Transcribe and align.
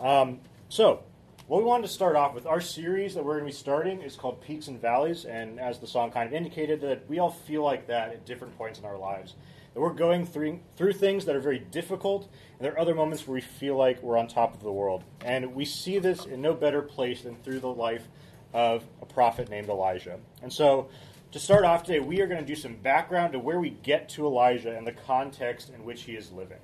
Um, 0.00 0.40
so, 0.70 1.02
what 1.46 1.58
we 1.58 1.64
wanted 1.64 1.86
to 1.86 1.92
start 1.92 2.16
off 2.16 2.34
with, 2.34 2.46
our 2.46 2.60
series 2.60 3.14
that 3.14 3.24
we're 3.24 3.34
going 3.34 3.44
to 3.44 3.52
be 3.52 3.58
starting 3.58 4.00
is 4.00 4.16
called 4.16 4.40
Peaks 4.40 4.68
and 4.68 4.80
Valleys, 4.80 5.26
and 5.26 5.60
as 5.60 5.78
the 5.78 5.86
song 5.86 6.10
kind 6.10 6.26
of 6.26 6.32
indicated, 6.32 6.80
that 6.80 7.08
we 7.08 7.18
all 7.18 7.30
feel 7.30 7.62
like 7.62 7.86
that 7.88 8.10
at 8.10 8.24
different 8.24 8.56
points 8.56 8.78
in 8.78 8.86
our 8.86 8.96
lives. 8.96 9.34
That 9.74 9.80
we're 9.80 9.92
going 9.92 10.24
through, 10.24 10.60
through 10.76 10.94
things 10.94 11.26
that 11.26 11.36
are 11.36 11.40
very 11.40 11.58
difficult, 11.58 12.30
and 12.58 12.64
there 12.64 12.72
are 12.72 12.78
other 12.78 12.94
moments 12.94 13.26
where 13.26 13.34
we 13.34 13.40
feel 13.42 13.76
like 13.76 14.02
we're 14.02 14.16
on 14.16 14.26
top 14.26 14.54
of 14.54 14.62
the 14.62 14.72
world. 14.72 15.04
And 15.24 15.54
we 15.54 15.64
see 15.64 15.98
this 15.98 16.24
in 16.24 16.40
no 16.40 16.54
better 16.54 16.82
place 16.82 17.22
than 17.22 17.36
through 17.36 17.60
the 17.60 17.68
life 17.68 18.08
of 18.54 18.84
a 19.02 19.06
prophet 19.06 19.50
named 19.50 19.68
Elijah. 19.68 20.18
And 20.42 20.52
so, 20.52 20.88
to 21.32 21.38
start 21.38 21.64
off 21.64 21.84
today, 21.84 22.00
we 22.00 22.20
are 22.20 22.26
going 22.26 22.40
to 22.40 22.46
do 22.46 22.56
some 22.56 22.74
background 22.74 23.34
to 23.34 23.38
where 23.38 23.60
we 23.60 23.70
get 23.70 24.08
to 24.10 24.26
Elijah 24.26 24.76
and 24.76 24.86
the 24.86 24.92
context 24.92 25.70
in 25.70 25.84
which 25.84 26.02
he 26.02 26.12
is 26.12 26.32
living. 26.32 26.58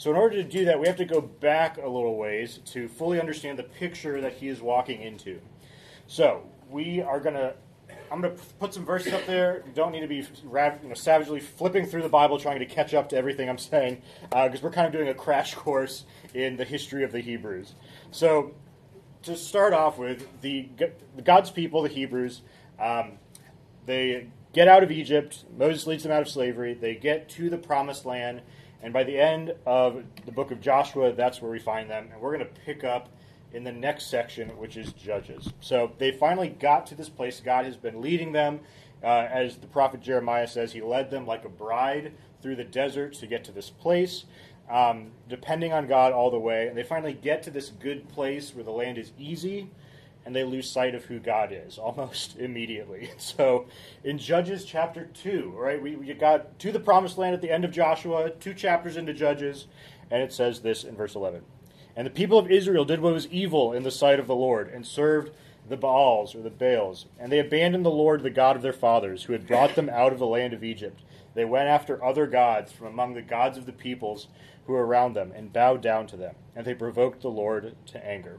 So, 0.00 0.10
in 0.10 0.16
order 0.16 0.36
to 0.36 0.44
do 0.44 0.64
that, 0.64 0.80
we 0.80 0.86
have 0.86 0.96
to 0.96 1.04
go 1.04 1.20
back 1.20 1.76
a 1.76 1.86
little 1.86 2.16
ways 2.16 2.60
to 2.72 2.88
fully 2.88 3.20
understand 3.20 3.58
the 3.58 3.64
picture 3.64 4.18
that 4.22 4.32
he 4.32 4.48
is 4.48 4.62
walking 4.62 5.02
into. 5.02 5.42
So, 6.06 6.44
we 6.70 7.02
are 7.02 7.20
going 7.20 7.34
to. 7.34 7.52
I'm 8.10 8.22
going 8.22 8.34
to 8.34 8.42
put 8.58 8.72
some 8.72 8.86
verses 8.86 9.12
up 9.12 9.26
there. 9.26 9.62
You 9.66 9.72
don't 9.74 9.92
need 9.92 10.00
to 10.00 10.06
be 10.06 10.16
you 10.16 10.88
know, 10.88 10.94
savagely 10.94 11.38
flipping 11.38 11.84
through 11.84 12.00
the 12.00 12.08
Bible 12.08 12.38
trying 12.38 12.60
to 12.60 12.64
catch 12.64 12.94
up 12.94 13.10
to 13.10 13.16
everything 13.16 13.50
I'm 13.50 13.58
saying, 13.58 14.00
because 14.22 14.60
uh, 14.60 14.62
we're 14.62 14.70
kind 14.70 14.86
of 14.86 14.92
doing 14.94 15.08
a 15.08 15.14
crash 15.14 15.54
course 15.54 16.04
in 16.32 16.56
the 16.56 16.64
history 16.64 17.04
of 17.04 17.12
the 17.12 17.20
Hebrews. 17.20 17.74
So, 18.10 18.54
to 19.24 19.36
start 19.36 19.74
off 19.74 19.98
with, 19.98 20.26
the, 20.40 20.70
God's 21.22 21.50
people, 21.50 21.82
the 21.82 21.90
Hebrews, 21.90 22.40
um, 22.78 23.18
they 23.84 24.28
get 24.54 24.66
out 24.66 24.82
of 24.82 24.90
Egypt. 24.90 25.44
Moses 25.54 25.86
leads 25.86 26.04
them 26.04 26.12
out 26.12 26.22
of 26.22 26.28
slavery. 26.30 26.72
They 26.72 26.94
get 26.94 27.28
to 27.30 27.50
the 27.50 27.58
promised 27.58 28.06
land. 28.06 28.40
And 28.82 28.92
by 28.92 29.04
the 29.04 29.18
end 29.18 29.54
of 29.66 30.02
the 30.24 30.32
book 30.32 30.50
of 30.50 30.60
Joshua, 30.60 31.12
that's 31.12 31.42
where 31.42 31.50
we 31.50 31.58
find 31.58 31.90
them. 31.90 32.08
And 32.12 32.20
we're 32.20 32.36
going 32.36 32.46
to 32.46 32.60
pick 32.64 32.84
up 32.84 33.10
in 33.52 33.64
the 33.64 33.72
next 33.72 34.06
section, 34.06 34.48
which 34.58 34.76
is 34.76 34.92
Judges. 34.92 35.52
So 35.60 35.92
they 35.98 36.12
finally 36.12 36.48
got 36.48 36.86
to 36.86 36.94
this 36.94 37.08
place. 37.08 37.40
God 37.40 37.64
has 37.64 37.76
been 37.76 38.00
leading 38.00 38.32
them. 38.32 38.60
Uh, 39.02 39.26
as 39.30 39.56
the 39.56 39.66
prophet 39.66 40.00
Jeremiah 40.00 40.46
says, 40.46 40.72
he 40.72 40.82
led 40.82 41.10
them 41.10 41.26
like 41.26 41.44
a 41.44 41.48
bride 41.48 42.12
through 42.42 42.56
the 42.56 42.64
desert 42.64 43.14
to 43.14 43.26
get 43.26 43.44
to 43.44 43.52
this 43.52 43.70
place, 43.70 44.24
um, 44.70 45.10
depending 45.28 45.72
on 45.72 45.86
God 45.86 46.12
all 46.12 46.30
the 46.30 46.38
way. 46.38 46.68
And 46.68 46.76
they 46.76 46.82
finally 46.82 47.14
get 47.14 47.42
to 47.44 47.50
this 47.50 47.70
good 47.70 48.08
place 48.08 48.54
where 48.54 48.64
the 48.64 48.70
land 48.70 48.98
is 48.98 49.12
easy 49.18 49.70
and 50.30 50.36
they 50.36 50.44
lose 50.44 50.70
sight 50.70 50.94
of 50.94 51.06
who 51.06 51.18
God 51.18 51.50
is 51.50 51.76
almost 51.78 52.38
immediately. 52.38 53.10
So 53.18 53.66
in 54.04 54.16
Judges 54.16 54.64
chapter 54.64 55.06
2, 55.06 55.54
right, 55.56 55.82
we, 55.82 55.96
we 55.96 56.14
got 56.14 56.56
to 56.60 56.70
the 56.70 56.78
promised 56.78 57.18
land 57.18 57.34
at 57.34 57.42
the 57.42 57.50
end 57.50 57.64
of 57.64 57.72
Joshua, 57.72 58.30
two 58.30 58.54
chapters 58.54 58.96
into 58.96 59.12
Judges, 59.12 59.66
and 60.08 60.22
it 60.22 60.32
says 60.32 60.60
this 60.60 60.84
in 60.84 60.94
verse 60.94 61.16
11. 61.16 61.42
And 61.96 62.06
the 62.06 62.12
people 62.12 62.38
of 62.38 62.48
Israel 62.48 62.84
did 62.84 63.00
what 63.00 63.12
was 63.12 63.26
evil 63.26 63.72
in 63.72 63.82
the 63.82 63.90
sight 63.90 64.20
of 64.20 64.28
the 64.28 64.36
Lord 64.36 64.68
and 64.68 64.86
served 64.86 65.32
the 65.68 65.76
Baals 65.76 66.36
or 66.36 66.42
the 66.42 66.48
Baals. 66.48 67.06
And 67.18 67.32
they 67.32 67.40
abandoned 67.40 67.84
the 67.84 67.90
Lord, 67.90 68.22
the 68.22 68.30
God 68.30 68.54
of 68.54 68.62
their 68.62 68.72
fathers, 68.72 69.24
who 69.24 69.32
had 69.32 69.48
brought 69.48 69.74
them 69.74 69.88
out 69.88 70.12
of 70.12 70.20
the 70.20 70.26
land 70.26 70.52
of 70.52 70.62
Egypt. 70.62 71.02
They 71.34 71.44
went 71.44 71.68
after 71.68 72.04
other 72.04 72.28
gods 72.28 72.70
from 72.70 72.86
among 72.86 73.14
the 73.14 73.22
gods 73.22 73.58
of 73.58 73.66
the 73.66 73.72
peoples 73.72 74.28
who 74.66 74.74
were 74.74 74.86
around 74.86 75.14
them 75.14 75.32
and 75.34 75.52
bowed 75.52 75.82
down 75.82 76.06
to 76.06 76.16
them. 76.16 76.36
And 76.54 76.64
they 76.64 76.74
provoked 76.74 77.22
the 77.22 77.28
Lord 77.30 77.74
to 77.86 78.06
anger. 78.06 78.38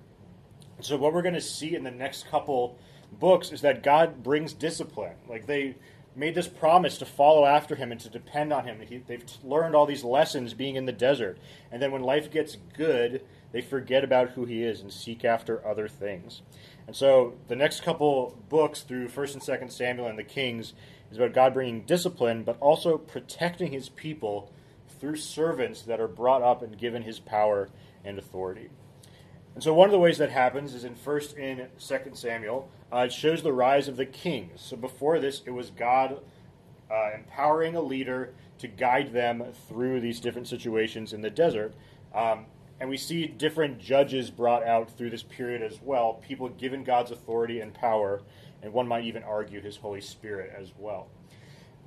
So 0.82 0.98
what 0.98 1.14
we're 1.14 1.22
going 1.22 1.36
to 1.36 1.42
see 1.42 1.76
in 1.76 1.84
the 1.84 1.92
next 1.92 2.28
couple 2.30 2.78
books 3.12 3.52
is 3.52 3.62
that 3.62 3.84
God 3.84 4.24
brings 4.24 4.54
discipline. 4.54 5.16
Like 5.28 5.46
they 5.46 5.76
made 6.16 6.36
this 6.36 6.48
promise 6.48 6.98
to 6.98 7.06
follow 7.06 7.46
after 7.46 7.76
him 7.76 7.92
and 7.92 8.02
to 8.02 8.10
depend 8.10 8.52
on 8.52 8.66
him. 8.66 8.80
He, 8.82 8.98
they've 8.98 9.24
learned 9.44 9.76
all 9.76 9.86
these 9.86 10.04
lessons 10.04 10.54
being 10.54 10.76
in 10.76 10.86
the 10.86 10.92
desert. 10.92 11.38
And 11.72 11.82
then 11.82 11.92
when 11.92 12.02
life 12.02 12.32
gets 12.32 12.58
good, 12.76 13.24
they 13.52 13.62
forget 13.62 14.04
about 14.04 14.32
who 14.32 14.46
he 14.46 14.64
is 14.64 14.82
and 14.82 14.92
seek 14.92 15.24
after 15.24 15.66
other 15.66 15.88
things. 15.88 16.42
And 16.88 16.96
so 16.96 17.36
the 17.48 17.56
next 17.56 17.84
couple 17.84 18.38
books 18.50 18.82
through 18.82 19.08
1st 19.10 19.34
and 19.34 19.44
2nd 19.44 19.72
Samuel 19.72 20.08
and 20.08 20.20
the 20.20 20.24
Kings 20.24 20.74
is 21.12 21.18
about 21.18 21.34
God 21.34 21.54
bringing 21.54 21.82
discipline, 21.82 22.44
but 22.44 22.58
also 22.60 22.98
protecting 22.98 23.72
his 23.72 23.90
people 23.90 24.52
through 25.00 25.16
servants 25.16 25.82
that 25.84 26.00
are 26.00 26.08
brought 26.08 26.42
up 26.42 26.62
and 26.62 26.78
given 26.78 27.04
his 27.04 27.20
power 27.20 27.70
and 28.04 28.18
authority. 28.18 28.70
And 29.54 29.64
so 29.64 29.74
one 29.74 29.88
of 29.88 29.92
the 29.92 30.00
ways 30.00 30.18
that 30.18 30.30
happens 30.30 30.74
is 30.74 30.84
in 30.84 30.96
First 30.96 31.38
and 31.38 31.68
Second 31.78 32.16
Samuel. 32.16 32.70
Uh, 32.92 33.06
it 33.06 33.14
shows 33.14 33.44
the 33.44 33.54
rise 33.54 33.88
of 33.88 33.98
the 33.98 34.06
kings. 34.06 34.62
So 34.62 34.76
before 34.76 35.20
this, 35.20 35.42
it 35.46 35.52
was 35.52 35.70
God 35.70 36.20
uh, 36.90 37.10
empowering 37.16 37.76
a 37.76 37.82
leader 37.82 38.34
to 38.60 38.68
guide 38.68 39.14
them 39.14 39.44
through 39.68 40.02
these 40.02 40.20
different 40.20 40.48
situations 40.48 41.14
in 41.14 41.22
the 41.22 41.30
desert. 41.30 41.74
Um, 42.14 42.46
and 42.80 42.90
we 42.90 42.98
see 42.98 43.28
different 43.28 43.80
judges 43.80 44.30
brought 44.30 44.64
out 44.64 44.98
through 44.98 45.12
this 45.12 45.24
period 45.24 45.62
as 45.62 45.80
well, 45.82 46.16
people 46.16 46.50
given 46.50 46.84
God's 46.84 47.12
authority 47.12 47.60
and 47.62 47.74
power, 47.74 48.22
and 48.62 48.74
one 48.74 48.88
might 48.88 49.06
even 49.06 49.24
argue 49.24 49.62
his 49.62 49.78
Holy 49.78 50.02
Spirit 50.02 50.52
as 50.58 50.72
well. 50.78 51.08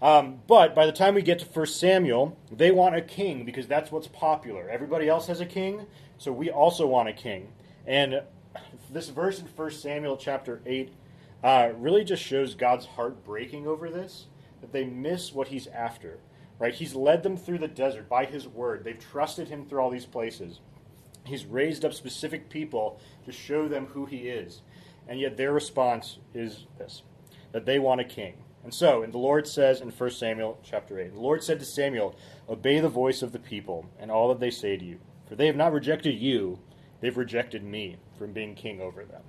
Um, 0.01 0.41
but 0.47 0.75
by 0.75 0.87
the 0.87 0.93
time 0.93 1.15
we 1.15 1.23
get 1.23 1.39
to 1.41 1.47
1 1.47 1.67
Samuel, 1.67 2.37
they 2.51 2.71
want 2.71 2.95
a 2.95 3.01
king 3.01 3.45
because 3.45 3.67
that's 3.67 3.91
what's 3.91 4.07
popular. 4.09 4.69
Everybody 4.69 5.09
else 5.09 5.27
has 5.27 5.41
a 5.41 5.47
king, 5.47 5.87
so 6.19 6.33
we 6.33 6.51
also 6.51 6.87
want 6.87 7.09
a 7.09 7.13
king. 7.13 7.49
And 7.87 8.23
this 8.91 9.09
verse 9.09 9.41
in 9.41 9.47
1 9.47 9.71
Samuel 9.73 10.17
chapter 10.17 10.63
8 10.65 10.93
uh, 11.43 11.71
really 11.77 12.05
just 12.05 12.23
shows 12.23 12.55
God's 12.55 12.87
heart 12.87 13.25
breaking 13.25 13.67
over 13.67 13.91
this, 13.91 14.27
that 14.61 14.73
they 14.73 14.85
miss 14.85 15.33
what 15.33 15.49
he's 15.49 15.67
after. 15.67 16.19
Right? 16.59 16.75
He's 16.75 16.95
led 16.95 17.23
them 17.23 17.37
through 17.37 17.59
the 17.59 17.69
desert 17.69 18.09
by 18.09 18.25
his 18.25 18.47
word. 18.47 18.85
They've 18.85 18.99
trusted 18.99 19.49
him 19.49 19.67
through 19.67 19.81
all 19.81 19.91
these 19.91 20.07
places. 20.07 20.61
He's 21.25 21.45
raised 21.45 21.85
up 21.85 21.93
specific 21.93 22.49
people 22.49 23.01
to 23.25 23.33
show 23.33 23.67
them 23.67 23.87
who 23.87 24.07
he 24.07 24.29
is. 24.29 24.63
And 25.09 25.19
yet 25.21 25.37
their 25.37 25.53
response 25.53 26.19
is 26.33 26.67
this 26.79 27.03
that 27.53 27.67
they 27.67 27.79
want 27.79 28.01
a 28.01 28.05
king. 28.05 28.35
And 28.65 28.73
so, 28.73 29.03
and 29.03 29.13
the 29.13 29.19
Lord 29.19 29.47
says 29.47 29.81
in 29.81 29.91
1 29.91 30.11
Samuel 30.11 30.59
chapter 30.65 30.99
8, 30.99 31.13
the 31.13 31.21
Lord 31.21 31.45
said 31.45 31.61
to 31.61 31.67
Samuel, 31.67 32.17
Obey 32.49 32.81
the 32.81 32.89
voice 32.89 33.23
of 33.23 33.31
the 33.31 33.39
people 33.39 33.87
and 33.99 34.11
all 34.11 34.29
that 34.29 34.41
they 34.41 34.51
say 34.51 34.77
to 34.77 34.85
you, 34.85 34.99
for 35.29 35.37
they 35.37 35.47
have 35.47 35.57
not 35.57 35.73
rejected 35.73 36.15
you, 36.15 36.59
they've 37.01 37.17
rejected 37.17 37.65
me 37.65 37.97
from 38.19 38.33
being 38.33 38.55
king 38.55 38.81
over 38.81 39.05
them. 39.05 39.23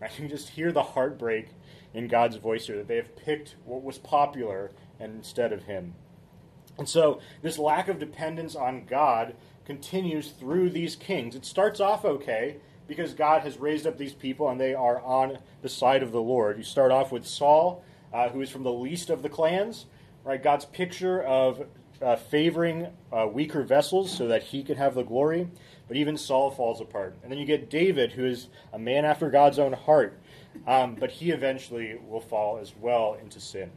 I 0.00 0.08
can 0.08 0.28
just 0.28 0.50
hear 0.50 0.72
the 0.72 0.82
heartbreak 0.82 1.48
in 1.92 2.08
God's 2.08 2.36
voice 2.36 2.66
here 2.66 2.76
that 2.76 2.88
they 2.88 2.96
have 2.96 3.16
picked 3.16 3.56
what 3.64 3.82
was 3.82 3.98
popular 3.98 4.70
instead 5.00 5.52
of 5.52 5.64
him. 5.64 5.94
And 6.78 6.88
so, 6.88 7.20
this 7.42 7.58
lack 7.58 7.88
of 7.88 7.98
dependence 7.98 8.54
on 8.54 8.84
God 8.84 9.34
continues 9.64 10.30
through 10.30 10.70
these 10.70 10.94
kings. 10.94 11.34
It 11.34 11.44
starts 11.44 11.80
off 11.80 12.04
okay 12.04 12.58
because 12.86 13.14
God 13.14 13.42
has 13.42 13.58
raised 13.58 13.86
up 13.86 13.98
these 13.98 14.14
people 14.14 14.48
and 14.48 14.60
they 14.60 14.74
are 14.74 15.00
on 15.02 15.38
the 15.60 15.68
side 15.68 16.02
of 16.02 16.12
the 16.12 16.22
Lord. 16.22 16.56
You 16.56 16.62
start 16.62 16.92
off 16.92 17.10
with 17.10 17.26
Saul 17.26 17.82
uh, 18.12 18.28
who 18.30 18.40
is 18.40 18.50
from 18.50 18.62
the 18.62 18.72
least 18.72 19.10
of 19.10 19.22
the 19.22 19.28
clans. 19.28 19.86
Right, 20.24 20.42
God's 20.42 20.66
picture 20.66 21.22
of 21.22 21.66
uh, 22.00 22.16
favoring 22.16 22.88
uh, 23.12 23.26
weaker 23.26 23.62
vessels 23.62 24.16
so 24.16 24.28
that 24.28 24.42
he 24.42 24.62
can 24.62 24.76
have 24.76 24.94
the 24.94 25.02
glory. 25.02 25.48
But 25.86 25.96
even 25.96 26.16
Saul 26.16 26.50
falls 26.50 26.80
apart. 26.80 27.16
And 27.22 27.32
then 27.32 27.38
you 27.38 27.46
get 27.46 27.70
David, 27.70 28.12
who 28.12 28.24
is 28.24 28.48
a 28.72 28.78
man 28.78 29.04
after 29.04 29.30
God's 29.30 29.58
own 29.58 29.72
heart. 29.72 30.18
Um, 30.66 30.96
but 30.96 31.10
he 31.10 31.30
eventually 31.30 31.96
will 32.06 32.20
fall 32.20 32.58
as 32.58 32.74
well 32.76 33.16
into 33.20 33.40
sin. 33.40 33.70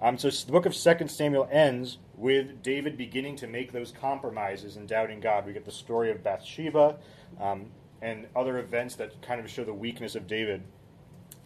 Um, 0.00 0.18
so 0.18 0.28
the 0.30 0.52
book 0.52 0.66
of 0.66 0.74
Second 0.74 1.08
Samuel 1.08 1.48
ends 1.50 1.98
with 2.16 2.62
David 2.62 2.96
beginning 2.96 3.36
to 3.36 3.46
make 3.46 3.72
those 3.72 3.92
compromises 3.92 4.76
and 4.76 4.88
doubting 4.88 5.20
God. 5.20 5.46
We 5.46 5.52
get 5.52 5.64
the 5.64 5.72
story 5.72 6.10
of 6.10 6.22
Bathsheba 6.22 6.96
um, 7.40 7.66
and 8.02 8.26
other 8.34 8.58
events 8.58 8.96
that 8.96 9.20
kind 9.22 9.40
of 9.40 9.50
show 9.50 9.64
the 9.64 9.74
weakness 9.74 10.14
of 10.14 10.26
David. 10.26 10.62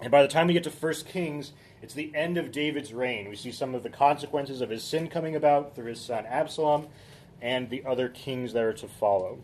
And 0.01 0.11
by 0.11 0.23
the 0.23 0.29
time 0.29 0.47
we 0.47 0.53
get 0.53 0.65
to 0.65 0.71
First 0.71 1.07
Kings, 1.07 1.53
it's 1.83 1.95
the 1.95 2.15
end 2.15 2.39
of 2.39 2.53
David's 2.53 2.93
reign. 2.93 3.29
We 3.29 3.37
see 3.37 3.53
some 3.53 3.75
of 3.75 3.83
the 3.83 3.91
consequences 3.91 4.61
of 4.61 4.71
his 4.71 4.85
sin 4.85 5.09
coming 5.09 5.35
about 5.35 5.75
through 5.75 5.87
his 5.87 6.01
son 6.01 6.27
Absalom 6.27 6.89
and 7.41 7.71
the 7.71 7.85
other 7.85 8.09
kings 8.09 8.53
that 8.53 8.63
are 8.63 8.73
to 8.73 8.89
follow. 8.89 9.39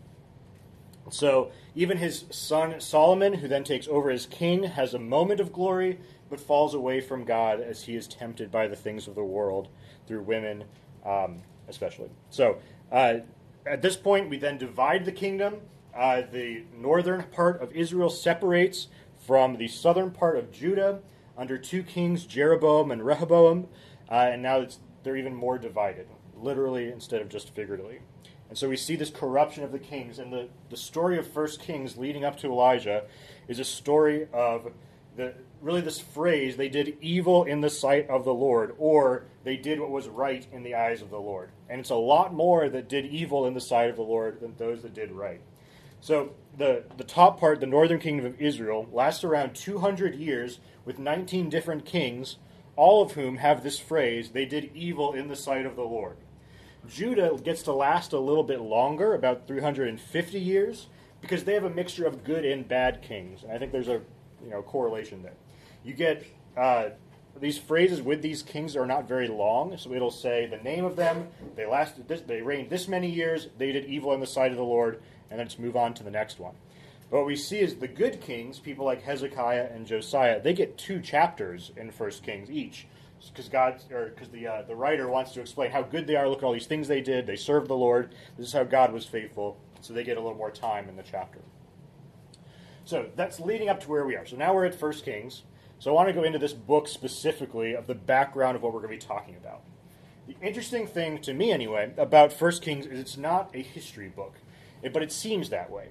So 1.09 1.51
even 1.75 1.97
his 1.97 2.25
son 2.29 2.79
Solomon, 2.81 3.35
who 3.35 3.47
then 3.47 3.63
takes 3.63 3.87
over 3.87 4.09
as 4.09 4.25
king, 4.25 4.63
has 4.63 4.93
a 4.93 4.99
moment 4.99 5.39
of 5.39 5.53
glory, 5.53 5.99
but 6.29 6.39
falls 6.39 6.73
away 6.73 6.99
from 6.99 7.23
God 7.23 7.61
as 7.61 7.83
he 7.83 7.95
is 7.95 8.07
tempted 8.07 8.51
by 8.51 8.67
the 8.67 8.75
things 8.75 9.07
of 9.07 9.15
the 9.15 9.23
world 9.23 9.67
through 10.07 10.23
women, 10.23 10.63
um, 11.05 11.43
especially. 11.67 12.09
So 12.29 12.57
uh, 12.91 13.17
at 13.65 13.81
this 13.81 13.95
point, 13.95 14.29
we 14.29 14.37
then 14.37 14.57
divide 14.57 15.05
the 15.05 15.11
kingdom. 15.11 15.57
Uh, 15.95 16.23
the 16.29 16.63
northern 16.75 17.23
part 17.23 17.61
of 17.61 17.71
Israel 17.71 18.09
separates 18.09 18.87
from 19.25 19.57
the 19.57 19.67
southern 19.67 20.11
part 20.11 20.37
of 20.37 20.51
Judah 20.51 20.99
under 21.37 21.57
two 21.57 21.83
kings, 21.83 22.25
Jeroboam 22.25 22.91
and 22.91 23.05
Rehoboam, 23.05 23.67
uh, 24.09 24.29
and 24.31 24.41
now 24.41 24.65
they're 25.03 25.17
even 25.17 25.35
more 25.35 25.57
divided, 25.57 26.07
literally 26.35 26.91
instead 26.91 27.21
of 27.21 27.29
just 27.29 27.53
figuratively. 27.53 27.99
And 28.49 28.57
so 28.57 28.69
we 28.69 28.77
see 28.77 28.95
this 28.95 29.09
corruption 29.09 29.63
of 29.63 29.71
the 29.71 29.79
kings, 29.79 30.19
and 30.19 30.31
the, 30.31 30.49
the 30.69 30.77
story 30.77 31.17
of 31.17 31.27
First 31.27 31.61
Kings 31.61 31.97
leading 31.97 32.23
up 32.23 32.37
to 32.37 32.47
Elijah 32.47 33.03
is 33.47 33.59
a 33.59 33.65
story 33.65 34.27
of 34.31 34.71
the 35.15 35.33
really 35.61 35.81
this 35.81 35.99
phrase, 35.99 36.57
they 36.57 36.69
did 36.69 36.97
evil 37.01 37.43
in 37.43 37.61
the 37.61 37.69
sight 37.69 38.07
of 38.09 38.23
the 38.23 38.33
Lord, 38.33 38.75
or 38.77 39.25
they 39.43 39.57
did 39.57 39.79
what 39.79 39.89
was 39.89 40.07
right 40.07 40.45
in 40.51 40.61
the 40.61 40.75
eyes 40.75 41.01
of 41.01 41.09
the 41.09 41.19
Lord. 41.19 41.49
And 41.69 41.79
it's 41.79 41.89
a 41.89 41.95
lot 41.95 42.33
more 42.33 42.69
that 42.69 42.87
did 42.87 43.05
evil 43.05 43.47
in 43.47 43.55
the 43.55 43.61
sight 43.61 43.89
of 43.89 43.95
the 43.95 44.03
Lord 44.03 44.39
than 44.41 44.55
those 44.57 44.83
that 44.83 44.93
did 44.93 45.11
right. 45.11 45.41
So 46.01 46.33
the, 46.57 46.83
the 46.97 47.03
top 47.03 47.39
part, 47.39 47.59
the 47.59 47.65
northern 47.65 47.99
kingdom 47.99 48.25
of 48.25 48.39
Israel, 48.39 48.87
lasts 48.91 49.23
around 49.23 49.55
200 49.55 50.15
years 50.15 50.59
with 50.85 50.99
19 50.99 51.49
different 51.49 51.85
kings, 51.85 52.37
all 52.75 53.01
of 53.01 53.13
whom 53.13 53.37
have 53.37 53.63
this 53.63 53.79
phrase, 53.79 54.29
they 54.29 54.45
did 54.45 54.71
evil 54.75 55.13
in 55.13 55.27
the 55.27 55.35
sight 55.35 55.65
of 55.65 55.75
the 55.75 55.83
Lord. 55.83 56.17
Judah 56.87 57.37
gets 57.43 57.63
to 57.63 57.73
last 57.73 58.13
a 58.13 58.19
little 58.19 58.43
bit 58.43 58.61
longer, 58.61 59.13
about 59.13 59.47
350 59.47 60.39
years, 60.39 60.87
because 61.21 61.43
they 61.43 61.53
have 61.53 61.63
a 61.63 61.69
mixture 61.69 62.05
of 62.05 62.23
good 62.23 62.45
and 62.45 62.67
bad 62.67 63.01
kings. 63.01 63.43
And 63.43 63.51
I 63.51 63.57
think 63.57 63.71
there's 63.71 63.87
a 63.87 64.01
you 64.43 64.51
know 64.51 64.61
correlation 64.61 65.23
there. 65.23 65.33
You 65.83 65.93
get 65.93 66.25
uh, 66.55 66.89
these 67.39 67.57
phrases 67.57 68.01
with 68.01 68.21
these 68.21 68.41
kings 68.43 68.75
are 68.75 68.85
not 68.85 69.07
very 69.07 69.27
long, 69.27 69.77
so 69.77 69.93
it'll 69.93 70.11
say 70.11 70.45
the 70.45 70.57
name 70.57 70.85
of 70.85 70.95
them. 70.95 71.27
They 71.55 71.65
lasted 71.65 72.07
this, 72.07 72.21
they 72.21 72.41
reigned 72.41 72.69
this 72.69 72.87
many 72.87 73.09
years. 73.09 73.49
They 73.57 73.71
did 73.71 73.85
evil 73.85 74.13
in 74.13 74.19
the 74.19 74.27
sight 74.27 74.51
of 74.51 74.57
the 74.57 74.63
Lord, 74.63 75.01
and 75.29 75.39
then 75.39 75.47
just 75.47 75.59
move 75.59 75.75
on 75.75 75.93
to 75.95 76.03
the 76.03 76.11
next 76.11 76.39
one. 76.39 76.55
But 77.09 77.17
what 77.17 77.27
we 77.27 77.35
see 77.35 77.59
is 77.59 77.75
the 77.75 77.87
good 77.87 78.19
kings, 78.19 78.59
people 78.59 78.85
like 78.85 79.03
Hezekiah 79.03 79.69
and 79.73 79.85
Josiah, 79.85 80.41
they 80.41 80.53
get 80.53 80.77
two 80.77 80.99
chapters 80.99 81.71
in 81.77 81.91
First 81.91 82.23
Kings 82.23 82.49
each, 82.49 82.87
because 83.27 83.49
God 83.49 83.81
or 83.91 84.09
because 84.09 84.29
the 84.29 84.47
uh, 84.47 84.61
the 84.63 84.75
writer 84.75 85.07
wants 85.07 85.31
to 85.33 85.41
explain 85.41 85.71
how 85.71 85.81
good 85.81 86.07
they 86.07 86.15
are. 86.15 86.27
Look 86.27 86.39
at 86.39 86.43
all 86.45 86.53
these 86.53 86.67
things 86.67 86.87
they 86.87 87.01
did. 87.01 87.25
They 87.25 87.35
served 87.35 87.67
the 87.67 87.75
Lord. 87.75 88.13
This 88.37 88.47
is 88.47 88.53
how 88.53 88.63
God 88.63 88.91
was 88.91 89.05
faithful. 89.05 89.57
So 89.81 89.93
they 89.93 90.03
get 90.03 90.17
a 90.17 90.21
little 90.21 90.37
more 90.37 90.51
time 90.51 90.89
in 90.89 90.95
the 90.95 91.03
chapter. 91.03 91.39
So 92.85 93.09
that's 93.15 93.39
leading 93.39 93.69
up 93.69 93.79
to 93.81 93.89
where 93.89 94.05
we 94.05 94.15
are. 94.15 94.25
So 94.25 94.35
now 94.35 94.53
we're 94.53 94.65
at 94.65 94.75
First 94.75 95.05
Kings. 95.05 95.43
So 95.79 95.91
I 95.91 95.93
want 95.93 96.07
to 96.07 96.13
go 96.13 96.23
into 96.23 96.39
this 96.39 96.53
book 96.53 96.87
specifically 96.87 97.75
of 97.75 97.87
the 97.87 97.95
background 97.95 98.55
of 98.55 98.63
what 98.63 98.73
we're 98.73 98.81
going 98.81 98.97
to 98.97 99.05
be 99.05 99.13
talking 99.13 99.35
about. 99.35 99.61
The 100.27 100.35
interesting 100.41 100.87
thing 100.87 101.19
to 101.21 101.33
me, 101.33 101.51
anyway, 101.51 101.93
about 101.97 102.33
First 102.33 102.61
Kings 102.61 102.85
is 102.85 102.99
it's 102.99 103.17
not 103.17 103.51
a 103.53 103.61
history 103.61 104.07
book, 104.07 104.35
but 104.93 105.03
it 105.03 105.11
seems 105.11 105.49
that 105.49 105.69
way. 105.69 105.89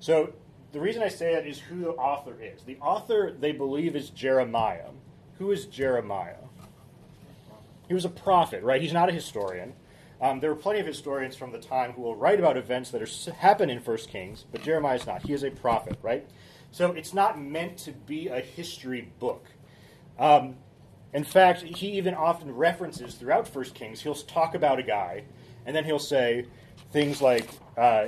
So 0.00 0.32
the 0.72 0.80
reason 0.80 1.02
I 1.02 1.08
say 1.08 1.34
that 1.34 1.46
is 1.46 1.58
who 1.58 1.80
the 1.80 1.90
author 1.90 2.36
is. 2.40 2.62
The 2.62 2.76
author, 2.78 3.32
they 3.38 3.52
believe, 3.52 3.94
is 3.94 4.10
Jeremiah. 4.10 4.90
Who 5.38 5.50
is 5.50 5.66
Jeremiah? 5.66 6.36
He 7.88 7.94
was 7.94 8.04
a 8.04 8.10
prophet, 8.10 8.62
right? 8.62 8.80
He's 8.80 8.92
not 8.92 9.08
a 9.08 9.12
historian. 9.12 9.74
Um, 10.20 10.40
there 10.40 10.50
are 10.50 10.56
plenty 10.56 10.80
of 10.80 10.86
historians 10.86 11.36
from 11.36 11.52
the 11.52 11.58
time 11.58 11.92
who 11.92 12.02
will 12.02 12.16
write 12.16 12.38
about 12.38 12.56
events 12.56 12.90
that 12.90 13.02
are, 13.02 13.32
happen 13.34 13.68
in 13.68 13.80
First 13.80 14.08
Kings, 14.08 14.44
but 14.50 14.62
Jeremiah 14.62 14.96
is 14.96 15.06
not. 15.06 15.22
He 15.22 15.32
is 15.32 15.42
a 15.42 15.50
prophet, 15.50 15.98
right? 16.02 16.26
So 16.70 16.92
it's 16.92 17.12
not 17.12 17.40
meant 17.40 17.78
to 17.78 17.92
be 17.92 18.28
a 18.28 18.40
history 18.40 19.12
book. 19.20 19.46
Um, 20.18 20.56
in 21.12 21.24
fact, 21.24 21.62
he 21.62 21.92
even 21.92 22.14
often 22.14 22.52
references 22.52 23.14
throughout 23.14 23.46
First 23.46 23.74
Kings. 23.74 24.00
He'll 24.00 24.14
talk 24.14 24.54
about 24.54 24.78
a 24.78 24.82
guy, 24.82 25.24
and 25.66 25.76
then 25.76 25.84
he'll 25.84 25.98
say 25.98 26.46
things 26.90 27.22
like, 27.22 27.48
uh, 27.76 28.06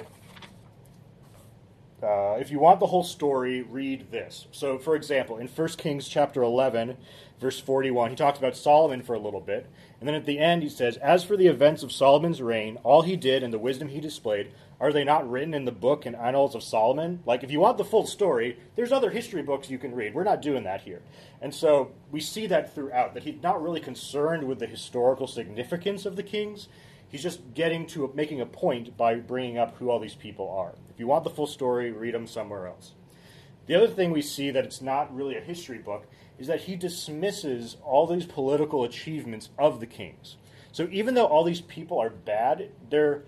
uh, 2.02 2.36
"If 2.38 2.50
you 2.50 2.58
want 2.58 2.80
the 2.80 2.86
whole 2.86 3.04
story, 3.04 3.62
read 3.62 4.10
this." 4.10 4.46
So, 4.52 4.78
for 4.78 4.94
example, 4.94 5.38
in 5.38 5.48
First 5.48 5.78
Kings 5.78 6.08
chapter 6.08 6.42
eleven, 6.42 6.96
verse 7.40 7.60
forty-one, 7.60 8.10
he 8.10 8.16
talks 8.16 8.38
about 8.38 8.56
Solomon 8.56 9.02
for 9.02 9.14
a 9.14 9.18
little 9.18 9.40
bit, 9.40 9.66
and 9.98 10.06
then 10.06 10.14
at 10.14 10.26
the 10.26 10.38
end, 10.38 10.62
he 10.62 10.68
says, 10.68 10.98
As 10.98 11.24
for 11.24 11.36
the 11.36 11.46
events 11.46 11.82
of 11.82 11.90
Solomon's 11.90 12.42
reign, 12.42 12.78
all 12.82 13.02
he 13.02 13.16
did 13.16 13.42
and 13.42 13.52
the 13.52 13.58
wisdom 13.58 13.88
he 13.88 14.00
displayed, 14.00 14.52
are 14.78 14.92
they 14.92 15.04
not 15.04 15.28
written 15.28 15.54
in 15.54 15.64
the 15.64 15.72
book 15.72 16.04
and 16.04 16.14
annals 16.14 16.54
of 16.54 16.62
Solomon? 16.62 17.20
Like, 17.24 17.42
if 17.42 17.50
you 17.50 17.60
want 17.60 17.78
the 17.78 17.84
full 17.84 18.06
story, 18.06 18.58
there's 18.76 18.92
other 18.92 19.10
history 19.10 19.42
books 19.42 19.70
you 19.70 19.78
can 19.78 19.94
read. 19.94 20.14
We're 20.14 20.24
not 20.24 20.42
doing 20.42 20.64
that 20.64 20.82
here. 20.82 21.00
And 21.40 21.54
so 21.54 21.92
we 22.10 22.20
see 22.20 22.46
that 22.48 22.74
throughout, 22.74 23.14
that 23.14 23.22
he's 23.22 23.42
not 23.42 23.62
really 23.62 23.80
concerned 23.80 24.46
with 24.46 24.58
the 24.58 24.66
historical 24.66 25.26
significance 25.26 26.04
of 26.04 26.16
the 26.16 26.22
kings. 26.22 26.68
He's 27.08 27.22
just 27.22 27.54
getting 27.54 27.86
to 27.88 28.10
making 28.14 28.40
a 28.40 28.46
point 28.46 28.96
by 28.96 29.14
bringing 29.16 29.58
up 29.58 29.76
who 29.76 29.90
all 29.90 29.98
these 29.98 30.14
people 30.14 30.50
are. 30.50 30.74
If 30.90 30.98
you 30.98 31.06
want 31.06 31.24
the 31.24 31.30
full 31.30 31.46
story, 31.46 31.92
read 31.92 32.14
them 32.14 32.26
somewhere 32.26 32.66
else. 32.66 32.92
The 33.66 33.74
other 33.74 33.88
thing 33.88 34.10
we 34.10 34.22
see 34.22 34.50
that 34.50 34.64
it's 34.64 34.80
not 34.80 35.14
really 35.14 35.36
a 35.36 35.40
history 35.40 35.78
book 35.78 36.06
is 36.38 36.46
that 36.46 36.62
he 36.62 36.76
dismisses 36.76 37.76
all 37.84 38.06
these 38.06 38.26
political 38.26 38.84
achievements 38.84 39.50
of 39.58 39.80
the 39.80 39.86
kings. 39.86 40.36
So 40.72 40.88
even 40.90 41.14
though 41.14 41.26
all 41.26 41.44
these 41.44 41.60
people 41.62 41.98
are 41.98 42.10
bad, 42.10 42.70
they're 42.90 43.24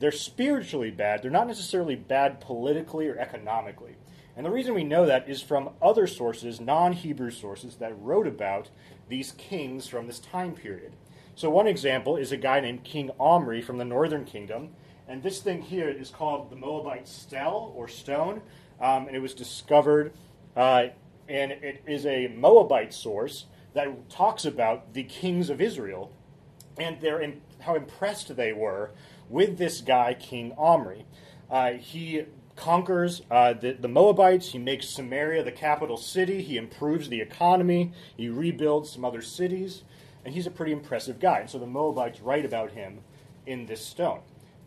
they're 0.00 0.10
spiritually 0.10 0.90
bad. 0.90 1.22
They're 1.22 1.30
not 1.30 1.46
necessarily 1.46 1.94
bad 1.94 2.40
politically 2.40 3.06
or 3.06 3.18
economically. 3.18 3.96
And 4.34 4.46
the 4.46 4.50
reason 4.50 4.74
we 4.74 4.84
know 4.84 5.04
that 5.04 5.28
is 5.28 5.42
from 5.42 5.70
other 5.82 6.06
sources, 6.06 6.60
non 6.60 6.94
Hebrew 6.94 7.30
sources, 7.30 7.76
that 7.76 8.00
wrote 8.00 8.26
about 8.26 8.70
these 9.08 9.32
kings 9.32 9.86
from 9.86 10.06
this 10.06 10.18
time 10.18 10.52
period. 10.52 10.92
So, 11.40 11.48
one 11.48 11.66
example 11.66 12.18
is 12.18 12.32
a 12.32 12.36
guy 12.36 12.60
named 12.60 12.84
King 12.84 13.12
Omri 13.18 13.62
from 13.62 13.78
the 13.78 13.84
northern 13.86 14.26
kingdom. 14.26 14.74
And 15.08 15.22
this 15.22 15.40
thing 15.40 15.62
here 15.62 15.88
is 15.88 16.10
called 16.10 16.50
the 16.50 16.56
Moabite 16.56 17.08
Stele 17.08 17.72
or 17.74 17.88
stone. 17.88 18.42
Um, 18.78 19.06
and 19.06 19.16
it 19.16 19.20
was 19.20 19.32
discovered 19.32 20.12
uh, 20.54 20.88
and 21.30 21.52
it 21.52 21.82
is 21.86 22.04
a 22.04 22.28
Moabite 22.28 22.92
source 22.92 23.46
that 23.72 24.10
talks 24.10 24.44
about 24.44 24.92
the 24.92 25.04
kings 25.04 25.48
of 25.48 25.62
Israel 25.62 26.12
and 26.76 27.00
their 27.00 27.26
how 27.60 27.74
impressed 27.74 28.36
they 28.36 28.52
were 28.52 28.90
with 29.30 29.56
this 29.56 29.80
guy, 29.80 30.12
King 30.12 30.52
Omri. 30.58 31.06
Uh, 31.50 31.72
he 31.72 32.26
conquers 32.54 33.22
uh, 33.30 33.54
the, 33.54 33.72
the, 33.72 33.88
Moabites. 33.88 34.52
He 34.52 34.58
makes 34.58 34.90
Samaria 34.90 35.42
the 35.42 35.52
capital 35.52 35.96
city. 35.96 36.42
He 36.42 36.58
improves 36.58 37.08
the 37.08 37.22
economy. 37.22 37.92
He 38.14 38.28
rebuilds 38.28 38.92
some 38.92 39.06
other 39.06 39.22
cities. 39.22 39.84
And 40.24 40.34
he's 40.34 40.46
a 40.46 40.50
pretty 40.50 40.72
impressive 40.72 41.18
guy. 41.18 41.40
And 41.40 41.50
so 41.50 41.58
the 41.58 41.66
Moabites 41.66 42.20
write 42.20 42.44
about 42.44 42.72
him 42.72 43.00
in 43.46 43.66
this 43.66 43.84
stone. 43.84 44.20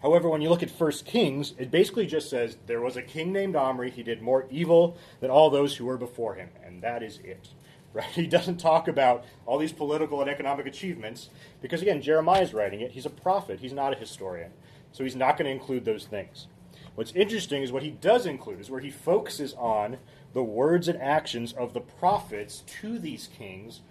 However, 0.04 0.28
when 0.28 0.42
you 0.42 0.50
look 0.50 0.64
at 0.64 0.70
First 0.70 1.06
Kings, 1.06 1.54
it 1.58 1.72
basically 1.72 2.06
just 2.06 2.30
says 2.30 2.58
there 2.68 2.82
was 2.82 2.98
a 2.98 3.02
king 3.02 3.32
named 3.32 3.56
Omri. 3.56 3.90
He 3.90 4.04
did 4.04 4.22
more 4.22 4.46
evil 4.52 4.98
than 5.22 5.32
all 5.32 5.50
those 5.50 5.78
who 5.78 5.86
were 5.86 5.98
before 5.98 6.36
him, 6.36 6.50
and 6.64 6.82
that 6.82 7.02
is 7.02 7.20
it. 7.24 7.50
Right? 7.94 8.06
He 8.06 8.26
doesn't 8.26 8.58
talk 8.58 8.88
about 8.88 9.24
all 9.46 9.60
these 9.60 9.72
political 9.72 10.20
and 10.20 10.28
economic 10.28 10.66
achievements 10.66 11.30
because, 11.62 11.84
again, 11.84 12.02
Jeremiah 12.02 12.42
is 12.42 12.52
writing 12.52 12.82
it. 12.82 12.94
He's 12.94 13.06
a 13.06 13.12
prophet. 13.12 13.60
He's 13.60 13.72
not 13.72 13.94
a 13.94 13.96
historian, 13.96 14.50
so 14.92 15.04
he's 15.04 15.16
not 15.16 15.38
going 15.38 15.46
to 15.46 15.52
include 15.52 15.86
those 15.86 16.08
things. 16.08 16.48
What's 16.96 17.12
interesting 17.12 17.62
is 17.62 17.72
what 17.72 17.84
he 17.84 17.92
does 17.92 18.26
include 18.26 18.60
is 18.60 18.72
where 18.72 18.80
he 18.80 18.90
focuses 18.90 19.54
on 19.60 19.98
the 20.34 20.44
words 20.44 20.88
and 20.88 21.00
actions 21.00 21.54
of 21.54 21.74
the 21.74 21.82
prophets 21.82 22.64
to 22.82 22.98
these 22.98 23.28
kings 23.28 23.82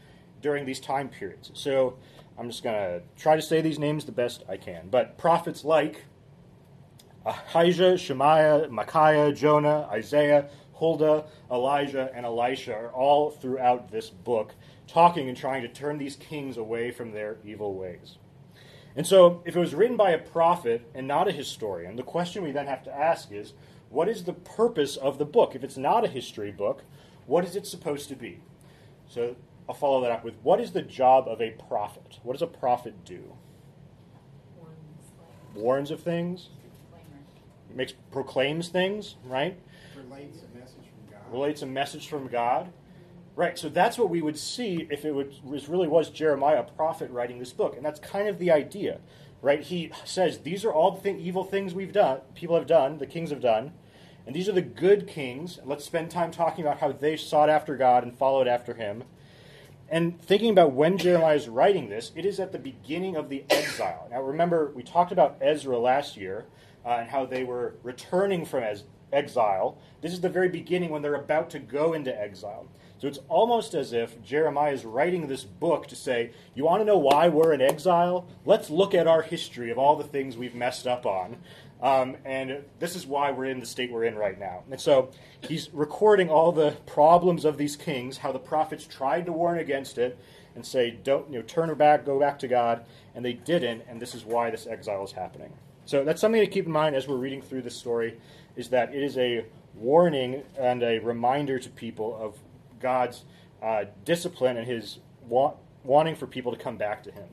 during 0.42 0.66
these 0.66 0.80
time 0.80 1.08
periods. 1.08 1.50
So 1.54 1.96
I'm 2.38 2.50
just 2.50 2.62
going 2.62 2.76
to 2.76 3.02
try 3.16 3.36
to 3.36 3.42
say 3.42 3.60
these 3.60 3.78
names 3.78 4.04
the 4.04 4.12
best 4.12 4.42
I 4.48 4.56
can. 4.56 4.88
But 4.90 5.16
prophets 5.16 5.64
like 5.64 6.04
Ahijah, 7.24 7.96
Shemaiah, 7.98 8.68
Micaiah, 8.68 9.32
Jonah, 9.32 9.88
Isaiah, 9.90 10.48
Huldah, 10.74 11.24
Elijah, 11.50 12.10
and 12.14 12.26
Elisha 12.26 12.74
are 12.74 12.90
all 12.92 13.30
throughout 13.30 13.90
this 13.90 14.10
book 14.10 14.54
talking 14.88 15.28
and 15.28 15.36
trying 15.36 15.62
to 15.62 15.68
turn 15.68 15.98
these 15.98 16.16
kings 16.16 16.56
away 16.56 16.90
from 16.90 17.12
their 17.12 17.36
evil 17.44 17.74
ways. 17.74 18.18
And 18.96 19.06
so, 19.06 19.42
if 19.46 19.56
it 19.56 19.60
was 19.60 19.74
written 19.74 19.96
by 19.96 20.10
a 20.10 20.18
prophet 20.18 20.86
and 20.94 21.06
not 21.06 21.28
a 21.28 21.32
historian, 21.32 21.96
the 21.96 22.02
question 22.02 22.42
we 22.42 22.50
then 22.50 22.66
have 22.66 22.82
to 22.84 22.92
ask 22.92 23.32
is 23.32 23.54
what 23.88 24.08
is 24.08 24.24
the 24.24 24.32
purpose 24.32 24.96
of 24.96 25.18
the 25.18 25.24
book? 25.24 25.54
If 25.54 25.62
it's 25.62 25.76
not 25.76 26.04
a 26.04 26.08
history 26.08 26.50
book, 26.50 26.82
what 27.26 27.44
is 27.44 27.56
it 27.56 27.66
supposed 27.66 28.08
to 28.08 28.16
be? 28.16 28.40
So, 29.08 29.36
I'll 29.68 29.74
follow 29.74 30.00
that 30.02 30.10
up 30.10 30.24
with 30.24 30.34
what 30.42 30.60
is 30.60 30.72
the 30.72 30.82
job 30.82 31.28
of 31.28 31.40
a 31.40 31.50
prophet? 31.50 32.18
What 32.22 32.34
does 32.34 32.42
a 32.42 32.46
prophet 32.46 33.04
do? 33.04 33.36
Warns 35.54 35.90
of 35.90 36.00
things. 36.00 36.48
Makes 37.74 37.94
proclaims 38.10 38.68
things, 38.68 39.16
right? 39.24 39.58
Relates 39.96 40.40
a 40.42 40.58
message 40.58 40.76
from 40.76 41.12
God. 41.12 41.32
Relates 41.32 41.62
a 41.62 41.66
message 41.66 42.08
from 42.08 42.28
God. 42.28 42.72
Right, 43.34 43.58
so 43.58 43.70
that's 43.70 43.96
what 43.96 44.10
we 44.10 44.20
would 44.20 44.38
see 44.38 44.86
if 44.90 45.06
it 45.06 45.14
would, 45.14 45.32
was 45.42 45.66
really 45.66 45.88
was 45.88 46.10
Jeremiah, 46.10 46.60
a 46.60 46.64
prophet, 46.64 47.10
writing 47.10 47.38
this 47.38 47.54
book, 47.54 47.74
and 47.74 47.84
that's 47.84 47.98
kind 47.98 48.28
of 48.28 48.38
the 48.38 48.50
idea, 48.50 49.00
right? 49.40 49.62
He 49.62 49.90
says 50.04 50.40
these 50.40 50.66
are 50.66 50.72
all 50.72 50.90
the 50.90 51.00
thing, 51.00 51.18
evil 51.18 51.42
things 51.42 51.72
we've 51.72 51.94
done, 51.94 52.20
people 52.34 52.56
have 52.56 52.66
done, 52.66 52.98
the 52.98 53.06
kings 53.06 53.30
have 53.30 53.40
done, 53.40 53.72
and 54.26 54.36
these 54.36 54.50
are 54.50 54.52
the 54.52 54.60
good 54.60 55.06
kings. 55.06 55.58
Let's 55.64 55.82
spend 55.82 56.10
time 56.10 56.30
talking 56.30 56.62
about 56.62 56.80
how 56.80 56.92
they 56.92 57.16
sought 57.16 57.48
after 57.48 57.74
God 57.74 58.02
and 58.02 58.14
followed 58.14 58.46
after 58.46 58.74
Him, 58.74 59.04
and 59.92 60.18
thinking 60.22 60.48
about 60.48 60.72
when 60.72 60.96
Jeremiah 60.96 61.36
is 61.36 61.50
writing 61.50 61.90
this, 61.90 62.12
it 62.16 62.24
is 62.24 62.40
at 62.40 62.50
the 62.50 62.58
beginning 62.58 63.14
of 63.14 63.28
the 63.28 63.44
exile. 63.50 64.08
Now, 64.10 64.22
remember, 64.22 64.72
we 64.74 64.82
talked 64.82 65.12
about 65.12 65.36
Ezra 65.42 65.78
last 65.78 66.16
year 66.16 66.46
uh, 66.82 66.96
and 67.00 67.10
how 67.10 67.26
they 67.26 67.44
were 67.44 67.74
returning 67.82 68.46
from 68.46 68.62
ez- 68.62 68.84
exile. 69.12 69.76
This 70.00 70.14
is 70.14 70.22
the 70.22 70.30
very 70.30 70.48
beginning 70.48 70.88
when 70.88 71.02
they're 71.02 71.14
about 71.14 71.50
to 71.50 71.58
go 71.58 71.92
into 71.92 72.18
exile. 72.18 72.68
So 72.96 73.06
it's 73.06 73.18
almost 73.28 73.74
as 73.74 73.92
if 73.92 74.22
Jeremiah 74.22 74.72
is 74.72 74.86
writing 74.86 75.26
this 75.26 75.44
book 75.44 75.86
to 75.88 75.96
say, 75.96 76.30
You 76.54 76.64
want 76.64 76.80
to 76.80 76.86
know 76.86 76.96
why 76.96 77.28
we're 77.28 77.52
in 77.52 77.60
exile? 77.60 78.26
Let's 78.46 78.70
look 78.70 78.94
at 78.94 79.06
our 79.06 79.20
history 79.20 79.70
of 79.70 79.76
all 79.76 79.96
the 79.96 80.04
things 80.04 80.38
we've 80.38 80.54
messed 80.54 80.86
up 80.86 81.04
on. 81.04 81.36
Um, 81.82 82.16
and 82.24 82.62
this 82.78 82.94
is 82.94 83.06
why 83.06 83.32
we're 83.32 83.46
in 83.46 83.58
the 83.58 83.66
state 83.66 83.90
we're 83.90 84.04
in 84.04 84.14
right 84.14 84.38
now. 84.38 84.62
And 84.70 84.80
so 84.80 85.10
he's 85.40 85.68
recording 85.72 86.30
all 86.30 86.52
the 86.52 86.76
problems 86.86 87.44
of 87.44 87.58
these 87.58 87.74
kings, 87.74 88.18
how 88.18 88.30
the 88.30 88.38
prophets 88.38 88.86
tried 88.86 89.26
to 89.26 89.32
warn 89.32 89.58
against 89.58 89.98
it 89.98 90.16
and 90.54 90.64
say, 90.64 90.92
don't, 91.02 91.28
you 91.28 91.40
know, 91.40 91.44
turn 91.44 91.74
back, 91.74 92.06
go 92.06 92.20
back 92.20 92.38
to 92.38 92.48
God, 92.48 92.84
and 93.14 93.24
they 93.24 93.32
didn't, 93.32 93.82
and 93.88 94.00
this 94.00 94.14
is 94.14 94.24
why 94.24 94.50
this 94.50 94.66
exile 94.66 95.02
is 95.02 95.12
happening. 95.12 95.52
So 95.84 96.04
that's 96.04 96.20
something 96.20 96.40
to 96.40 96.46
keep 96.46 96.66
in 96.66 96.72
mind 96.72 96.94
as 96.94 97.08
we're 97.08 97.16
reading 97.16 97.42
through 97.42 97.62
this 97.62 97.76
story 97.76 98.16
is 98.54 98.68
that 98.68 98.94
it 98.94 99.02
is 99.02 99.18
a 99.18 99.44
warning 99.74 100.44
and 100.56 100.82
a 100.82 101.00
reminder 101.00 101.58
to 101.58 101.68
people 101.70 102.16
of 102.16 102.38
God's 102.78 103.24
uh, 103.60 103.86
discipline 104.04 104.56
and 104.56 104.66
his 104.66 104.98
wa- 105.26 105.54
wanting 105.82 106.14
for 106.14 106.26
people 106.28 106.52
to 106.52 106.58
come 106.58 106.76
back 106.76 107.02
to 107.04 107.10
him. 107.10 107.28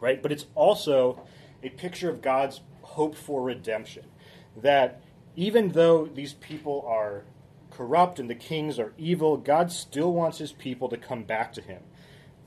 Right? 0.00 0.22
But 0.22 0.32
it's 0.32 0.46
also 0.54 1.20
a 1.62 1.68
picture 1.68 2.08
of 2.08 2.22
God's 2.22 2.60
hope 2.90 3.14
for 3.14 3.42
redemption. 3.42 4.04
That 4.56 5.00
even 5.36 5.70
though 5.70 6.06
these 6.06 6.34
people 6.34 6.84
are 6.86 7.24
corrupt 7.70 8.18
and 8.18 8.28
the 8.28 8.34
kings 8.34 8.78
are 8.78 8.92
evil, 8.98 9.36
God 9.36 9.70
still 9.70 10.12
wants 10.12 10.38
his 10.38 10.52
people 10.52 10.88
to 10.88 10.96
come 10.96 11.22
back 11.22 11.52
to 11.54 11.62
him. 11.62 11.82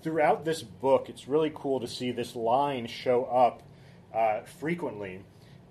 Throughout 0.01 0.43
this 0.43 0.63
book, 0.63 1.07
it's 1.07 1.27
really 1.27 1.51
cool 1.53 1.79
to 1.79 1.87
see 1.87 2.11
this 2.11 2.35
line 2.35 2.87
show 2.87 3.23
up 3.25 3.63
uh, 4.13 4.41
frequently 4.41 5.21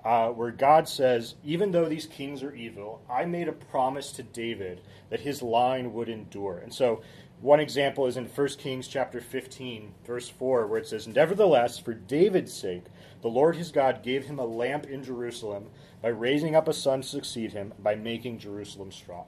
uh, 0.05 0.29
where 0.29 0.50
God 0.50 0.88
says, 0.88 1.35
Even 1.45 1.71
though 1.71 1.88
these 1.88 2.07
kings 2.07 2.43
are 2.43 2.55
evil, 2.55 3.02
I 3.11 3.25
made 3.25 3.49
a 3.49 3.52
promise 3.52 4.11
to 4.12 4.23
David 4.23 4.81
that 5.11 5.21
his 5.21 5.43
line 5.43 5.93
would 5.93 6.09
endure. 6.09 6.59
And 6.59 6.73
so, 6.73 7.02
one 7.41 7.61
example 7.61 8.07
is 8.07 8.17
in 8.17 8.26
1 8.26 8.49
Kings 8.59 8.87
chapter 8.87 9.21
15, 9.21 9.95
verse 10.07 10.29
4, 10.29 10.67
where 10.67 10.79
it 10.79 10.87
says, 10.87 11.09
Nevertheless, 11.09 11.76
for 11.79 11.93
David's 11.93 12.55
sake, 12.55 12.85
the 13.23 13.29
Lord 13.29 13.57
his 13.57 13.71
God 13.71 14.02
gave 14.02 14.25
him 14.25 14.38
a 14.38 14.45
lamp 14.45 14.87
in 14.87 15.02
Jerusalem 15.02 15.71
by 16.02 16.09
raising 16.09 16.57
up 16.57 16.69
a 16.69 16.73
son 16.73 17.02
to 17.02 17.09
succeed 17.09 17.52
him, 17.52 17.73
by 17.79 17.95
making 17.95 18.38
Jerusalem 18.38 18.91
strong. 18.91 19.26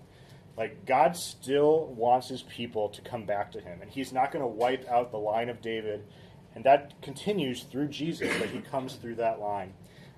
Like, 0.56 0.84
God 0.84 1.16
still 1.16 1.86
wants 1.86 2.28
his 2.28 2.42
people 2.42 2.88
to 2.90 3.00
come 3.00 3.24
back 3.24 3.50
to 3.52 3.60
him, 3.60 3.80
and 3.80 3.90
he's 3.90 4.12
not 4.12 4.30
going 4.30 4.42
to 4.42 4.48
wipe 4.48 4.88
out 4.88 5.10
the 5.10 5.18
line 5.18 5.48
of 5.48 5.60
David. 5.60 6.04
And 6.54 6.64
that 6.64 7.00
continues 7.02 7.64
through 7.64 7.88
Jesus, 7.88 8.36
that 8.38 8.50
he 8.50 8.60
comes 8.60 8.94
through 8.94 9.16
that 9.16 9.40
line. 9.40 9.72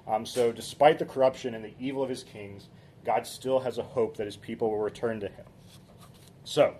Um, 0.06 0.26
so, 0.26 0.52
despite 0.52 0.98
the 0.98 1.06
corruption 1.06 1.54
and 1.54 1.64
the 1.64 1.74
evil 1.78 2.02
of 2.02 2.08
his 2.08 2.22
kings, 2.22 2.68
God 3.04 3.26
still 3.26 3.60
has 3.60 3.78
a 3.78 3.82
hope 3.82 4.16
that 4.16 4.26
his 4.26 4.36
people 4.36 4.70
will 4.70 4.78
return 4.78 5.20
to 5.20 5.28
him. 5.28 5.46
So, 6.44 6.74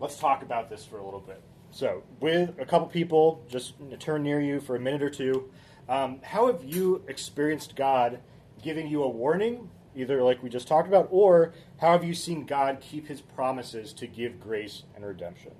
let's 0.00 0.16
talk 0.16 0.42
about 0.42 0.70
this 0.70 0.84
for 0.84 0.98
a 0.98 1.04
little 1.04 1.20
bit. 1.20 1.42
So, 1.72 2.04
with 2.20 2.58
a 2.58 2.64
couple 2.64 2.86
people, 2.86 3.44
just 3.48 3.74
turn 3.98 4.22
near 4.22 4.40
you 4.40 4.60
for 4.60 4.76
a 4.76 4.80
minute 4.80 5.02
or 5.02 5.10
two. 5.10 5.50
Um, 5.88 6.20
how 6.22 6.48
have 6.48 6.64
you 6.64 7.02
experienced 7.08 7.76
God 7.76 8.20
giving 8.62 8.88
you 8.88 9.02
a 9.02 9.08
warning 9.08 9.68
either 9.94 10.22
like 10.22 10.42
we 10.42 10.50
just 10.50 10.68
talked 10.68 10.88
about, 10.88 11.08
or 11.10 11.54
how 11.80 11.92
have 11.92 12.04
you 12.04 12.14
seen 12.14 12.44
God 12.44 12.80
keep 12.80 13.08
his 13.08 13.20
promises 13.20 13.92
to 13.94 14.06
give 14.06 14.40
grace 14.40 14.82
and 14.94 15.04
redemption? 15.04 15.52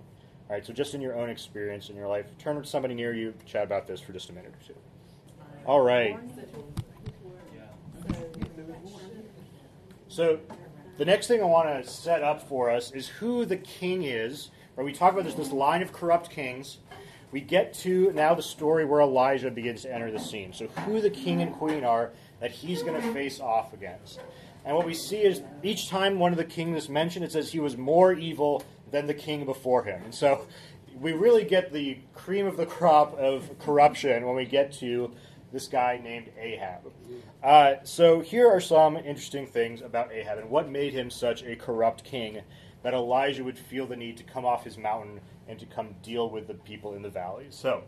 All 0.49 0.55
right, 0.55 0.65
so 0.65 0.73
just 0.73 0.95
in 0.95 1.01
your 1.01 1.17
own 1.17 1.31
experience 1.31 1.89
in 1.91 1.97
your 1.97 2.07
life, 2.07 2.27
turn 2.39 2.61
to 2.61 2.69
somebody 2.69 2.95
near 2.95 3.15
you, 3.15 3.35
chat 3.47 3.65
about 3.65 3.87
this 3.87 4.01
for 4.01 4.13
just 4.13 4.31
a 4.31 4.33
minute 4.33 4.53
or 4.53 4.67
two. 4.67 4.79
All 5.65 5.81
right. 5.81 6.19
So 10.09 10.39
the 10.99 11.05
next 11.05 11.27
thing 11.27 11.43
I 11.43 11.47
want 11.47 11.85
to 11.85 11.91
set 11.91 12.23
up 12.23 12.49
for 12.49 12.71
us 12.71 12.93
is 12.93 13.09
who 13.09 13.45
the 13.45 13.57
king 13.57 14.05
is. 14.05 14.51
Right, 14.77 14.85
we 14.85 14.93
talk 14.93 15.13
about 15.13 15.25
this 15.25 15.35
this 15.35 15.51
line 15.51 15.83
of 15.83 15.93
corrupt 15.93 16.31
kings. 16.31 16.79
We 17.33 17.41
get 17.41 17.75
to 17.75 18.13
now 18.13 18.35
the 18.35 18.43
story 18.43 18.85
where 18.85 19.01
Elijah 19.01 19.51
begins 19.51 19.83
to 19.83 19.93
enter 19.93 20.11
the 20.11 20.19
scene. 20.19 20.53
So 20.53 20.67
who 20.67 21.01
the 21.01 21.11
king 21.11 21.43
and 21.43 21.53
queen 21.53 21.85
are 21.85 22.13
that 22.41 22.51
he's 22.51 22.83
going 22.83 23.01
to 23.01 23.13
face 23.13 23.41
off 23.41 23.73
against. 23.73 24.21
And 24.65 24.77
what 24.77 24.87
we 24.87 24.95
see 24.95 25.19
is 25.19 25.43
each 25.63 25.89
time 25.89 26.19
one 26.19 26.33
of 26.33 26.39
the 26.39 26.45
kings 26.45 26.85
is 26.85 26.89
mentioned, 26.89 27.25
it 27.25 27.33
says 27.33 27.53
he 27.53 27.61
was 27.61 27.77
more 27.77 28.13
evil 28.13 28.65
than 28.91 29.07
the 29.07 29.15
king 29.15 29.45
before 29.45 29.85
him. 29.85 30.03
And 30.05 30.15
so 30.15 30.47
we 31.01 31.13
really 31.13 31.45
get 31.45 31.73
the 31.73 31.99
cream 32.15 32.47
of 32.47 32.57
the 32.57 32.67
crop 32.67 33.17
of 33.19 33.59
corruption 33.59 34.27
when 34.27 34.35
we 34.35 34.45
get 34.45 34.73
to 34.75 35.13
this 35.53 35.69
guy 35.69 36.01
named 36.03 36.31
Ahab. 36.39 36.93
Uh, 37.43 37.75
so 37.85 38.21
here 38.21 38.49
are 38.49 38.61
some 38.61 38.97
interesting 38.97 39.47
things 39.47 39.81
about 39.81 40.13
Ahab 40.13 40.39
and 40.39 40.51
what 40.51 40.69
made 40.69 40.93
him 40.93 41.11
such 41.11 41.43
a 41.45 41.55
corrupt 41.55 42.03
king 42.03 42.41
that 42.83 42.95
Elijah 42.95 43.45
would 43.45 43.59
feel 43.59 43.87
the 43.87 43.97
need 43.97 44.17
to 44.17 44.25
come 44.25 44.45
off 44.45 44.65
his 44.65 44.77
mountain 44.77 45.21
and 45.49 45.59
to 45.59 45.67
come 45.67 45.95
deal 46.03 46.31
with 46.31 46.47
the 46.47 46.55
people 46.55 46.95
in 46.95 47.03
the 47.03 47.11
valleys. 47.11 47.55
So 47.55 47.85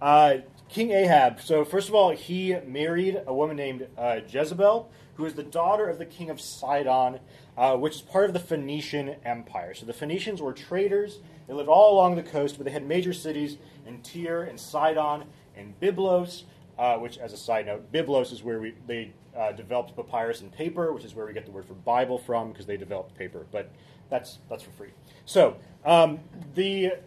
uh, 0.00 0.38
King 0.68 0.90
Ahab. 0.90 1.40
So, 1.40 1.64
first 1.64 1.88
of 1.88 1.94
all, 1.94 2.10
he 2.10 2.56
married 2.66 3.22
a 3.26 3.34
woman 3.34 3.56
named 3.56 3.86
uh, 3.96 4.20
Jezebel, 4.28 4.90
who 5.14 5.24
is 5.24 5.34
the 5.34 5.42
daughter 5.42 5.88
of 5.88 5.98
the 5.98 6.06
king 6.06 6.30
of 6.30 6.40
Sidon, 6.40 7.20
uh, 7.56 7.76
which 7.76 7.96
is 7.96 8.02
part 8.02 8.26
of 8.26 8.32
the 8.32 8.40
Phoenician 8.40 9.16
Empire. 9.24 9.74
So, 9.74 9.86
the 9.86 9.92
Phoenicians 9.92 10.42
were 10.42 10.52
traders. 10.52 11.20
They 11.46 11.54
lived 11.54 11.68
all 11.68 11.94
along 11.94 12.16
the 12.16 12.22
coast, 12.22 12.56
but 12.56 12.64
they 12.64 12.72
had 12.72 12.86
major 12.86 13.12
cities 13.12 13.58
in 13.86 14.02
Tyre 14.02 14.42
and 14.42 14.58
Sidon 14.58 15.24
and 15.56 15.78
Byblos, 15.80 16.42
uh, 16.78 16.96
which, 16.96 17.18
as 17.18 17.32
a 17.32 17.36
side 17.36 17.66
note, 17.66 17.92
Byblos 17.92 18.32
is 18.32 18.42
where 18.42 18.60
we, 18.60 18.74
they 18.86 19.12
uh, 19.36 19.52
developed 19.52 19.94
papyrus 19.94 20.40
and 20.40 20.50
paper, 20.50 20.92
which 20.92 21.04
is 21.04 21.14
where 21.14 21.26
we 21.26 21.32
get 21.32 21.44
the 21.44 21.52
word 21.52 21.66
for 21.66 21.74
Bible 21.74 22.18
from, 22.18 22.50
because 22.50 22.66
they 22.66 22.76
developed 22.76 23.16
paper. 23.16 23.46
But 23.52 23.70
that's, 24.10 24.38
that's 24.48 24.62
for 24.62 24.70
free. 24.72 24.90
So, 25.24 25.56
um, 25.84 26.20
the. 26.54 26.92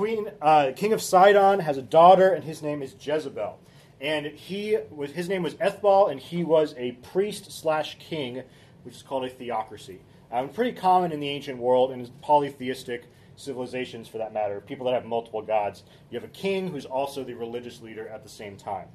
Queen, 0.00 0.30
uh, 0.40 0.72
King 0.76 0.92
of 0.92 1.02
Sidon 1.02 1.60
has 1.60 1.76
a 1.76 1.82
daughter, 1.82 2.32
and 2.32 2.44
his 2.44 2.62
name 2.62 2.80
is 2.82 2.94
Jezebel. 2.98 3.58
And 4.00 4.24
he 4.26 4.78
was, 4.90 5.10
his 5.10 5.28
name 5.28 5.42
was 5.42 5.54
Ethbaal, 5.56 6.10
and 6.10 6.18
he 6.18 6.42
was 6.42 6.74
a 6.78 6.92
priest 6.92 7.52
slash 7.52 7.98
king, 7.98 8.42
which 8.84 8.94
is 8.94 9.02
called 9.02 9.24
a 9.24 9.28
theocracy. 9.28 10.00
Um, 10.32 10.48
pretty 10.48 10.72
common 10.72 11.12
in 11.12 11.20
the 11.20 11.28
ancient 11.28 11.58
world 11.58 11.90
and 11.90 12.08
polytheistic 12.22 13.04
civilizations, 13.36 14.08
for 14.08 14.18
that 14.18 14.32
matter. 14.32 14.60
People 14.60 14.86
that 14.86 14.94
have 14.94 15.04
multiple 15.04 15.42
gods. 15.42 15.82
You 16.10 16.18
have 16.18 16.28
a 16.28 16.32
king 16.32 16.68
who's 16.68 16.86
also 16.86 17.24
the 17.24 17.34
religious 17.34 17.82
leader 17.82 18.08
at 18.08 18.22
the 18.22 18.28
same 18.28 18.56
time. 18.56 18.88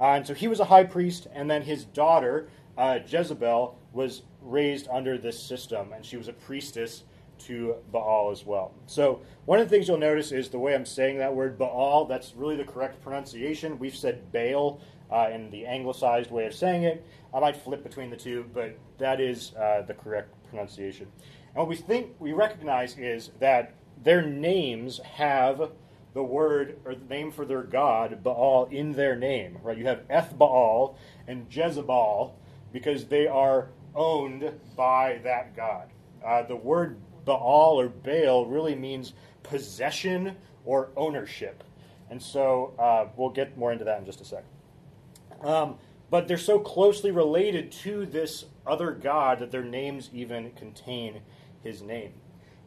Uh, 0.00 0.14
and 0.14 0.26
so 0.26 0.34
he 0.34 0.48
was 0.48 0.60
a 0.60 0.64
high 0.64 0.84
priest, 0.84 1.28
and 1.32 1.48
then 1.50 1.62
his 1.62 1.84
daughter 1.84 2.48
uh, 2.76 3.00
Jezebel 3.06 3.78
was 3.92 4.22
raised 4.42 4.88
under 4.90 5.18
this 5.18 5.40
system, 5.40 5.92
and 5.92 6.04
she 6.04 6.16
was 6.16 6.28
a 6.28 6.32
priestess 6.32 7.04
to 7.40 7.76
Baal 7.92 8.30
as 8.30 8.44
well. 8.44 8.74
So, 8.86 9.20
one 9.44 9.58
of 9.58 9.68
the 9.68 9.74
things 9.74 9.88
you'll 9.88 9.98
notice 9.98 10.32
is 10.32 10.48
the 10.48 10.58
way 10.58 10.74
I'm 10.74 10.84
saying 10.84 11.18
that 11.18 11.34
word 11.34 11.58
Baal, 11.58 12.04
that's 12.04 12.34
really 12.34 12.56
the 12.56 12.64
correct 12.64 13.02
pronunciation. 13.02 13.78
We've 13.78 13.96
said 13.96 14.32
Baal 14.32 14.80
uh, 15.10 15.28
in 15.32 15.50
the 15.50 15.66
anglicized 15.66 16.30
way 16.30 16.46
of 16.46 16.54
saying 16.54 16.82
it. 16.82 17.04
I 17.32 17.40
might 17.40 17.56
flip 17.56 17.82
between 17.82 18.10
the 18.10 18.16
two, 18.16 18.46
but 18.52 18.76
that 18.98 19.20
is 19.20 19.54
uh, 19.54 19.82
the 19.82 19.94
correct 19.94 20.32
pronunciation. 20.48 21.06
And 21.54 21.56
what 21.56 21.68
we 21.68 21.76
think 21.76 22.12
we 22.18 22.32
recognize 22.32 22.96
is 22.98 23.30
that 23.40 23.74
their 24.02 24.22
names 24.22 24.98
have 24.98 25.70
the 26.14 26.22
word 26.22 26.78
or 26.84 26.94
the 26.94 27.04
name 27.04 27.30
for 27.30 27.44
their 27.44 27.62
god 27.62 28.22
Baal 28.22 28.68
in 28.70 28.92
their 28.92 29.16
name. 29.16 29.58
Right? 29.62 29.78
You 29.78 29.86
have 29.86 30.02
Eth 30.08 30.36
Baal 30.36 30.96
and 31.26 31.46
Jezebel 31.50 32.36
because 32.72 33.06
they 33.06 33.26
are 33.26 33.68
owned 33.94 34.52
by 34.76 35.20
that 35.24 35.56
god. 35.56 35.90
Uh, 36.24 36.42
the 36.42 36.56
word 36.56 36.98
Baal 37.24 37.80
or 37.80 37.88
Baal 37.88 38.46
really 38.46 38.74
means 38.74 39.14
possession 39.42 40.36
or 40.64 40.90
ownership. 40.96 41.64
And 42.10 42.22
so 42.22 42.74
uh, 42.78 43.08
we'll 43.16 43.30
get 43.30 43.56
more 43.56 43.72
into 43.72 43.84
that 43.84 43.98
in 43.98 44.06
just 44.06 44.20
a 44.20 44.24
sec. 44.24 44.44
Um, 45.42 45.76
but 46.10 46.26
they're 46.26 46.38
so 46.38 46.58
closely 46.58 47.10
related 47.10 47.70
to 47.72 48.06
this 48.06 48.46
other 48.66 48.92
god 48.92 49.40
that 49.40 49.50
their 49.50 49.64
names 49.64 50.10
even 50.12 50.50
contain 50.52 51.20
his 51.62 51.82
name. 51.82 52.12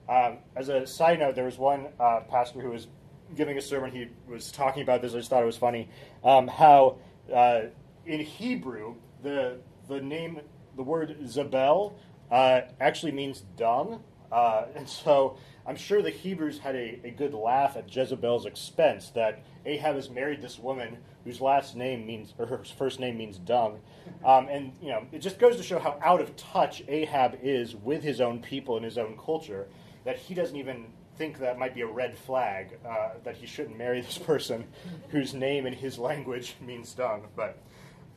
Um, 0.08 0.40
as 0.56 0.70
a 0.70 0.86
side 0.86 1.20
note, 1.20 1.36
there 1.36 1.46
was 1.46 1.58
one 1.58 1.88
uh, 2.00 2.22
pastor 2.22 2.62
who 2.62 2.70
was 2.70 2.88
giving 3.36 3.58
a 3.58 3.62
sermon. 3.62 3.92
He 3.92 4.08
was 4.28 4.52
talking 4.52 4.84
about 4.84 5.02
this. 5.02 5.14
I 5.14 5.18
just 5.18 5.30
thought 5.30 5.42
it 5.42 5.46
was 5.46 5.58
funny 5.58 5.90
um, 6.24 6.48
how 6.48 6.98
uh, 7.34 7.62
in 8.06 8.20
Hebrew 8.20 8.96
the 9.24 9.60
the 9.88 10.02
name 10.02 10.42
the 10.76 10.84
word 10.84 11.18
Zabel 11.28 11.98
uh, 12.30 12.62
actually 12.80 13.12
means 13.12 13.44
dung, 13.58 14.04
uh, 14.32 14.66
and 14.76 14.88
so 14.88 15.38
I'm 15.66 15.76
sure 15.76 16.02
the 16.02 16.10
Hebrews 16.10 16.60
had 16.60 16.76
a, 16.76 17.00
a 17.04 17.12
good 17.12 17.34
laugh 17.34 17.78
at 17.78 17.94
Jezebel's 17.94 18.46
expense 18.46 19.10
that 19.10 19.44
Ahab 19.66 19.96
has 19.96 20.10
married 20.10 20.42
this 20.42 20.58
woman 20.58 20.98
whose 21.24 21.40
last 21.40 21.76
name 21.76 22.06
means, 22.06 22.34
or 22.38 22.46
her 22.48 22.64
first 22.78 23.00
name 23.00 23.18
means 23.18 23.38
dung. 23.38 23.80
Um, 24.26 24.48
and, 24.48 24.74
you 24.82 24.90
know, 24.90 25.06
it 25.12 25.20
just 25.20 25.38
goes 25.38 25.58
to 25.58 25.64
show 25.64 25.78
how 25.78 26.00
out 26.02 26.22
of 26.22 26.36
touch 26.36 26.84
Ahab 26.88 27.38
is 27.44 27.76
with 27.76 28.02
his 28.02 28.22
own 28.22 28.42
people 28.42 28.76
and 28.76 28.86
his 28.86 28.98
own 28.98 29.18
culture 29.24 29.68
that 30.04 30.18
he 30.18 30.34
doesn't 30.34 30.56
even 30.56 30.88
think 31.18 31.38
that 31.40 31.60
might 31.60 31.76
be 31.76 31.82
a 31.82 31.88
red 31.88 32.18
flag, 32.18 32.80
uh, 32.88 33.10
that 33.24 33.36
he 33.36 33.46
shouldn't 33.46 33.78
marry 33.78 34.02
this 34.02 34.18
person 34.18 34.66
whose 35.10 35.34
name 35.34 35.68
in 35.68 35.74
his 35.74 36.00
language 36.00 36.56
means 36.62 36.94
dung. 36.94 37.28
But 37.36 37.62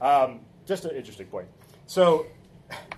um, 0.00 0.40
just 0.64 0.86
an 0.86 0.96
interesting 0.96 1.26
point. 1.26 1.48
So 1.86 2.26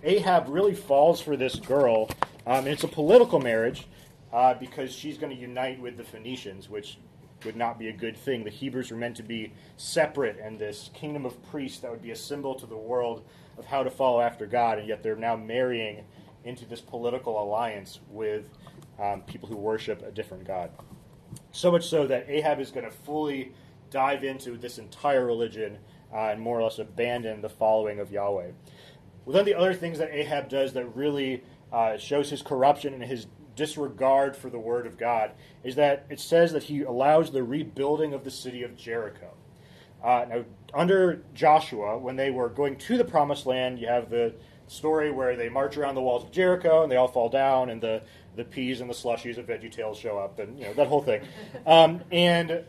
Ahab 0.05 0.49
really 0.49 0.75
falls 0.75 1.21
for 1.21 1.37
this 1.37 1.57
girl 1.57 2.09
um, 2.47 2.67
it's 2.67 2.85
a 2.85 2.89
political 2.89 3.41
marriage 3.41 3.87
uh, 4.33 4.55
because 4.55 4.93
she's 4.93 5.19
going 5.19 5.35
to 5.35 5.41
unite 5.41 5.81
with 5.81 5.97
the 5.97 6.05
Phoenicians, 6.05 6.69
which 6.69 6.99
would 7.45 7.57
not 7.57 7.79
be 7.79 7.89
a 7.89 7.93
good 7.93 8.17
thing. 8.17 8.45
The 8.45 8.51
Hebrews 8.51 8.91
were 8.91 8.97
meant 8.97 9.17
to 9.17 9.23
be 9.23 9.53
separate, 9.77 10.39
and 10.39 10.59
this 10.59 10.91
kingdom 10.95 11.27
of 11.27 11.43
priests 11.51 11.81
that 11.81 11.91
would 11.91 12.03
be 12.03 12.11
a 12.11 12.17
symbol 12.17 12.55
to 12.55 12.67
the 12.67 12.77
world 12.77 13.25
of 13.59 13.67
how 13.67 13.83
to 13.83 13.91
follow 13.91 14.21
after 14.21 14.47
God, 14.47 14.79
and 14.79 14.89
yet 14.89 15.03
they're 15.03 15.17
now 15.17 15.37
marrying 15.37 16.05
into 16.45 16.65
this 16.65 16.81
political 16.81 17.43
alliance 17.43 18.01
with 18.09 18.49
um, 19.01 19.23
people 19.23 19.49
who 19.49 19.57
worship 19.57 20.03
a 20.03 20.11
different 20.11 20.47
God. 20.47 20.71
So 21.51 21.71
much 21.71 21.89
so 21.89 22.07
that 22.07 22.27
Ahab 22.29 22.61
is 22.61 22.71
going 22.71 22.87
to 22.87 22.93
fully 22.93 23.53
dive 23.91 24.25
into 24.25 24.57
this 24.57 24.79
entire 24.79 25.27
religion 25.27 25.79
uh, 26.13 26.29
and 26.29 26.41
more 26.41 26.59
or 26.59 26.63
less 26.63 26.79
abandon 26.79 27.41
the 27.41 27.49
following 27.49 27.99
of 27.99 28.11
Yahweh. 28.11 28.51
Well, 29.25 29.37
then 29.37 29.45
the 29.45 29.55
other 29.55 29.75
things 29.75 29.99
that 29.99 30.15
Ahab 30.15 30.49
does 30.49 30.73
that 30.75 30.95
really 30.95 31.43
uh, 31.73 31.97
shows 31.97 32.31
his 32.31 32.43
corruption 32.43 32.95
and 32.95 33.03
his 33.03 33.27
disregard 33.57 34.37
for 34.37 34.51
the 34.51 34.59
word 34.59 34.87
of 34.87 34.99
God 34.99 35.33
is 35.65 35.77
that 35.77 36.07
it 36.11 36.21
says 36.21 36.53
that 36.53 36.65
he 36.65 36.83
allows 36.83 37.33
the 37.33 37.43
rebuilding 37.43 38.13
of 38.13 38.23
the 38.23 38.31
city 38.31 38.63
of 38.63 38.77
Jericho. 38.77 39.33
Uh, 40.05 40.27
now, 40.29 40.45
under 40.75 41.23
Joshua, 41.35 41.99
when 41.99 42.17
they 42.17 42.31
were 42.31 42.49
going 42.49 42.77
to 42.77 42.99
the 42.99 43.05
promised 43.05 43.47
land, 43.47 43.79
you 43.79 43.89
have 43.89 44.11
the 44.11 44.35
story 44.69 45.11
where 45.11 45.37
they 45.37 45.49
march 45.49 45.77
around 45.77 45.95
the 45.95 46.03
walls 46.03 46.25
of 46.25 46.31
Jericho 46.31 46.83
and 46.83 46.93
they 46.93 46.97
all 46.97 47.09
fall 47.09 47.29
down, 47.29 47.71
and 47.71 47.81
the, 47.81 48.03
the 48.37 48.45
peas 48.45 48.81
and 48.81 48.91
the 48.91 48.95
slushies 48.95 49.39
of 49.39 49.47
VeggieTales 49.47 49.97
show 49.97 50.19
up, 50.19 50.39
and 50.39 50.59
you 50.59 50.67
know 50.67 50.75
that 50.75 50.87
whole 50.87 51.03
thing. 51.03 51.23
Um, 51.67 52.03
and 52.13 52.65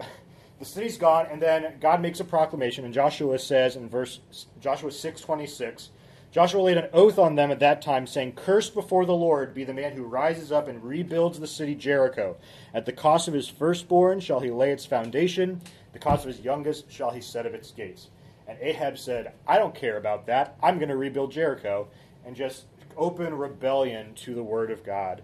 the 0.59 0.65
city's 0.65 0.97
gone, 0.97 1.27
and 1.29 1.39
then 1.39 1.75
God 1.79 2.01
makes 2.01 2.19
a 2.19 2.23
proclamation, 2.23 2.83
and 2.85 2.93
Joshua 2.93 3.37
says 3.37 3.75
in 3.75 3.89
verse 3.89 4.21
Joshua 4.59 4.91
six 4.91 5.21
twenty 5.21 5.45
six. 5.45 5.89
Joshua 6.31 6.61
laid 6.61 6.77
an 6.77 6.89
oath 6.91 7.17
on 7.17 7.35
them 7.35 7.51
at 7.51 7.59
that 7.59 7.81
time, 7.81 8.05
saying, 8.05 8.33
Cursed 8.33 8.73
before 8.73 9.05
the 9.05 9.13
Lord 9.13 9.53
be 9.53 9.63
the 9.63 9.73
man 9.73 9.93
who 9.93 10.03
rises 10.03 10.51
up 10.51 10.67
and 10.67 10.83
rebuilds 10.83 11.39
the 11.39 11.47
city 11.47 11.73
Jericho. 11.73 12.35
At 12.73 12.85
the 12.85 12.91
cost 12.91 13.27
of 13.27 13.33
his 13.33 13.47
firstborn 13.47 14.19
shall 14.19 14.41
he 14.41 14.51
lay 14.51 14.71
its 14.71 14.85
foundation, 14.85 15.61
the 15.93 15.99
cost 15.99 16.25
of 16.25 16.31
his 16.31 16.41
youngest 16.41 16.91
shall 16.91 17.11
he 17.11 17.21
set 17.21 17.45
of 17.45 17.53
its 17.53 17.71
gates. 17.71 18.09
And 18.47 18.57
Ahab 18.61 18.97
said, 18.97 19.33
I 19.47 19.57
don't 19.57 19.73
care 19.73 19.97
about 19.97 20.25
that. 20.27 20.57
I'm 20.61 20.77
going 20.77 20.89
to 20.89 20.97
rebuild 20.97 21.31
Jericho. 21.31 21.87
And 22.25 22.35
just 22.35 22.65
open 22.97 23.37
rebellion 23.37 24.13
to 24.15 24.35
the 24.35 24.43
word 24.43 24.69
of 24.69 24.83
God. 24.83 25.23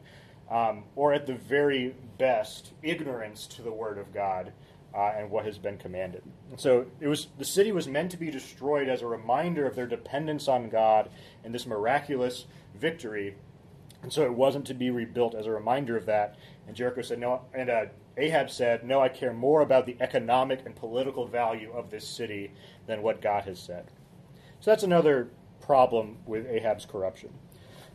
Um, 0.50 0.83
or 0.95 1.13
at 1.13 1.25
the 1.25 1.36
very 1.36 1.95
best, 2.17 2.72
ignorance 2.81 3.48
to 3.48 3.62
the 3.62 3.72
word 3.72 3.98
of 3.98 4.13
God 4.13 4.53
uh, 4.96 5.14
and 5.18 5.30
what 5.30 5.46
has 5.46 5.58
been 5.58 5.78
commanded. 5.78 6.24
And 6.52 6.60
so 6.60 6.86
it 7.00 7.08
was 7.08 7.28
the 7.38 7.46
city 7.46 7.72
was 7.72 7.88
meant 7.88 8.12
to 8.12 8.18
be 8.18 8.30
destroyed 8.30 8.88
as 8.88 9.02
a 9.02 9.08
reminder 9.08 9.66
of 9.66 9.76
their 9.76 9.88
dependence 9.88 10.48
on 10.48 10.70
God 10.70 11.10
and 11.44 11.54
this 11.54 11.66
miraculous 11.66 12.46
victory. 12.76 13.36
And 14.02 14.12
so 14.12 14.24
it 14.24 14.34
wasn't 14.34 14.68
to 14.68 14.74
be 14.74 14.90
rebuilt 14.90 15.34
as 15.34 15.46
a 15.46 15.52
reminder 15.52 15.96
of 15.98 16.06
that. 16.06 16.36
And 16.68 16.76
Jericho 16.76 17.02
said, 17.02 17.20
"No." 17.20 17.42
And 17.54 17.70
uh, 17.70 17.86
Ahab 18.18 18.50
said, 18.50 18.84
"No, 18.84 19.02
I 19.02 19.10
care 19.10 19.34
more 19.34 19.62
about 19.62 19.86
the 19.86 19.98
economic 20.00 20.66
and 20.66 20.76
political 20.76 21.26
value 21.26 21.72
of 21.72 21.90
this 21.90 22.08
city 22.08 22.52
than 22.86 23.02
what 23.02 23.22
God 23.22 23.46
has 23.46 23.60
said." 23.60 23.92
So 24.60 24.72
that's 24.72 24.84
another 24.84 25.30
problem 25.62 26.18
with 26.26 26.46
Ahab's 26.46 26.86
corruption. 26.86 27.30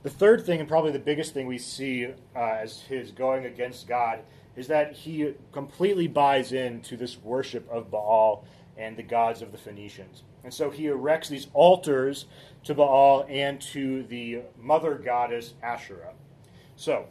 The 0.02 0.10
third 0.10 0.46
thing, 0.46 0.60
and 0.60 0.68
probably 0.68 0.92
the 0.92 0.98
biggest 0.98 1.34
thing 1.34 1.46
we 1.46 1.58
see 1.58 2.06
uh, 2.06 2.38
as 2.38 2.82
his 2.82 3.10
going 3.10 3.44
against 3.44 3.88
God, 3.88 4.20
is 4.58 4.66
that 4.66 4.92
he 4.92 5.34
completely 5.52 6.08
buys 6.08 6.52
into 6.52 6.96
this 6.96 7.16
worship 7.22 7.70
of 7.70 7.92
Baal 7.92 8.44
and 8.76 8.96
the 8.96 9.04
gods 9.04 9.40
of 9.40 9.52
the 9.52 9.58
Phoenicians. 9.58 10.24
And 10.42 10.52
so 10.52 10.68
he 10.68 10.88
erects 10.88 11.28
these 11.28 11.46
altars 11.54 12.26
to 12.64 12.74
Baal 12.74 13.24
and 13.28 13.60
to 13.60 14.02
the 14.02 14.40
mother 14.60 14.96
goddess 14.96 15.54
Asherah. 15.62 16.12
So, 16.74 17.06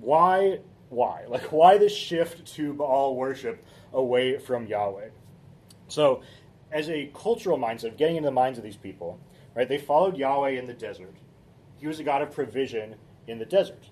why 0.00 0.58
why? 0.88 1.24
Like 1.28 1.52
why 1.52 1.78
this 1.78 1.94
shift 1.94 2.44
to 2.54 2.74
Baal 2.74 3.14
worship 3.14 3.64
away 3.92 4.38
from 4.38 4.66
Yahweh? 4.66 5.10
So, 5.86 6.22
as 6.72 6.90
a 6.90 7.10
cultural 7.14 7.56
mindset, 7.56 7.92
of 7.92 7.96
getting 7.98 8.16
into 8.16 8.26
the 8.26 8.32
minds 8.32 8.58
of 8.58 8.64
these 8.64 8.76
people, 8.76 9.20
right? 9.54 9.68
They 9.68 9.78
followed 9.78 10.16
Yahweh 10.16 10.50
in 10.50 10.66
the 10.66 10.74
desert. 10.74 11.14
He 11.78 11.86
was 11.86 12.00
a 12.00 12.04
God 12.04 12.20
of 12.20 12.32
provision 12.32 12.96
in 13.28 13.38
the 13.38 13.44
desert. 13.44 13.90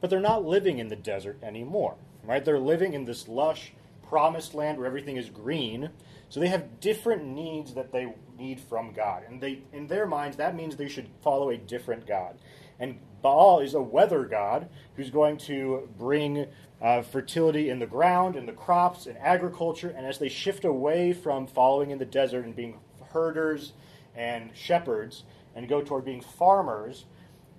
But 0.00 0.08
they're 0.08 0.20
not 0.20 0.46
living 0.46 0.78
in 0.78 0.88
the 0.88 0.96
desert 0.96 1.38
anymore 1.42 1.96
right? 2.28 2.44
They're 2.44 2.60
living 2.60 2.92
in 2.92 3.06
this 3.06 3.26
lush, 3.26 3.72
promised 4.06 4.54
land 4.54 4.76
where 4.78 4.86
everything 4.86 5.16
is 5.16 5.30
green. 5.30 5.90
So 6.28 6.40
they 6.40 6.48
have 6.48 6.78
different 6.78 7.24
needs 7.24 7.72
that 7.74 7.90
they 7.90 8.12
need 8.38 8.60
from 8.60 8.92
God. 8.92 9.22
And 9.26 9.40
they 9.40 9.62
in 9.72 9.86
their 9.86 10.06
minds 10.06 10.36
that 10.36 10.54
means 10.54 10.76
they 10.76 10.88
should 10.88 11.08
follow 11.22 11.48
a 11.48 11.56
different 11.56 12.06
God. 12.06 12.36
And 12.78 13.00
Baal 13.22 13.60
is 13.60 13.74
a 13.74 13.82
weather 13.82 14.24
god 14.24 14.68
who's 14.94 15.10
going 15.10 15.38
to 15.38 15.88
bring 15.98 16.46
uh, 16.80 17.02
fertility 17.02 17.70
in 17.70 17.78
the 17.78 17.86
ground, 17.86 18.36
in 18.36 18.46
the 18.46 18.52
crops, 18.52 19.06
in 19.06 19.16
agriculture. 19.16 19.92
And 19.96 20.06
as 20.06 20.18
they 20.18 20.28
shift 20.28 20.64
away 20.64 21.14
from 21.14 21.46
following 21.46 21.90
in 21.90 21.98
the 21.98 22.04
desert 22.04 22.44
and 22.44 22.54
being 22.54 22.78
herders 23.12 23.72
and 24.14 24.50
shepherds 24.54 25.24
and 25.56 25.66
go 25.66 25.80
toward 25.80 26.04
being 26.04 26.20
farmers, 26.20 27.06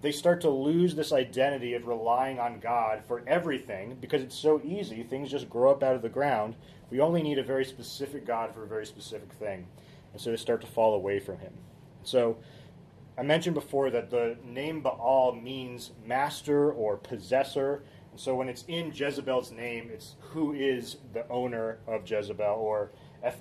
they 0.01 0.11
start 0.11 0.41
to 0.41 0.49
lose 0.49 0.95
this 0.95 1.11
identity 1.11 1.73
of 1.73 1.87
relying 1.87 2.39
on 2.39 2.59
God 2.59 3.03
for 3.07 3.21
everything 3.27 3.97
because 3.99 4.21
it's 4.21 4.35
so 4.35 4.61
easy. 4.63 5.03
Things 5.03 5.31
just 5.31 5.49
grow 5.49 5.71
up 5.71 5.83
out 5.83 5.95
of 5.95 6.01
the 6.01 6.09
ground. 6.09 6.55
We 6.89 7.01
only 7.01 7.21
need 7.21 7.37
a 7.37 7.43
very 7.43 7.65
specific 7.65 8.25
God 8.25 8.53
for 8.53 8.63
a 8.63 8.67
very 8.67 8.85
specific 8.85 9.33
thing. 9.33 9.67
And 10.13 10.21
so 10.21 10.31
they 10.31 10.37
start 10.37 10.61
to 10.61 10.67
fall 10.67 10.93
away 10.93 11.19
from 11.19 11.39
Him. 11.39 11.53
So 12.03 12.37
I 13.17 13.23
mentioned 13.23 13.55
before 13.55 13.89
that 13.89 14.09
the 14.09 14.37
name 14.45 14.81
Baal 14.81 15.35
means 15.35 15.91
master 16.05 16.71
or 16.71 16.95
possessor. 16.95 17.83
And 18.11 18.19
so 18.19 18.35
when 18.35 18.47
it's 18.47 18.63
in 18.69 18.93
Jezebel's 18.95 19.51
name, 19.51 19.89
it's 19.91 20.15
who 20.19 20.53
is 20.53 20.97
the 21.11 21.27
owner 21.29 21.79
of 21.85 22.09
Jezebel, 22.09 22.55
or 22.55 22.91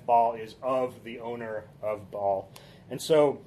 Baal 0.05 0.33
is 0.33 0.55
of 0.61 1.03
the 1.05 1.19
owner 1.21 1.63
of 1.81 2.11
Baal. 2.11 2.51
And 2.91 3.01
so 3.01 3.39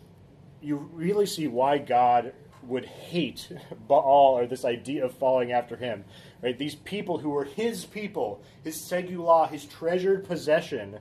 you 0.62 0.76
really 0.94 1.26
see 1.26 1.48
why 1.48 1.76
God 1.76 2.32
would 2.66 2.84
hate 2.84 3.50
Baal 3.88 4.38
or 4.38 4.46
this 4.46 4.64
idea 4.64 5.04
of 5.04 5.14
following 5.14 5.52
after 5.52 5.76
him. 5.76 6.04
Right? 6.42 6.58
These 6.58 6.76
people 6.76 7.18
who 7.18 7.30
were 7.30 7.44
his 7.44 7.84
people, 7.84 8.42
his 8.62 8.76
segulah, 8.76 9.50
his 9.50 9.64
treasured 9.64 10.24
possession, 10.24 10.98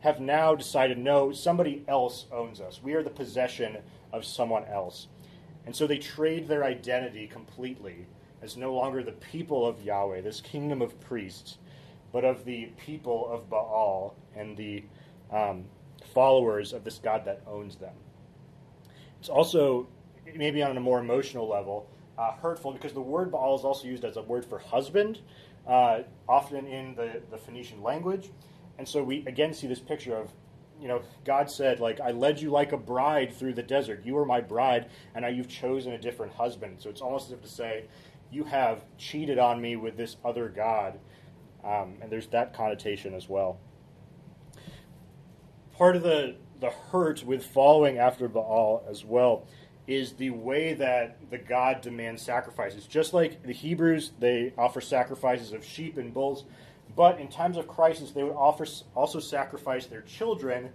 have 0.00 0.20
now 0.20 0.54
decided 0.54 0.98
no, 0.98 1.32
somebody 1.32 1.84
else 1.88 2.26
owns 2.30 2.60
us. 2.60 2.82
We 2.82 2.94
are 2.94 3.02
the 3.02 3.10
possession 3.10 3.78
of 4.12 4.24
someone 4.24 4.64
else. 4.64 5.08
And 5.66 5.74
so 5.74 5.86
they 5.86 5.98
trade 5.98 6.46
their 6.46 6.64
identity 6.64 7.26
completely 7.26 8.06
as 8.42 8.56
no 8.56 8.74
longer 8.74 9.02
the 9.02 9.12
people 9.12 9.66
of 9.66 9.82
Yahweh, 9.82 10.20
this 10.20 10.42
kingdom 10.42 10.82
of 10.82 11.00
priests, 11.00 11.56
but 12.12 12.24
of 12.24 12.44
the 12.44 12.66
people 12.76 13.26
of 13.30 13.48
Baal 13.48 14.14
and 14.36 14.56
the 14.56 14.84
um, 15.30 15.64
followers 16.12 16.74
of 16.74 16.84
this 16.84 16.98
God 16.98 17.24
that 17.24 17.40
owns 17.46 17.76
them. 17.76 17.94
It's 19.18 19.30
also 19.30 19.88
maybe 20.34 20.62
on 20.62 20.76
a 20.76 20.80
more 20.80 21.00
emotional 21.00 21.48
level, 21.48 21.88
uh, 22.18 22.32
hurtful 22.32 22.72
because 22.72 22.92
the 22.92 23.00
word 23.00 23.30
Baal 23.30 23.56
is 23.56 23.64
also 23.64 23.86
used 23.86 24.04
as 24.04 24.16
a 24.16 24.22
word 24.22 24.44
for 24.44 24.58
husband, 24.58 25.20
uh, 25.66 26.00
often 26.28 26.66
in 26.66 26.94
the, 26.94 27.22
the 27.30 27.38
Phoenician 27.38 27.82
language. 27.82 28.30
And 28.78 28.88
so 28.88 29.02
we 29.02 29.24
again 29.26 29.52
see 29.54 29.66
this 29.66 29.80
picture 29.80 30.16
of, 30.16 30.32
you 30.80 30.88
know, 30.88 31.02
God 31.24 31.50
said, 31.50 31.80
like, 31.80 32.00
I 32.00 32.10
led 32.10 32.40
you 32.40 32.50
like 32.50 32.72
a 32.72 32.76
bride 32.76 33.32
through 33.32 33.54
the 33.54 33.62
desert. 33.62 34.02
You 34.04 34.14
were 34.14 34.26
my 34.26 34.40
bride, 34.40 34.90
and 35.14 35.22
now 35.22 35.28
you've 35.28 35.48
chosen 35.48 35.92
a 35.92 35.98
different 35.98 36.32
husband. 36.32 36.76
So 36.80 36.90
it's 36.90 37.00
almost 37.00 37.26
as 37.26 37.32
if 37.32 37.42
to 37.42 37.48
say, 37.48 37.84
you 38.30 38.44
have 38.44 38.84
cheated 38.98 39.38
on 39.38 39.60
me 39.60 39.76
with 39.76 39.96
this 39.96 40.16
other 40.24 40.48
God. 40.48 40.98
Um, 41.62 41.94
and 42.02 42.10
there's 42.10 42.26
that 42.28 42.52
connotation 42.52 43.14
as 43.14 43.28
well. 43.28 43.58
Part 45.76 45.96
of 45.96 46.02
the, 46.02 46.36
the 46.60 46.70
hurt 46.70 47.24
with 47.24 47.46
following 47.46 47.98
after 47.98 48.28
Baal 48.28 48.84
as 48.90 49.04
well 49.04 49.46
is 49.86 50.12
the 50.14 50.30
way 50.30 50.74
that 50.74 51.18
the 51.30 51.38
God 51.38 51.80
demands 51.82 52.22
sacrifices. 52.22 52.86
Just 52.86 53.12
like 53.12 53.42
the 53.42 53.52
Hebrews, 53.52 54.12
they 54.18 54.52
offer 54.56 54.80
sacrifices 54.80 55.52
of 55.52 55.64
sheep 55.64 55.98
and 55.98 56.12
bulls, 56.12 56.44
but 56.96 57.20
in 57.20 57.28
times 57.28 57.56
of 57.56 57.68
crisis, 57.68 58.12
they 58.12 58.22
would 58.22 58.36
offer 58.36 58.66
also 58.94 59.20
sacrifice 59.20 59.86
their 59.86 60.02
children 60.02 60.70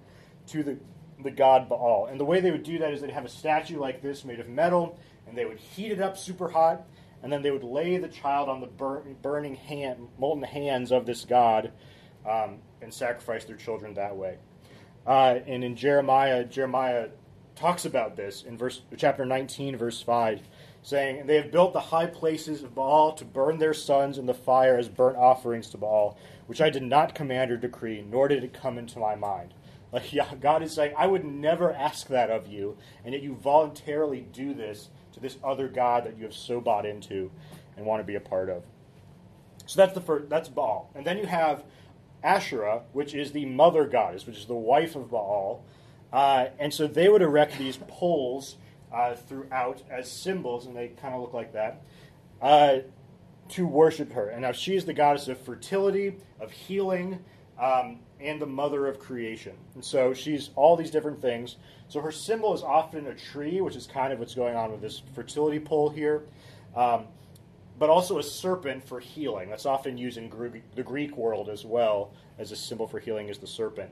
to 0.48 0.64
the, 0.64 0.78
the 1.24 1.32
god 1.32 1.70
Baal. 1.70 2.08
And 2.10 2.20
the 2.20 2.26
way 2.26 2.40
they 2.40 2.52
would 2.52 2.64
do 2.64 2.78
that 2.80 2.94
is 2.94 3.02
they'd 3.02 3.12
have 3.12 3.26
a 3.26 3.30
statue 3.30 3.80
like 3.80 4.02
this 4.02 4.26
made 4.26 4.40
of 4.40 4.50
metal, 4.50 5.00
and 5.28 5.38
they 5.38 5.46
would 5.46 5.60
heat 5.60 5.92
it 5.92 6.02
up 6.02 6.18
super 6.18 6.50
hot, 6.50 6.86
and 7.24 7.32
then 7.32 7.42
they 7.42 7.52
would 7.52 7.64
lay 7.64 7.98
the 7.98 8.08
child 8.08 8.50
on 8.50 8.62
the 8.62 8.68
burn, 8.68 9.16
burning 9.22 9.56
hand, 9.56 10.08
molten 10.20 10.44
hands 10.44 10.92
of 10.92 11.06
this 11.06 11.26
god 11.26 11.72
um, 12.30 12.60
and 12.82 12.94
sacrifice 12.94 13.46
their 13.46 13.56
children 13.56 13.94
that 13.96 14.16
way. 14.16 14.38
Uh, 15.08 15.40
and 15.48 15.64
in 15.64 15.76
Jeremiah, 15.76 16.44
Jeremiah 16.44 17.10
talks 17.60 17.84
about 17.84 18.16
this 18.16 18.44
in 18.44 18.58
verse 18.58 18.82
chapter 18.96 19.26
19 19.26 19.76
verse 19.76 20.02
5 20.02 20.40
saying 20.82 21.28
they 21.28 21.36
have 21.36 21.52
built 21.52 21.74
the 21.74 21.80
high 21.80 22.06
places 22.06 22.64
of 22.64 22.74
Baal 22.74 23.12
to 23.12 23.26
burn 23.26 23.58
their 23.58 23.74
sons 23.74 24.18
in 24.18 24.26
the 24.26 24.34
fire 24.34 24.78
as 24.78 24.88
burnt 24.88 25.18
offerings 25.18 25.70
to 25.72 25.78
Baal 25.78 26.18
which 26.48 26.62
I 26.62 26.70
did 26.70 26.84
not 26.84 27.14
command 27.14 27.52
or 27.52 27.58
decree 27.58 28.02
nor 28.10 28.30
did 28.30 28.46
it 28.46 28.54
come 28.54 28.78
into 28.78 29.00
my 29.00 29.16
mind. 29.16 29.54
Like 29.92 30.14
yeah, 30.14 30.36
God 30.40 30.62
is 30.62 30.72
saying 30.72 30.94
I 30.96 31.08
would 31.08 31.26
never 31.26 31.74
ask 31.74 32.08
that 32.08 32.30
of 32.30 32.48
you 32.48 32.78
and 33.04 33.14
yet 33.14 33.24
you 33.24 33.34
voluntarily 33.34 34.22
do 34.32 34.54
this 34.54 34.90
to 35.14 35.20
this 35.20 35.38
other 35.44 35.68
god 35.68 36.06
that 36.06 36.16
you 36.16 36.26
have 36.26 36.36
so 36.36 36.62
bought 36.62 36.86
into 36.86 37.32
and 37.76 37.88
want 37.88 38.00
to 38.00 38.06
be 38.06 38.14
a 38.14 38.20
part 38.20 38.50
of. 38.50 38.64
So 39.66 39.82
that's 39.82 39.96
the 39.96 40.02
first 40.02 40.30
that's 40.30 40.48
Baal. 40.48 40.92
And 40.94 41.08
then 41.08 41.18
you 41.18 41.26
have 41.26 41.64
Asherah 42.24 42.84
which 42.94 43.16
is 43.16 43.32
the 43.32 43.48
mother 43.48 43.86
goddess 43.86 44.28
which 44.28 44.38
is 44.38 44.46
the 44.46 44.54
wife 44.54 44.96
of 44.96 45.10
Baal 45.10 45.64
uh, 46.12 46.48
and 46.60 46.74
so 46.74 46.88
they 46.88 47.10
would 47.10 47.22
erect 47.22 47.58
these 47.58 47.78
poles 47.88 48.56
uh, 48.92 49.16
throughout 49.16 49.82
as 49.90 50.12
symbols, 50.12 50.66
and 50.66 50.76
they 50.76 50.88
kind 50.88 51.14
of 51.14 51.22
look 51.22 51.34
like 51.34 51.54
that, 51.54 51.82
uh, 52.42 52.80
to 53.50 53.66
worship 53.66 54.14
her. 54.14 54.30
And 54.30 54.42
now 54.42 54.52
she 54.52 54.76
is 54.76 54.86
the 54.86 54.94
goddess 54.94 55.28
of 55.28 55.40
fertility, 55.40 56.16
of 56.40 56.52
healing, 56.52 57.20
um, 57.60 58.00
and 58.20 58.42
the 58.42 58.46
mother 58.46 58.88
of 58.88 59.00
creation. 59.00 59.56
And 59.76 59.84
so 59.84 60.14
she's 60.14 60.50
all 60.56 60.76
these 60.76 60.92
different 60.92 61.22
things. 61.22 61.58
So 61.88 62.02
her 62.02 62.12
symbol 62.12 62.54
is 62.54 62.62
often 62.62 63.08
a 63.08 63.16
tree, 63.16 63.62
which 63.62 63.76
is 63.76 63.88
kind 63.88 64.14
of 64.14 64.20
what's 64.20 64.36
going 64.36 64.56
on 64.56 64.72
with 64.72 64.82
this 64.82 65.02
fertility 65.16 65.60
pole 65.60 65.90
here, 65.90 66.24
um, 66.76 67.06
but 67.78 67.90
also 67.90 68.20
a 68.20 68.24
serpent 68.24 68.88
for 68.88 69.00
healing. 69.00 69.50
That's 69.50 69.66
often 69.66 69.98
used 69.98 70.18
in 70.18 70.30
the 70.76 70.84
Greek 70.84 71.18
world 71.18 71.50
as 71.50 71.66
well 71.66 72.14
as 72.38 72.52
a 72.52 72.56
symbol 72.56 72.88
for 72.88 73.00
healing 73.00 73.30
is 73.30 73.38
the 73.38 73.48
serpent. 73.48 73.90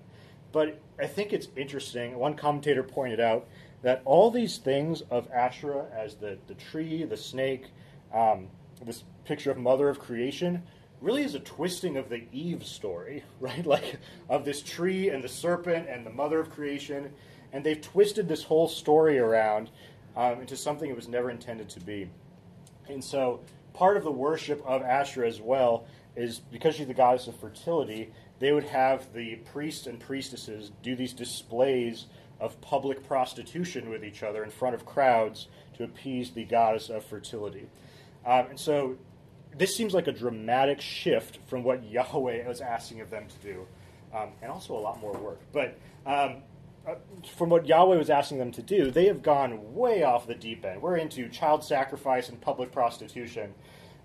But 0.52 0.80
I 1.00 1.08
think 1.08 1.34
it's 1.34 1.48
interesting. 1.56 2.18
One 2.18 2.36
commentator 2.36 2.84
pointed 2.84 3.20
out 3.20 3.48
that 3.82 4.02
all 4.06 4.32
these 4.32 4.58
things 4.58 5.02
of 5.12 5.30
Asherah 5.32 5.86
as 5.96 6.16
the, 6.16 6.38
the 6.48 6.56
tree, 6.56 7.04
the 7.04 7.18
snake, 7.18 7.66
um, 8.14 8.48
this 8.84 9.04
picture 9.26 9.52
of 9.52 9.58
mother 9.58 9.90
of 9.90 10.00
creation, 10.00 10.64
really 11.02 11.24
is 11.24 11.36
a 11.36 11.40
twisting 11.40 11.98
of 11.98 12.10
the 12.10 12.24
Eve 12.32 12.66
story, 12.66 13.24
right? 13.40 13.66
Like 13.66 14.00
of 14.30 14.46
this 14.46 14.62
tree 14.62 15.10
and 15.10 15.24
the 15.24 15.30
serpent 15.30 15.88
and 15.90 16.06
the 16.06 16.12
mother 16.12 16.40
of 16.40 16.50
creation. 16.50 17.12
And 17.54 17.64
they've 17.64 17.80
twisted 17.80 18.28
this 18.28 18.44
whole 18.44 18.68
story 18.68 19.20
around 19.20 19.70
um, 20.16 20.42
into 20.42 20.58
something 20.58 20.90
it 20.90 20.96
was 20.96 21.08
never 21.08 21.30
intended 21.30 21.70
to 21.70 21.80
be. 21.80 22.10
And 22.90 23.04
so 23.04 23.42
part 23.74 23.98
of 23.98 24.04
the 24.04 24.12
worship 24.12 24.62
of 24.66 24.82
Asherah 24.82 25.28
as 25.28 25.40
well 25.40 25.86
is 26.16 26.40
because 26.40 26.76
she's 26.76 26.88
the 26.88 26.94
goddess 26.94 27.28
of 27.28 27.40
fertility, 27.40 28.12
they 28.40 28.52
would 28.52 28.66
have 28.66 29.14
the 29.14 29.36
priests 29.52 29.88
and 29.88 30.00
priestesses 30.00 30.72
do 30.84 30.96
these 30.96 31.14
displays 31.14 32.06
of 32.40 32.60
public 32.62 33.06
prostitution 33.08 33.90
with 33.90 34.04
each 34.04 34.24
other 34.24 34.44
in 34.44 34.52
front 34.52 34.76
of 34.76 34.86
crowds 34.86 35.48
to 35.76 35.84
appease 35.84 36.32
the 36.32 36.44
goddess 36.44 36.90
of 36.90 37.04
fertility. 37.04 37.68
Um, 38.26 38.48
and 38.50 38.60
so 38.60 38.98
this 39.58 39.76
seems 39.76 39.94
like 39.94 40.08
a 40.08 40.12
dramatic 40.12 40.82
shift 40.82 41.40
from 41.48 41.64
what 41.64 41.84
Yahweh 41.84 42.48
was 42.48 42.62
asking 42.62 43.02
of 43.02 43.10
them 43.10 43.26
to 43.28 43.54
do, 43.54 43.68
um, 44.14 44.30
and 44.42 44.52
also 44.52 44.78
a 44.78 44.80
lot 44.80 45.00
more 45.02 45.14
work. 45.14 45.40
But 45.52 45.80
um, 46.06 46.44
uh, 46.88 46.96
from 47.36 47.50
what 47.50 47.66
Yahweh 47.66 47.98
was 47.98 48.10
asking 48.10 48.38
them 48.38 48.52
to 48.52 48.62
do, 48.62 48.92
they 48.92 49.08
have 49.08 49.24
gone 49.24 49.74
way 49.74 50.04
off 50.04 50.28
the 50.28 50.36
deep 50.36 50.64
end. 50.64 50.82
We're 50.82 50.98
into 50.98 51.28
child 51.30 51.64
sacrifice 51.64 52.30
and 52.30 52.40
public 52.40 52.72
prostitution. 52.72 53.54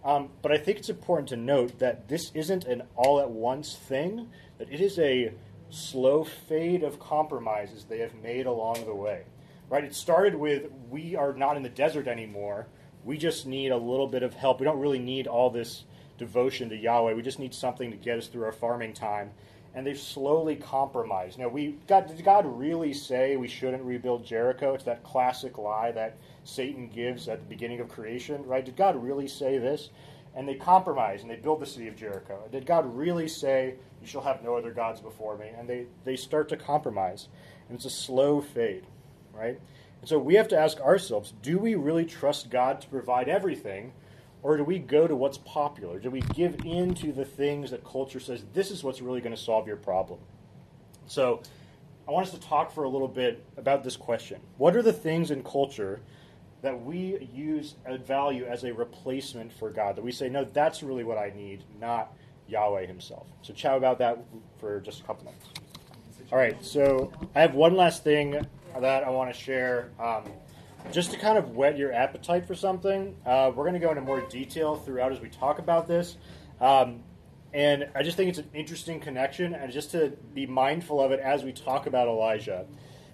Um, 0.05 0.31
but 0.43 0.51
I 0.51 0.59
think 0.59 0.79
it's 0.79 0.88
important 0.88 1.29
to 1.29 1.37
note 1.37 1.79
that 1.79 2.09
this 2.09 2.33
isn't 2.35 2.65
an 2.65 2.83
all 2.97 3.21
at 3.21 3.31
once 3.31 3.77
thing, 3.77 4.29
that 4.59 4.71
it 4.71 4.81
is 4.81 4.99
a 4.99 5.33
slow 5.71 6.25
fade 6.25 6.83
of 6.83 6.99
compromises 6.99 7.85
they 7.85 7.99
have 7.99 8.15
made 8.17 8.47
along 8.47 8.85
the 8.85 8.95
way. 8.95 9.23
Right? 9.71 9.85
It 9.85 9.95
started 9.95 10.35
with 10.35 10.71
we 10.91 11.17
are 11.17 11.33
not 11.33 11.57
in 11.57 11.62
the 11.62 11.69
desert 11.69 12.09
anymore. 12.09 12.67
We 13.05 13.17
just 13.17 13.47
need 13.47 13.71
a 13.71 13.77
little 13.77 14.07
bit 14.07 14.23
of 14.23 14.35
help. 14.35 14.61
We 14.61 14.65
don't 14.65 14.79
really 14.79 14.99
need 14.99 15.27
all 15.27 15.51
this 15.51 15.85
devotion 16.19 16.69
to 16.69 16.77
Yahweh. 16.77 17.15
We 17.15 17.23
just 17.23 17.38
need 17.38 17.55
something 17.55 17.91
to 17.91 17.97
get 17.97 18.19
us 18.19 18.27
through 18.27 18.45
our 18.45 18.53
farming 18.53 18.93
time. 18.93 19.31
And 19.75 19.87
they've 19.87 19.99
slowly 19.99 20.57
compromised. 20.57 21.38
Now, 21.38 21.49
we 21.49 21.79
God, 21.87 22.07
did 22.07 22.23
God 22.23 22.45
really 22.45 22.93
say 22.93 23.37
we 23.37 23.49
shouldn't 23.49 23.83
rebuild 23.83 24.27
Jericho? 24.27 24.75
It's 24.75 24.85
that 24.85 25.03
classic 25.03 25.57
lie 25.57 25.93
that 25.93 26.19
Satan 26.45 26.89
gives 26.89 27.29
at 27.29 27.41
the 27.41 27.47
beginning 27.47 27.81
of 27.81 27.89
creation, 27.89 28.45
right? 28.47 28.65
Did 28.65 28.77
God 28.77 29.03
really 29.03 29.29
say 29.29 29.59
this? 29.59 29.91
And 30.35 30.49
they 30.49 30.55
compromise 30.55 31.23
and 31.23 31.31
they 31.31 31.37
build 31.37 31.61
the 31.61 31.67
city 31.67 31.89
of 31.89 31.97
Jericho. 31.97 32.41
Did 32.51 32.67
God 32.67 32.97
really 32.97 33.29
say, 33.29 33.75
You 34.01 34.07
shall 34.07 34.23
have 34.23 34.43
no 34.43 34.57
other 34.57 34.73
gods 34.73 35.01
before 35.01 35.37
me? 35.37 35.49
And 35.57 35.69
they, 35.69 35.87
they 36.05 36.17
start 36.17 36.49
to 36.49 36.57
compromise. 36.57 37.29
And 37.69 37.77
it's 37.77 37.85
a 37.85 37.91
slow 37.91 38.41
fade, 38.41 38.87
right? 39.33 39.61
And 40.01 40.09
so 40.09 40.19
we 40.19 40.35
have 40.35 40.49
to 40.49 40.59
ask 40.59 40.81
ourselves 40.81 41.33
do 41.43 41.59
we 41.59 41.75
really 41.75 42.05
trust 42.05 42.51
God 42.51 42.81
to 42.81 42.89
provide 42.89 43.29
everything? 43.29 43.93
Or 44.43 44.57
do 44.57 44.65
we 44.65 44.81
go 44.81 45.07
to 45.07 45.15
what's 45.15 45.39
popular? 45.39 46.01
Do 46.01 46.11
we 46.11 46.21
give 46.21 46.65
in 46.65 46.95
to 46.97 47.13
the 47.13 47.25
things 47.25 47.71
that 47.71 47.85
culture 47.85 48.19
says 48.19 48.45
this 48.53 48.73
is 48.73 48.83
what's 48.83 49.01
really 49.01 49.21
going 49.21 49.35
to 49.35 49.41
solve 49.41 49.69
your 49.69 49.77
problem? 49.77 50.19
So 51.07 51.43
I 52.09 52.11
want 52.11 52.27
us 52.27 52.35
to 52.35 52.41
talk 52.41 52.73
for 52.73 52.83
a 52.83 52.89
little 52.89 53.07
bit 53.07 53.45
about 53.57 53.85
this 53.85 53.97
question. 53.97 54.41
What 54.59 54.75
are 54.75 54.83
the 54.83 54.93
things 54.93 55.31
in 55.31 55.45
culture 55.45 56.01
that 56.62 56.81
we 56.85 57.29
use 57.33 57.75
a 57.85 57.98
value 57.98 58.46
as 58.46 58.64
a 58.64 58.72
replacement 58.72 59.53
for 59.53 59.70
God? 59.70 59.96
That 59.96 60.05
we 60.05 60.12
say, 60.12 60.29
no, 60.29 60.44
that's 60.44 60.83
really 60.83 61.05
what 61.05 61.18
I 61.18 61.33
need, 61.35 61.64
not 61.81 62.14
Yahweh 62.48 62.87
Himself. 62.87 63.27
So 63.42 63.53
chat 63.53 63.77
about 63.77 63.98
that 63.98 64.18
for 64.59 64.81
just 64.81 65.01
a 65.01 65.05
couple 65.05 65.25
minutes. 65.25 65.46
All 66.31 66.38
right, 66.38 66.64
so 66.64 67.12
I 67.35 67.40
have 67.42 67.55
one 67.55 67.77
last 67.77 68.05
thing 68.05 68.46
that 68.79 69.05
I 69.05 69.11
want 69.11 69.35
to 69.35 69.38
share. 69.38 69.90
Um, 70.01 70.25
just 70.90 71.11
to 71.12 71.18
kind 71.18 71.37
of 71.37 71.51
whet 71.51 71.77
your 71.77 71.92
appetite 71.92 72.46
for 72.46 72.55
something, 72.55 73.14
uh, 73.27 73.53
we're 73.55 73.64
going 73.64 73.75
to 73.75 73.81
go 73.81 73.90
into 73.90 74.01
more 74.01 74.20
detail 74.22 74.77
throughout 74.77 75.12
as 75.12 75.20
we 75.20 75.29
talk 75.29 75.59
about 75.59 75.87
this. 75.87 76.16
Um, 76.61 77.01
and 77.53 77.88
I 77.94 78.03
just 78.03 78.16
think 78.16 78.31
it's 78.31 78.38
an 78.38 78.48
interesting 78.55 78.98
connection, 78.98 79.55
and 79.55 79.70
just 79.70 79.90
to 79.90 80.16
be 80.33 80.46
mindful 80.46 81.03
of 81.03 81.12
it 81.12 81.20
as 81.20 81.44
we 81.44 81.53
talk 81.53 81.87
about 81.87 82.09
Elijah, 82.09 82.64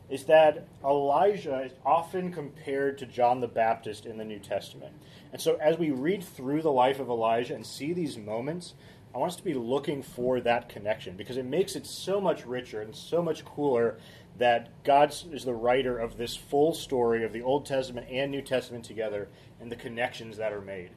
is 0.08 0.24
that 0.24 0.66
Elijah 0.82 1.60
is 1.60 1.72
often 1.84 2.32
compared 2.32 2.98
to 2.98 3.06
John 3.06 3.40
the 3.40 3.48
Baptist 3.48 4.06
in 4.06 4.16
the 4.16 4.24
New 4.24 4.38
Testament. 4.38 4.94
And 5.32 5.40
so 5.40 5.56
as 5.56 5.76
we 5.76 5.90
read 5.90 6.24
through 6.24 6.62
the 6.62 6.72
life 6.72 6.98
of 6.98 7.08
Elijah 7.08 7.54
and 7.54 7.66
see 7.66 7.92
these 7.92 8.16
moments, 8.16 8.74
I 9.14 9.18
want 9.18 9.32
us 9.32 9.36
to 9.36 9.44
be 9.44 9.54
looking 9.54 10.02
for 10.02 10.40
that 10.40 10.68
connection 10.68 11.16
because 11.16 11.36
it 11.36 11.44
makes 11.44 11.76
it 11.76 11.86
so 11.86 12.20
much 12.20 12.46
richer 12.46 12.80
and 12.80 12.94
so 12.94 13.22
much 13.22 13.44
cooler 13.44 13.98
that 14.38 14.68
God 14.84 15.14
is 15.32 15.44
the 15.44 15.54
writer 15.54 15.98
of 15.98 16.16
this 16.16 16.36
full 16.36 16.72
story 16.72 17.24
of 17.24 17.32
the 17.32 17.42
Old 17.42 17.66
Testament 17.66 18.06
and 18.10 18.30
New 18.30 18.42
Testament 18.42 18.84
together 18.84 19.28
and 19.60 19.70
the 19.70 19.76
connections 19.76 20.36
that 20.36 20.52
are 20.52 20.60
made. 20.60 20.90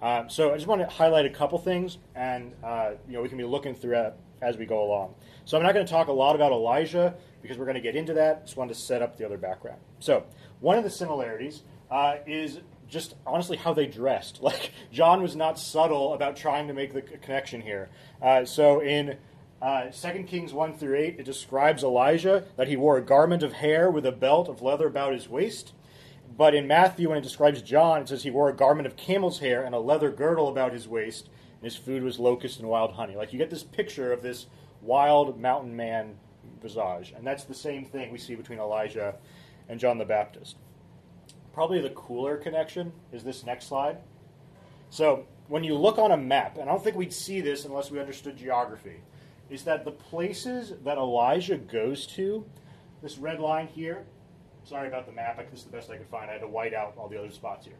Um, 0.00 0.30
so 0.30 0.52
I 0.52 0.56
just 0.56 0.68
want 0.68 0.80
to 0.80 0.86
highlight 0.86 1.26
a 1.26 1.30
couple 1.30 1.58
things, 1.58 1.98
and 2.14 2.54
uh, 2.62 2.92
you 3.06 3.14
know 3.14 3.22
we 3.22 3.28
can 3.28 3.36
be 3.36 3.44
looking 3.44 3.74
through 3.74 4.12
as 4.40 4.56
we 4.56 4.64
go 4.64 4.82
along. 4.82 5.14
So 5.44 5.56
I'm 5.56 5.64
not 5.64 5.74
going 5.74 5.84
to 5.84 5.90
talk 5.90 6.06
a 6.06 6.12
lot 6.12 6.36
about 6.36 6.52
Elijah 6.52 7.14
because 7.42 7.58
we're 7.58 7.64
going 7.64 7.74
to 7.74 7.80
get 7.80 7.96
into 7.96 8.14
that. 8.14 8.44
Just 8.44 8.56
wanted 8.56 8.74
to 8.74 8.80
set 8.80 9.02
up 9.02 9.16
the 9.16 9.24
other 9.24 9.38
background. 9.38 9.80
So 9.98 10.24
one 10.60 10.78
of 10.78 10.84
the 10.84 10.90
similarities 10.90 11.62
uh, 11.90 12.16
is 12.26 12.60
just 12.88 13.14
honestly 13.26 13.56
how 13.56 13.74
they 13.74 13.86
dressed. 13.86 14.40
Like 14.48 14.72
John 14.90 15.22
was 15.22 15.36
not 15.36 15.58
subtle 15.58 16.14
about 16.14 16.36
trying 16.36 16.68
to 16.68 16.74
make 16.74 16.94
the 16.94 17.02
connection 17.02 17.60
here. 17.60 17.90
Uh, 18.22 18.44
so 18.44 18.80
in 18.80 19.18
uh, 19.60 19.90
2 19.90 20.22
Kings 20.22 20.54
1 20.54 20.78
through 20.78 20.96
8, 20.96 21.16
it 21.18 21.24
describes 21.24 21.82
Elijah 21.82 22.44
that 22.56 22.68
he 22.68 22.76
wore 22.76 22.96
a 22.96 23.02
garment 23.02 23.42
of 23.42 23.54
hair 23.54 23.90
with 23.90 24.06
a 24.06 24.12
belt 24.12 24.48
of 24.48 24.62
leather 24.62 24.86
about 24.86 25.12
his 25.12 25.28
waist. 25.28 25.74
But 26.36 26.54
in 26.54 26.66
Matthew, 26.66 27.08
when 27.08 27.18
it 27.18 27.22
describes 27.22 27.60
John, 27.62 28.02
it 28.02 28.08
says 28.08 28.22
he 28.22 28.30
wore 28.30 28.48
a 28.48 28.54
garment 28.54 28.86
of 28.86 28.96
camel's 28.96 29.40
hair 29.40 29.64
and 29.64 29.74
a 29.74 29.80
leather 29.80 30.10
girdle 30.10 30.48
about 30.48 30.72
his 30.72 30.86
waist, 30.86 31.28
and 31.56 31.64
his 31.64 31.76
food 31.76 32.02
was 32.02 32.18
locust 32.18 32.60
and 32.60 32.68
wild 32.68 32.92
honey. 32.92 33.16
Like 33.16 33.32
you 33.32 33.38
get 33.38 33.50
this 33.50 33.64
picture 33.64 34.12
of 34.12 34.22
this 34.22 34.46
wild 34.80 35.40
mountain 35.40 35.74
man 35.74 36.16
visage. 36.60 37.12
And 37.16 37.26
that's 37.26 37.44
the 37.44 37.54
same 37.54 37.84
thing 37.84 38.10
we 38.10 38.18
see 38.18 38.34
between 38.34 38.58
Elijah 38.58 39.16
and 39.68 39.78
John 39.78 39.98
the 39.98 40.04
Baptist. 40.04 40.56
Probably 41.52 41.80
the 41.80 41.90
cooler 41.90 42.36
connection 42.36 42.92
is 43.12 43.24
this 43.24 43.44
next 43.44 43.66
slide. 43.66 43.98
So 44.90 45.26
when 45.48 45.64
you 45.64 45.74
look 45.74 45.98
on 45.98 46.12
a 46.12 46.16
map, 46.16 46.56
and 46.58 46.68
I 46.68 46.72
don't 46.72 46.82
think 46.82 46.96
we'd 46.96 47.12
see 47.12 47.40
this 47.40 47.64
unless 47.64 47.90
we 47.90 48.00
understood 48.00 48.36
geography, 48.36 49.00
is 49.50 49.64
that 49.64 49.84
the 49.84 49.90
places 49.90 50.74
that 50.84 50.98
Elijah 50.98 51.56
goes 51.56 52.06
to, 52.08 52.44
this 53.02 53.18
red 53.18 53.40
line 53.40 53.66
here, 53.66 54.04
sorry 54.64 54.88
about 54.88 55.06
the 55.06 55.12
map, 55.12 55.38
this 55.50 55.60
is 55.60 55.64
the 55.64 55.72
best 55.72 55.90
I 55.90 55.96
could 55.96 56.08
find. 56.08 56.28
I 56.30 56.34
had 56.34 56.42
to 56.42 56.48
white 56.48 56.74
out 56.74 56.94
all 56.98 57.08
the 57.08 57.18
other 57.18 57.30
spots 57.30 57.66
here, 57.66 57.78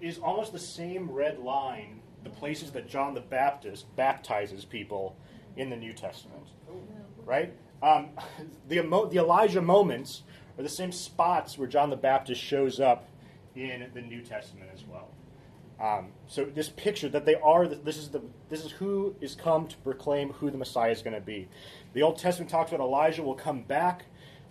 is 0.00 0.18
almost 0.18 0.52
the 0.52 0.58
same 0.58 1.10
red 1.10 1.38
line, 1.38 2.00
the 2.24 2.30
places 2.30 2.72
that 2.72 2.88
John 2.88 3.14
the 3.14 3.20
Baptist 3.20 3.94
baptizes 3.96 4.64
people 4.64 5.16
in 5.56 5.70
the 5.70 5.76
New 5.76 5.92
Testament. 5.92 6.48
Oh. 6.68 6.74
Right? 7.24 7.54
Um, 7.82 8.10
the, 8.68 8.80
the 9.10 9.18
Elijah 9.18 9.62
moments 9.62 10.22
are 10.58 10.62
the 10.62 10.68
same 10.68 10.92
spots 10.92 11.58
where 11.58 11.68
John 11.68 11.90
the 11.90 11.96
Baptist 11.96 12.40
shows 12.40 12.80
up 12.80 13.08
in 13.54 13.86
the 13.94 14.02
New 14.02 14.22
Testament 14.22 14.70
as 14.74 14.84
well. 14.84 15.08
Um, 15.78 16.08
so 16.26 16.44
this 16.44 16.70
picture 16.70 17.08
that 17.10 17.26
they 17.26 17.34
are 17.34 17.68
this 17.68 17.98
is 17.98 18.08
the 18.08 18.22
this 18.48 18.64
is 18.64 18.72
who 18.72 19.14
is 19.20 19.34
come 19.34 19.68
to 19.68 19.76
proclaim 19.78 20.32
who 20.32 20.50
the 20.50 20.56
Messiah 20.56 20.90
is 20.90 21.02
going 21.02 21.14
to 21.14 21.20
be. 21.20 21.48
The 21.92 22.02
Old 22.02 22.18
Testament 22.18 22.50
talks 22.50 22.72
about 22.72 22.82
Elijah 22.82 23.22
will 23.22 23.34
come 23.34 23.62
back 23.62 24.06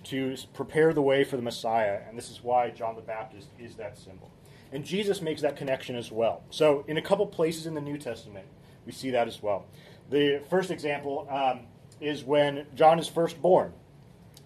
to 0.05 0.35
prepare 0.53 0.93
the 0.93 1.01
way 1.01 1.23
for 1.23 1.35
the 1.35 1.41
Messiah, 1.41 2.01
and 2.07 2.15
this 2.15 2.29
is 2.29 2.43
why 2.43 2.69
John 2.69 2.95
the 2.95 3.01
Baptist 3.01 3.49
is 3.57 3.75
that 3.75 3.97
symbol. 3.97 4.29
And 4.71 4.85
Jesus 4.85 5.21
makes 5.21 5.41
that 5.41 5.55
connection 5.55 5.95
as 5.95 6.11
well. 6.11 6.43
So 6.51 6.83
in 6.87 6.97
a 6.97 7.01
couple 7.01 7.25
places 7.25 7.65
in 7.65 7.73
the 7.73 7.81
New 7.81 7.97
Testament, 7.97 8.45
we 8.85 8.91
see 8.91 9.09
that 9.11 9.27
as 9.27 9.41
well. 9.41 9.65
The 10.11 10.43
first 10.49 10.69
example 10.69 11.27
um, 11.31 11.61
is 11.99 12.23
when 12.23 12.65
John 12.75 12.99
is 12.99 13.07
first 13.07 13.41
born. 13.41 13.73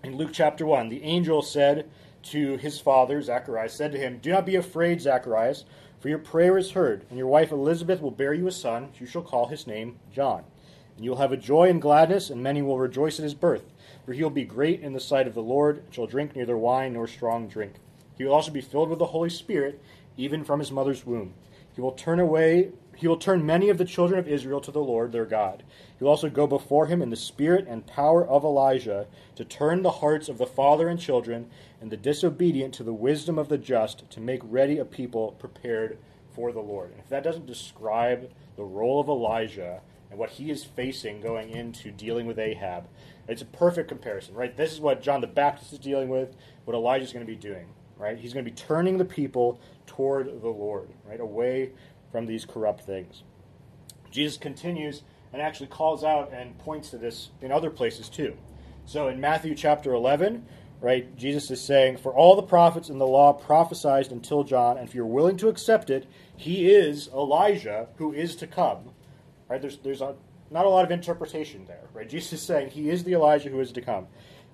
In 0.04 0.16
Luke 0.16 0.32
chapter 0.32 0.66
1, 0.66 0.90
the 0.90 1.04
angel 1.04 1.42
said 1.42 1.90
to 2.24 2.58
his 2.58 2.80
father, 2.80 3.22
Zacharias, 3.22 3.74
said 3.74 3.92
to 3.92 3.98
him, 3.98 4.20
Do 4.20 4.32
not 4.32 4.46
be 4.46 4.56
afraid, 4.56 5.02
Zacharias, 5.02 5.66
for 6.00 6.10
your 6.10 6.20
prayer 6.20 6.58
is 6.58 6.72
heard, 6.72 7.06
and 7.10 7.18
your 7.18 7.28
wife 7.28 7.52
Elizabeth 7.52 8.02
will 8.02 8.12
bear 8.12 8.34
you 8.34 8.48
a 8.48 8.52
son. 8.52 8.90
You 9.00 9.06
shall 9.06 9.22
call 9.22 9.48
his 9.48 9.68
name 9.68 10.00
John. 10.14 10.44
And 10.96 11.04
you 11.04 11.12
will 11.12 11.18
have 11.18 11.32
a 11.32 11.38
joy 11.38 11.70
and 11.70 11.82
gladness, 11.82 12.30
and 12.30 12.42
many 12.42 12.62
will 12.62 12.80
rejoice 12.80 13.20
at 13.20 13.24
his 13.24 13.34
birth. 13.34 13.64
For 14.06 14.14
he 14.14 14.24
will 14.24 14.30
be 14.30 14.46
great 14.46 14.82
in 14.82 14.94
the 14.94 15.00
sight 15.00 15.28
of 15.28 15.34
the 15.34 15.42
Lord, 15.42 15.80
and 15.80 15.94
shall 15.94 16.08
drink 16.08 16.36
neither 16.36 16.58
wine 16.58 16.94
nor 16.94 17.08
strong 17.08 17.48
drink. 17.48 17.74
He 18.18 18.24
will 18.24 18.34
also 18.34 18.52
be 18.52 18.62
filled 18.62 18.90
with 18.90 19.00
the 19.00 19.08
Holy 19.08 19.30
Spirit, 19.30 19.82
even 20.18 20.44
from 20.44 20.60
his 20.60 20.72
mother's 20.72 21.06
womb. 21.06 21.34
He 21.74 21.82
will 21.82 21.92
turn 21.92 22.20
away 22.20 22.72
he 23.00 23.08
will 23.08 23.16
turn 23.16 23.46
many 23.46 23.70
of 23.70 23.78
the 23.78 23.86
children 23.86 24.20
of 24.20 24.28
Israel 24.28 24.60
to 24.60 24.72
the 24.72 24.84
Lord 24.84 25.14
their 25.14 25.26
God. 25.26 25.64
He 25.98 26.04
will 26.04 26.12
also 26.12 26.30
go 26.30 26.46
before 26.46 26.88
him 26.88 27.02
in 27.02 27.10
the 27.10 27.16
spirit 27.16 27.66
and 27.66 27.88
power 27.88 28.28
of 28.28 28.44
Elijah 28.44 29.08
to 29.36 29.46
turn 29.46 29.84
the 29.84 29.90
hearts 29.90 30.28
of 30.28 30.38
the 30.38 30.46
father 30.46 30.90
and 30.90 31.00
children 31.00 31.50
and 31.80 31.90
the 31.90 31.96
disobedient 31.96 32.74
to 32.74 32.84
the 32.84 32.92
wisdom 32.92 33.40
of 33.40 33.48
the 33.48 33.58
just 33.58 34.10
to 34.10 34.20
make 34.20 34.42
ready 34.44 34.80
a 34.80 34.86
people 34.86 35.32
prepared 35.40 35.98
for 36.36 36.52
the 36.52 36.60
Lord. 36.60 36.92
And 36.92 37.00
if 37.00 37.08
that 37.08 37.24
doesn't 37.24 37.46
describe 37.46 38.30
the 38.58 38.66
role 38.66 39.00
of 39.00 39.08
Elijah 39.08 39.80
and 40.10 40.20
what 40.20 40.32
he 40.32 40.52
is 40.52 40.66
facing 40.66 41.22
going 41.22 41.52
into 41.52 41.92
dealing 41.92 42.26
with 42.26 42.38
Ahab, 42.38 42.86
it's 43.30 43.42
a 43.42 43.46
perfect 43.46 43.88
comparison, 43.88 44.36
right? 44.36 44.58
This 44.58 44.74
is 44.74 44.82
what 44.82 45.02
John 45.02 45.22
the 45.22 45.28
Baptist 45.28 45.72
is 45.72 45.80
dealing 45.80 46.10
with, 46.10 46.36
what 46.66 46.76
Elijah 46.76 47.06
is 47.06 47.14
going 47.14 47.26
to 47.26 47.32
be 47.32 47.38
doing, 47.38 47.70
right? 47.98 48.18
He's 48.18 48.34
going 48.34 48.44
to 48.44 48.52
be 48.52 48.58
turning 48.58 48.98
the 48.98 49.06
people 49.06 49.62
toward 49.86 50.42
the 50.42 50.50
Lord, 50.50 50.88
right? 51.08 51.20
Away 51.20 51.72
from 52.12 52.26
these 52.26 52.46
corrupt 52.46 52.82
things. 52.82 53.24
Jesus 54.12 54.38
continues 54.38 55.04
and 55.32 55.42
actually 55.42 55.68
calls 55.68 56.04
out 56.04 56.32
and 56.34 56.58
points 56.60 56.90
to 56.90 56.98
this 56.98 57.30
in 57.42 57.52
other 57.52 57.70
places 57.70 58.10
too. 58.10 58.36
So 58.86 59.08
in 59.08 59.22
Matthew 59.22 59.54
chapter 59.54 59.94
11, 59.94 60.46
right, 60.82 61.16
Jesus 61.16 61.52
is 61.52 61.62
saying, 61.62 61.98
For 61.98 62.14
all 62.14 62.36
the 62.36 62.42
prophets 62.42 62.90
in 62.90 62.98
the 62.98 63.06
law 63.06 63.34
prophesied 63.34 64.12
until 64.12 64.44
John, 64.44 64.78
and 64.78 64.88
if 64.88 64.96
you're 64.96 65.06
willing 65.06 65.38
to 65.38 65.50
accept 65.50 65.90
it, 65.90 66.08
he 66.36 66.72
is 66.72 67.08
Elijah 67.10 67.88
who 67.98 68.12
is 68.14 68.36
to 68.38 68.48
come. 68.48 68.92
Right? 69.48 69.62
There's, 69.62 69.78
there's 69.78 70.02
a, 70.02 70.16
not 70.50 70.66
a 70.66 70.70
lot 70.70 70.86
of 70.86 70.92
interpretation 70.92 71.66
there. 71.68 71.88
Right? 71.94 72.10
Jesus 72.10 72.34
is 72.34 72.42
saying 72.42 72.72
he 72.72 72.90
is 72.90 73.04
the 73.04 73.14
Elijah 73.14 73.50
who 73.50 73.60
is 73.60 73.72
to 73.74 73.82
come. 73.82 74.08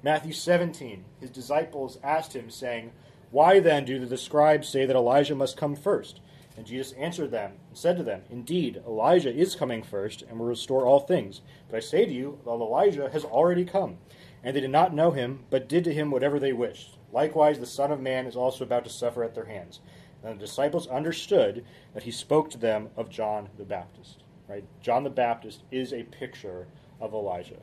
Matthew 0.03 0.33
17, 0.33 1.05
his 1.21 1.29
disciples 1.29 1.97
asked 2.03 2.35
him, 2.35 2.49
saying, 2.49 2.91
Why 3.31 3.59
then 3.59 3.85
do 3.85 4.05
the 4.05 4.17
scribes 4.17 4.67
say 4.67 4.85
that 4.85 4.95
Elijah 4.95 5.33
must 5.33 5.57
come 5.57 5.75
first? 5.75 6.19
And 6.57 6.65
Jesus 6.65 6.93
answered 6.93 7.31
them 7.31 7.53
and 7.67 7.77
said 7.77 7.97
to 7.97 8.03
them, 8.03 8.21
Indeed, 8.29 8.81
Elijah 8.87 9.33
is 9.33 9.55
coming 9.55 9.83
first 9.83 10.21
and 10.21 10.39
will 10.39 10.47
restore 10.47 10.85
all 10.85 11.01
things. 11.01 11.41
But 11.69 11.77
I 11.77 11.79
say 11.81 12.05
to 12.05 12.13
you 12.13 12.39
that 12.45 12.51
Elijah 12.51 13.09
has 13.09 13.25
already 13.25 13.65
come. 13.65 13.97
And 14.43 14.55
they 14.55 14.61
did 14.61 14.69
not 14.69 14.93
know 14.93 15.11
him, 15.11 15.43
but 15.49 15.67
did 15.67 15.83
to 15.85 15.93
him 15.93 16.11
whatever 16.11 16.39
they 16.39 16.53
wished. 16.53 16.97
Likewise, 17.11 17.59
the 17.59 17.65
Son 17.65 17.91
of 17.91 17.99
Man 17.99 18.25
is 18.25 18.35
also 18.35 18.63
about 18.63 18.83
to 18.85 18.89
suffer 18.89 19.23
at 19.23 19.33
their 19.33 19.45
hands. 19.45 19.79
And 20.23 20.39
the 20.39 20.45
disciples 20.45 20.87
understood 20.87 21.65
that 21.93 22.03
he 22.03 22.11
spoke 22.11 22.49
to 22.51 22.57
them 22.57 22.89
of 22.95 23.09
John 23.09 23.49
the 23.57 23.65
Baptist. 23.65 24.23
Right? 24.47 24.63
John 24.81 25.03
the 25.03 25.09
Baptist 25.09 25.63
is 25.71 25.93
a 25.93 26.03
picture 26.03 26.67
of 27.01 27.13
Elijah. 27.13 27.59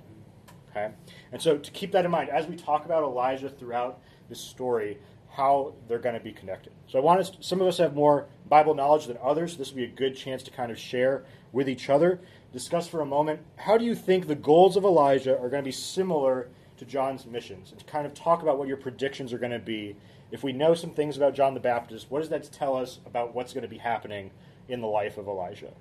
Okay? 0.71 0.91
And 1.31 1.41
so 1.41 1.57
to 1.57 1.71
keep 1.71 1.93
that 1.93 2.05
in 2.05 2.11
mind, 2.11 2.31
as 2.31 2.47
we 2.47 2.57
talk 2.57 2.85
about 2.85 3.05
Elijah 3.05 3.49
throughout 3.49 4.01
this 4.29 4.41
story, 4.41 4.99
how 5.31 5.75
they're 5.89 5.99
going 5.99 6.15
to 6.15 6.21
be 6.21 6.33
connected. 6.33 6.73
So 6.87 6.99
I 6.99 7.03
want 7.03 7.21
us, 7.21 7.33
some 7.41 7.61
of 7.61 7.67
us 7.67 7.79
have 7.79 7.95
more 7.95 8.27
Bible 8.53 8.75
knowledge 8.75 9.07
than 9.07 9.17
others. 9.23 9.57
This 9.57 9.71
would 9.71 9.79
be 9.79 9.85
a 9.85 9.89
good 9.89 10.15
chance 10.15 10.43
to 10.43 10.51
kind 10.51 10.71
of 10.71 10.79
share 10.79 11.25
with 11.53 11.71
each 11.71 11.89
other. 11.89 12.21
Discuss 12.53 12.87
for 12.87 13.01
a 13.01 13.07
moment 13.07 13.41
how 13.57 13.79
do 13.79 13.85
you 13.87 13.95
think 13.95 14.27
the 14.27 14.35
goals 14.35 14.77
of 14.77 14.85
Elijah 14.85 15.39
are 15.39 15.49
going 15.49 15.63
to 15.63 15.69
be 15.69 15.73
similar 15.73 16.49
to 16.77 16.85
John's 16.85 17.25
missions, 17.25 17.71
and 17.71 17.81
to 17.81 17.87
kind 17.87 18.05
of 18.05 18.13
talk 18.13 18.43
about 18.43 18.59
what 18.59 18.69
your 18.69 18.77
predictions 18.77 19.33
are 19.33 19.39
going 19.39 19.53
to 19.53 19.59
be. 19.59 19.97
If 20.31 20.45
we 20.45 20.53
know 20.53 20.75
some 20.75 20.91
things 20.91 21.17
about 21.17 21.35
John 21.35 21.55
the 21.55 21.61
Baptist, 21.61 22.11
what 22.11 22.19
does 22.21 22.29
that 22.29 22.53
tell 22.53 22.77
us 22.77 22.99
about 23.07 23.35
what's 23.35 23.55
going 23.55 23.63
to 23.63 23.69
be 23.69 23.79
happening 23.79 24.31
in 24.69 24.83
the 24.83 24.87
life 24.87 25.17
of 25.17 25.29
Elijah? 25.29 25.73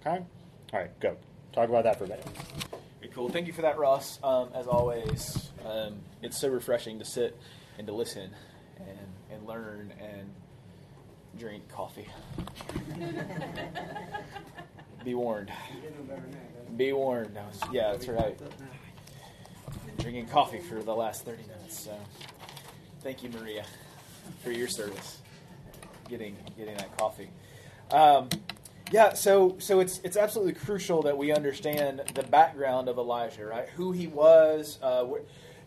Okay? 0.00 0.24
All 0.72 0.80
right, 0.80 0.98
go. 0.98 1.16
Talk 1.52 1.68
about 1.68 1.84
that 1.84 1.98
for 1.98 2.04
a 2.04 2.08
minute. 2.08 2.26
Cool. 3.14 3.28
Thank 3.28 3.46
you 3.46 3.52
for 3.52 3.62
that, 3.62 3.78
Ross. 3.78 4.18
Um, 4.24 4.48
as 4.56 4.66
always, 4.66 5.50
um, 5.64 6.00
it's 6.20 6.36
so 6.36 6.48
refreshing 6.48 6.98
to 6.98 7.04
sit 7.04 7.38
and 7.78 7.86
to 7.86 7.92
listen 7.92 8.30
and, 8.78 9.08
and 9.30 9.46
learn 9.46 9.92
and 10.00 10.32
drink 11.38 11.68
coffee. 11.68 12.08
Be 15.04 15.14
warned. 15.14 15.50
Be 16.76 16.92
warned. 16.92 17.38
Yeah, 17.72 17.92
that's 17.92 18.08
right. 18.08 18.38
Drinking 19.98 20.26
coffee 20.26 20.60
for 20.60 20.82
the 20.82 20.94
last 20.94 21.24
30 21.24 21.42
minutes. 21.42 21.78
So 21.80 21.96
thank 23.02 23.22
you, 23.22 23.30
Maria, 23.30 23.64
for 24.42 24.50
your 24.50 24.68
service. 24.68 25.18
Getting 26.08 26.36
getting 26.56 26.76
that 26.76 26.96
coffee. 26.96 27.30
Um, 27.90 28.28
yeah, 28.90 29.12
so 29.12 29.56
so 29.58 29.80
it's 29.80 30.00
it's 30.02 30.16
absolutely 30.16 30.54
crucial 30.54 31.02
that 31.02 31.16
we 31.16 31.32
understand 31.32 32.02
the 32.14 32.22
background 32.22 32.88
of 32.88 32.98
Elijah, 32.98 33.44
right? 33.46 33.68
Who 33.70 33.92
he 33.92 34.06
was, 34.06 34.78
uh, 34.82 35.06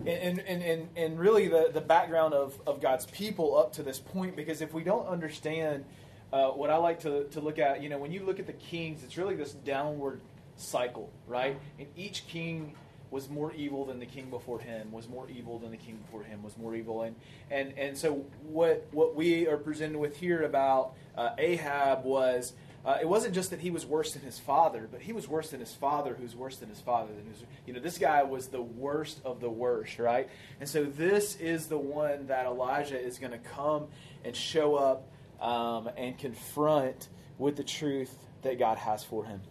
and, 0.07 0.39
and, 0.39 0.63
and, 0.63 0.89
and 0.95 1.19
really 1.19 1.47
the, 1.47 1.69
the 1.73 1.81
background 1.81 2.33
of, 2.33 2.59
of 2.65 2.81
God's 2.81 3.05
people 3.07 3.57
up 3.57 3.73
to 3.73 3.83
this 3.83 3.99
point. 3.99 4.35
Because 4.35 4.61
if 4.61 4.73
we 4.73 4.83
don't 4.83 5.07
understand 5.07 5.85
uh, 6.33 6.49
what 6.49 6.69
I 6.69 6.77
like 6.77 6.99
to, 7.01 7.25
to 7.25 7.39
look 7.39 7.59
at, 7.59 7.81
you 7.81 7.89
know, 7.89 7.97
when 7.97 8.11
you 8.11 8.23
look 8.23 8.39
at 8.39 8.47
the 8.47 8.53
kings, 8.53 9.03
it's 9.03 9.17
really 9.17 9.35
this 9.35 9.51
downward 9.53 10.21
cycle, 10.55 11.09
right? 11.27 11.59
And 11.79 11.87
each 11.95 12.27
king 12.27 12.75
was 13.09 13.29
more 13.29 13.51
evil 13.53 13.85
than 13.85 13.99
the 13.99 14.05
king 14.05 14.29
before 14.29 14.59
him, 14.59 14.91
was 14.91 15.09
more 15.09 15.27
evil 15.29 15.59
than 15.59 15.71
the 15.71 15.77
king 15.77 15.97
before 15.97 16.23
him, 16.23 16.41
was 16.41 16.57
more 16.57 16.73
evil. 16.73 17.01
And, 17.01 17.15
and, 17.49 17.77
and 17.77 17.97
so 17.97 18.25
what, 18.43 18.87
what 18.91 19.15
we 19.15 19.47
are 19.47 19.57
presented 19.57 19.97
with 19.97 20.15
here 20.17 20.43
about 20.43 20.93
uh, 21.17 21.31
Ahab 21.37 22.05
was 22.05 22.53
uh, 22.83 22.97
it 22.99 23.07
wasn't 23.07 23.35
just 23.35 23.51
that 23.51 23.59
he 23.59 23.69
was 23.69 23.85
worse 23.85 24.13
than 24.13 24.23
his 24.23 24.39
father, 24.39 24.87
but 24.91 25.01
he 25.01 25.13
was 25.13 25.27
worse 25.27 25.51
than 25.51 25.59
his 25.59 25.73
father, 25.73 26.15
who's 26.19 26.35
worse 26.35 26.57
than 26.57 26.69
his 26.69 26.81
father. 26.81 27.13
Than 27.13 27.27
his, 27.27 27.43
you 27.67 27.73
know, 27.73 27.79
this 27.79 27.99
guy 27.99 28.23
was 28.23 28.47
the 28.47 28.61
worst 28.61 29.21
of 29.23 29.39
the 29.39 29.49
worst, 29.49 29.99
right? 29.99 30.27
And 30.59 30.67
so 30.67 30.83
this 30.85 31.35
is 31.35 31.67
the 31.67 31.77
one 31.77 32.27
that 32.27 32.47
Elijah 32.47 32.99
is 32.99 33.19
going 33.19 33.33
to 33.33 33.37
come 33.37 33.87
and 34.25 34.35
show 34.35 34.75
up 34.75 35.11
um, 35.39 35.89
and 35.95 36.17
confront 36.17 37.09
with 37.37 37.55
the 37.55 37.63
truth 37.63 38.15
that 38.41 38.57
God 38.57 38.79
has 38.79 39.03
for 39.03 39.25
him. 39.25 39.41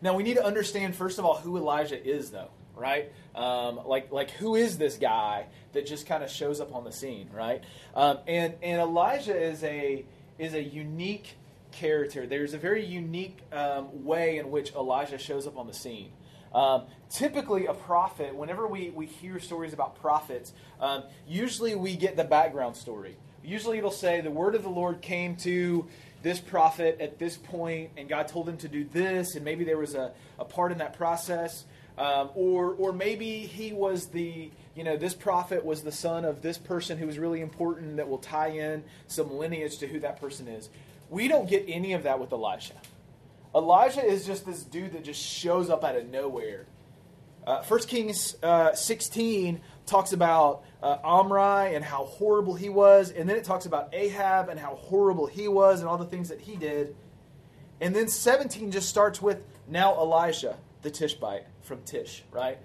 Now 0.00 0.14
we 0.14 0.22
need 0.22 0.34
to 0.34 0.44
understand 0.44 0.94
first 0.94 1.18
of 1.18 1.24
all 1.24 1.34
who 1.34 1.56
Elijah 1.56 2.00
is, 2.00 2.30
though, 2.30 2.50
right? 2.76 3.10
Um, 3.34 3.80
like, 3.86 4.12
like 4.12 4.30
who 4.30 4.54
is 4.54 4.78
this 4.78 4.96
guy 4.98 5.46
that 5.72 5.84
just 5.86 6.06
kind 6.06 6.22
of 6.22 6.30
shows 6.30 6.60
up 6.60 6.72
on 6.72 6.84
the 6.84 6.92
scene, 6.92 7.28
right? 7.32 7.64
Um, 7.94 8.18
and 8.28 8.54
and 8.62 8.80
Elijah 8.80 9.36
is 9.36 9.64
a 9.64 10.04
is 10.38 10.54
a 10.54 10.62
unique 10.62 11.36
character. 11.74 12.26
There's 12.26 12.54
a 12.54 12.58
very 12.58 12.84
unique 12.84 13.38
um, 13.52 14.04
way 14.04 14.38
in 14.38 14.50
which 14.50 14.72
Elijah 14.74 15.18
shows 15.18 15.46
up 15.46 15.58
on 15.58 15.66
the 15.66 15.74
scene. 15.74 16.10
Um, 16.54 16.84
typically, 17.10 17.66
a 17.66 17.74
prophet, 17.74 18.34
whenever 18.34 18.66
we, 18.66 18.90
we 18.90 19.06
hear 19.06 19.40
stories 19.40 19.72
about 19.72 20.00
prophets, 20.00 20.52
um, 20.80 21.02
usually 21.26 21.74
we 21.74 21.96
get 21.96 22.16
the 22.16 22.24
background 22.24 22.76
story. 22.76 23.16
Usually 23.42 23.78
it'll 23.78 23.90
say, 23.90 24.20
The 24.20 24.30
word 24.30 24.54
of 24.54 24.62
the 24.62 24.68
Lord 24.68 25.02
came 25.02 25.36
to 25.38 25.86
this 26.22 26.40
prophet 26.40 26.98
at 27.00 27.18
this 27.18 27.36
point, 27.36 27.90
and 27.96 28.08
God 28.08 28.28
told 28.28 28.48
him 28.48 28.56
to 28.58 28.68
do 28.68 28.84
this, 28.84 29.34
and 29.34 29.44
maybe 29.44 29.64
there 29.64 29.76
was 29.76 29.94
a, 29.94 30.12
a 30.38 30.44
part 30.44 30.72
in 30.72 30.78
that 30.78 30.96
process. 30.96 31.64
Um, 31.96 32.30
or, 32.34 32.74
or 32.74 32.92
maybe 32.92 33.40
he 33.40 33.72
was 33.72 34.06
the, 34.06 34.50
you 34.74 34.82
know, 34.82 34.96
this 34.96 35.14
prophet 35.14 35.64
was 35.64 35.82
the 35.82 35.92
son 35.92 36.24
of 36.24 36.42
this 36.42 36.58
person 36.58 36.98
who 36.98 37.06
was 37.06 37.18
really 37.18 37.40
important 37.40 37.98
that 37.98 38.08
will 38.08 38.18
tie 38.18 38.48
in 38.48 38.82
some 39.06 39.32
lineage 39.32 39.78
to 39.78 39.86
who 39.86 40.00
that 40.00 40.20
person 40.20 40.48
is. 40.48 40.70
We 41.10 41.28
don't 41.28 41.48
get 41.48 41.64
any 41.68 41.92
of 41.92 42.04
that 42.04 42.18
with 42.18 42.32
Elijah. 42.32 42.74
Elijah 43.54 44.04
is 44.04 44.26
just 44.26 44.44
this 44.44 44.62
dude 44.64 44.92
that 44.92 45.04
just 45.04 45.22
shows 45.22 45.70
up 45.70 45.84
out 45.84 45.96
of 45.96 46.08
nowhere. 46.08 46.66
Uh, 47.46 47.62
1 47.62 47.80
Kings 47.80 48.36
uh, 48.42 48.74
16 48.74 49.60
talks 49.86 50.12
about 50.12 50.64
uh, 50.82 50.96
Omri 51.04 51.74
and 51.74 51.84
how 51.84 52.04
horrible 52.04 52.54
he 52.54 52.68
was, 52.68 53.10
and 53.10 53.28
then 53.28 53.36
it 53.36 53.44
talks 53.44 53.66
about 53.66 53.94
Ahab 53.94 54.48
and 54.48 54.58
how 54.58 54.74
horrible 54.76 55.26
he 55.26 55.46
was 55.46 55.80
and 55.80 55.88
all 55.88 55.98
the 55.98 56.06
things 56.06 56.30
that 56.30 56.40
he 56.40 56.56
did. 56.56 56.96
And 57.80 57.94
then 57.94 58.08
17 58.08 58.70
just 58.70 58.88
starts 58.88 59.20
with 59.20 59.42
now 59.68 59.94
Elijah, 59.94 60.56
the 60.82 60.90
Tishbite 60.90 61.44
from 61.62 61.82
Tish, 61.82 62.24
right? 62.30 62.58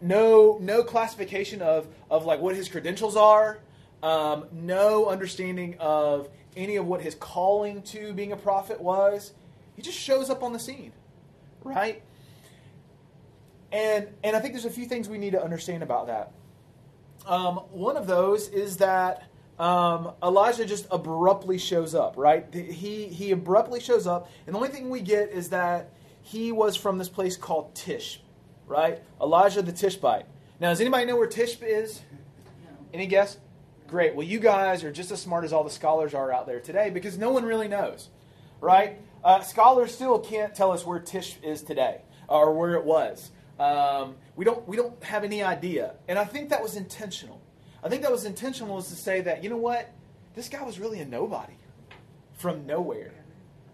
No, 0.00 0.58
no 0.60 0.82
classification 0.82 1.62
of, 1.62 1.86
of 2.10 2.24
like 2.24 2.40
what 2.40 2.56
his 2.56 2.68
credentials 2.68 3.16
are, 3.16 3.58
um, 4.02 4.46
no 4.52 5.08
understanding 5.08 5.76
of 5.80 6.28
any 6.56 6.76
of 6.76 6.86
what 6.86 7.00
his 7.00 7.14
calling 7.14 7.82
to 7.82 8.12
being 8.12 8.32
a 8.32 8.36
prophet 8.36 8.80
was. 8.80 9.32
He 9.76 9.82
just 9.82 9.98
shows 9.98 10.30
up 10.30 10.42
on 10.42 10.52
the 10.52 10.58
scene, 10.58 10.92
right? 11.62 12.02
And 13.72 14.08
and 14.22 14.36
I 14.36 14.40
think 14.40 14.54
there's 14.54 14.64
a 14.64 14.70
few 14.70 14.86
things 14.86 15.08
we 15.08 15.18
need 15.18 15.32
to 15.32 15.42
understand 15.42 15.82
about 15.82 16.06
that. 16.06 16.32
Um, 17.26 17.56
one 17.70 17.96
of 17.96 18.06
those 18.06 18.48
is 18.48 18.76
that 18.76 19.24
um, 19.58 20.12
Elijah 20.22 20.64
just 20.64 20.86
abruptly 20.90 21.58
shows 21.58 21.94
up, 21.94 22.14
right? 22.16 22.46
He 22.52 23.08
he 23.08 23.32
abruptly 23.32 23.80
shows 23.80 24.06
up, 24.06 24.30
and 24.46 24.54
the 24.54 24.58
only 24.58 24.70
thing 24.70 24.90
we 24.90 25.00
get 25.00 25.30
is 25.30 25.48
that 25.50 25.92
he 26.22 26.52
was 26.52 26.76
from 26.76 26.98
this 26.98 27.08
place 27.08 27.36
called 27.36 27.74
Tish, 27.74 28.20
right? 28.66 29.02
Elijah 29.20 29.62
the 29.62 29.72
Tishbite. 29.72 30.26
Now, 30.60 30.70
does 30.70 30.80
anybody 30.80 31.04
know 31.04 31.16
where 31.16 31.26
Tish 31.26 31.60
is? 31.60 32.00
Any 32.92 33.06
guess? 33.06 33.38
Great. 33.86 34.14
Well, 34.14 34.26
you 34.26 34.40
guys 34.40 34.82
are 34.82 34.90
just 34.90 35.10
as 35.10 35.20
smart 35.20 35.44
as 35.44 35.52
all 35.52 35.62
the 35.62 35.70
scholars 35.70 36.14
are 36.14 36.32
out 36.32 36.46
there 36.46 36.60
today 36.60 36.90
because 36.90 37.18
no 37.18 37.30
one 37.30 37.44
really 37.44 37.68
knows, 37.68 38.08
right? 38.60 38.98
Uh, 39.22 39.40
scholars 39.42 39.94
still 39.94 40.18
can't 40.18 40.54
tell 40.54 40.72
us 40.72 40.86
where 40.86 40.98
Tish 40.98 41.36
is 41.42 41.62
today 41.62 42.00
or 42.28 42.54
where 42.54 42.74
it 42.74 42.84
was. 42.84 43.30
Um, 43.58 44.16
we 44.36 44.44
don't 44.44 44.66
we 44.66 44.76
don't 44.76 45.02
have 45.04 45.22
any 45.22 45.42
idea, 45.42 45.94
and 46.08 46.18
I 46.18 46.24
think 46.24 46.48
that 46.48 46.62
was 46.62 46.76
intentional. 46.76 47.40
I 47.84 47.88
think 47.88 48.02
that 48.02 48.10
was 48.10 48.24
intentional 48.24 48.78
is 48.78 48.88
to 48.88 48.96
say 48.96 49.20
that 49.20 49.44
you 49.44 49.50
know 49.50 49.58
what, 49.58 49.92
this 50.34 50.48
guy 50.48 50.62
was 50.62 50.80
really 50.80 51.00
a 51.00 51.04
nobody, 51.04 51.54
from 52.32 52.66
nowhere, 52.66 53.12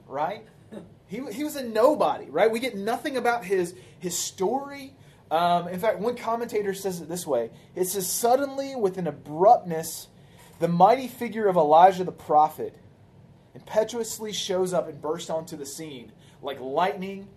right? 0.07 0.45
He, 1.07 1.21
he 1.33 1.43
was 1.43 1.57
a 1.57 1.65
nobody, 1.65 2.27
right? 2.31 2.51
We 2.51 2.61
get 2.61 2.77
nothing 2.77 3.17
about 3.17 3.45
his, 3.45 3.75
his 3.99 4.17
story. 4.17 4.95
Um, 5.31 5.69
in 5.69 5.79
fact, 5.79 6.01
one 6.01 6.17
commentator 6.17 6.75
says 6.75 7.01
it 7.01 7.09
this 7.09 7.27
way 7.27 7.51
it 7.75 7.87
says, 7.87 8.11
Suddenly, 8.11 8.75
with 8.77 8.99
an 8.99 9.07
abruptness, 9.07 10.09
the 10.59 10.69
mighty 10.69 11.09
figure 11.09 11.47
of 11.47 11.57
Elijah 11.57 12.05
the 12.05 12.13
prophet 12.13 12.77
impetuously 13.55 14.33
shows 14.33 14.73
up 14.73 14.89
and 14.89 15.01
bursts 15.01 15.31
onto 15.31 15.57
the 15.57 15.67
scene 15.67 16.13
like 16.43 16.61
lightning 16.61 17.29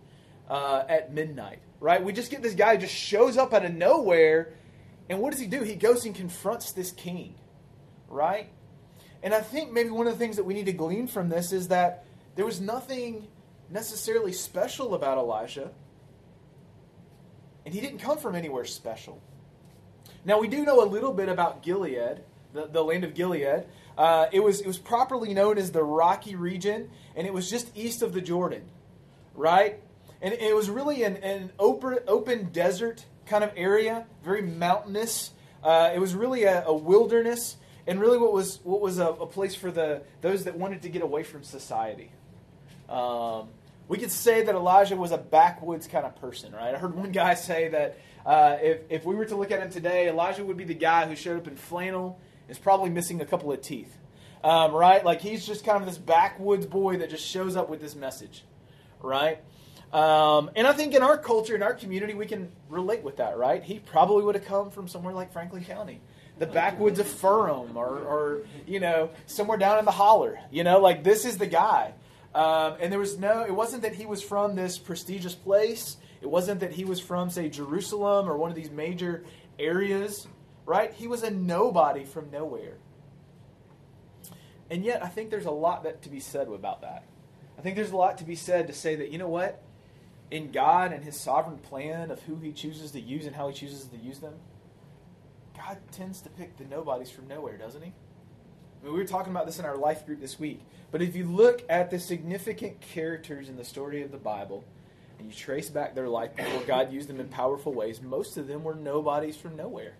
uh, 0.49 0.83
at 0.87 1.13
midnight, 1.13 1.59
right? 1.79 2.03
We 2.03 2.13
just 2.13 2.31
get 2.31 2.41
this 2.41 2.53
guy 2.53 2.77
just 2.77 2.93
shows 2.93 3.37
up 3.37 3.53
out 3.53 3.65
of 3.65 3.73
nowhere, 3.73 4.53
and 5.09 5.19
what 5.19 5.31
does 5.31 5.39
he 5.39 5.47
do? 5.47 5.61
He 5.63 5.75
goes 5.75 6.05
and 6.05 6.15
confronts 6.15 6.71
this 6.71 6.91
king, 6.91 7.35
right? 8.07 8.49
And 9.21 9.33
I 9.33 9.41
think 9.41 9.71
maybe 9.71 9.89
one 9.89 10.07
of 10.07 10.13
the 10.13 10.19
things 10.19 10.35
that 10.35 10.43
we 10.43 10.53
need 10.53 10.65
to 10.65 10.73
glean 10.73 11.07
from 11.07 11.29
this 11.29 11.51
is 11.51 11.69
that 11.69 12.05
there 12.35 12.45
was 12.45 12.59
nothing 12.59 13.27
necessarily 13.69 14.33
special 14.33 14.95
about 14.95 15.17
Elijah, 15.17 15.71
and 17.65 17.73
he 17.73 17.81
didn't 17.81 17.99
come 17.99 18.17
from 18.17 18.35
anywhere 18.35 18.65
special. 18.65 19.21
Now, 20.25 20.39
we 20.39 20.47
do 20.47 20.63
know 20.63 20.83
a 20.83 20.87
little 20.87 21.13
bit 21.13 21.29
about 21.29 21.63
Gilead, 21.63 22.21
the, 22.53 22.67
the 22.67 22.83
land 22.83 23.03
of 23.03 23.13
Gilead. 23.13 23.65
Uh, 23.97 24.27
it, 24.31 24.41
was, 24.41 24.61
it 24.61 24.67
was 24.67 24.77
properly 24.77 25.33
known 25.33 25.57
as 25.57 25.71
the 25.71 25.83
Rocky 25.83 26.35
region, 26.35 26.89
and 27.15 27.27
it 27.27 27.33
was 27.33 27.49
just 27.49 27.75
east 27.75 28.01
of 28.01 28.13
the 28.13 28.21
Jordan, 28.21 28.63
right? 29.35 29.79
And 30.21 30.33
it 30.33 30.55
was 30.55 30.69
really 30.69 31.03
an, 31.03 31.17
an 31.17 31.51
open, 31.59 31.99
open 32.07 32.49
desert 32.51 33.05
kind 33.25 33.43
of 33.43 33.51
area, 33.55 34.05
very 34.23 34.41
mountainous. 34.41 35.31
Uh, 35.61 35.91
it 35.93 35.99
was 35.99 36.15
really 36.15 36.43
a, 36.43 36.65
a, 36.65 36.73
wilderness, 36.73 37.57
and 37.87 37.99
really 37.99 38.17
what 38.17 38.33
was 38.33 38.59
what 38.63 38.81
was 38.81 38.99
a, 38.99 39.07
a, 39.07 39.27
place 39.27 39.55
for 39.55 39.71
the 39.71 40.01
those 40.21 40.45
that 40.45 40.57
wanted 40.57 40.81
to 40.81 40.89
get 40.89 41.01
away 41.01 41.23
from 41.23 41.43
society. 41.43 42.11
Um, 42.89 43.49
we 43.93 43.99
could 43.99 44.11
say 44.11 44.41
that 44.41 44.55
Elijah 44.55 44.95
was 44.95 45.11
a 45.11 45.19
backwoods 45.19 45.85
kind 45.85 46.03
of 46.03 46.19
person, 46.19 46.51
right? 46.51 46.73
I 46.73 46.79
heard 46.79 46.95
one 46.95 47.11
guy 47.11 47.35
say 47.35 47.67
that 47.67 47.99
uh, 48.25 48.57
if 48.59 48.79
if 48.89 49.05
we 49.05 49.13
were 49.13 49.25
to 49.25 49.35
look 49.35 49.51
at 49.51 49.59
him 49.59 49.69
today, 49.69 50.09
Elijah 50.09 50.43
would 50.43 50.57
be 50.57 50.63
the 50.63 50.73
guy 50.73 51.07
who 51.07 51.15
showed 51.15 51.37
up 51.37 51.47
in 51.47 51.55
flannel, 51.55 52.19
is 52.49 52.57
probably 52.57 52.89
missing 52.89 53.21
a 53.21 53.25
couple 53.25 53.51
of 53.51 53.61
teeth, 53.61 53.95
um, 54.43 54.71
right? 54.71 55.05
Like 55.05 55.21
he's 55.21 55.45
just 55.45 55.63
kind 55.63 55.79
of 55.79 55.85
this 55.85 55.99
backwoods 55.99 56.65
boy 56.65 56.97
that 56.97 57.11
just 57.11 57.23
shows 57.23 57.55
up 57.55 57.69
with 57.69 57.81
this 57.81 57.93
message, 57.93 58.43
right? 58.99 59.43
Um, 59.93 60.49
and 60.55 60.65
I 60.65 60.73
think 60.73 60.95
in 60.95 61.03
our 61.03 61.19
culture, 61.19 61.53
in 61.53 61.61
our 61.61 61.75
community, 61.75 62.15
we 62.15 62.25
can 62.25 62.51
relate 62.69 63.03
with 63.03 63.17
that, 63.17 63.37
right? 63.37 63.61
He 63.61 63.77
probably 63.77 64.23
would 64.23 64.33
have 64.33 64.45
come 64.45 64.71
from 64.71 64.87
somewhere 64.87 65.13
like 65.13 65.31
Franklin 65.31 65.63
County, 65.63 66.01
the 66.39 66.47
backwoods 66.47 66.97
of 66.97 67.05
Ferrum, 67.05 67.77
or, 67.77 67.99
or 67.99 68.41
you 68.65 68.79
know, 68.79 69.11
somewhere 69.27 69.59
down 69.59 69.77
in 69.77 69.85
the 69.85 69.91
holler. 69.91 70.39
You 70.49 70.63
know, 70.63 70.79
like 70.79 71.03
this 71.03 71.25
is 71.25 71.37
the 71.37 71.45
guy. 71.45 71.93
Um, 72.35 72.77
and 72.79 72.91
there 72.91 72.99
was 72.99 73.19
no, 73.19 73.43
it 73.43 73.53
wasn't 73.53 73.83
that 73.83 73.95
he 73.95 74.05
was 74.05 74.23
from 74.23 74.55
this 74.55 74.77
prestigious 74.77 75.35
place. 75.35 75.97
It 76.21 76.29
wasn't 76.29 76.61
that 76.61 76.71
he 76.71 76.85
was 76.85 76.99
from, 76.99 77.29
say, 77.29 77.49
Jerusalem 77.49 78.29
or 78.29 78.37
one 78.37 78.49
of 78.49 78.55
these 78.55 78.71
major 78.71 79.23
areas, 79.59 80.27
right? 80.65 80.91
He 80.93 81.07
was 81.07 81.21
a 81.23 81.29
nobody 81.29 82.05
from 82.05 82.31
nowhere. 82.31 82.77
And 84.71 84.83
yet, 84.83 85.03
I 85.03 85.07
think 85.07 85.29
there's 85.29 85.45
a 85.45 85.51
lot 85.51 85.83
that 85.83 86.01
to 86.03 86.09
be 86.09 86.19
said 86.19 86.47
about 86.47 86.81
that. 86.81 87.03
I 87.57 87.61
think 87.61 87.75
there's 87.75 87.91
a 87.91 87.97
lot 87.97 88.17
to 88.17 88.23
be 88.23 88.35
said 88.35 88.67
to 88.67 88.73
say 88.73 88.95
that, 88.95 89.11
you 89.11 89.17
know 89.19 89.29
what? 89.29 89.63
in 90.33 90.51
God 90.51 90.91
and 90.91 91.03
His 91.03 91.19
sovereign 91.19 91.59
plan 91.59 92.09
of 92.09 92.21
who 92.23 92.37
He 92.37 92.51
chooses 92.51 92.91
to 92.91 92.99
use 92.99 93.27
and 93.27 93.35
how 93.35 93.47
He 93.49 93.53
chooses 93.53 93.85
to 93.85 93.97
use 93.97 94.19
them, 94.19 94.33
God 95.55 95.77
tends 95.91 96.21
to 96.21 96.29
pick 96.29 96.57
the 96.57 96.65
nobodies 96.65 97.11
from 97.11 97.27
nowhere, 97.27 97.55
doesn't 97.57 97.83
He? 97.83 97.93
Mean, 98.83 98.93
we 98.93 98.99
were 98.99 99.05
talking 99.05 99.31
about 99.31 99.45
this 99.45 99.59
in 99.59 99.65
our 99.65 99.77
life 99.77 100.05
group 100.05 100.19
this 100.19 100.39
week. 100.39 100.61
But 100.91 101.01
if 101.01 101.15
you 101.15 101.25
look 101.25 101.63
at 101.69 101.89
the 101.89 101.99
significant 101.99 102.81
characters 102.81 103.49
in 103.49 103.55
the 103.55 103.63
story 103.63 104.03
of 104.03 104.11
the 104.11 104.17
Bible, 104.17 104.63
and 105.17 105.27
you 105.27 105.33
trace 105.33 105.69
back 105.69 105.95
their 105.95 106.09
life 106.09 106.35
before 106.35 106.63
God 106.65 106.91
used 106.91 107.07
them 107.07 107.19
in 107.19 107.27
powerful 107.29 107.73
ways, 107.73 108.01
most 108.01 108.37
of 108.37 108.47
them 108.47 108.63
were 108.63 108.75
nobodies 108.75 109.37
from 109.37 109.55
nowhere, 109.55 109.93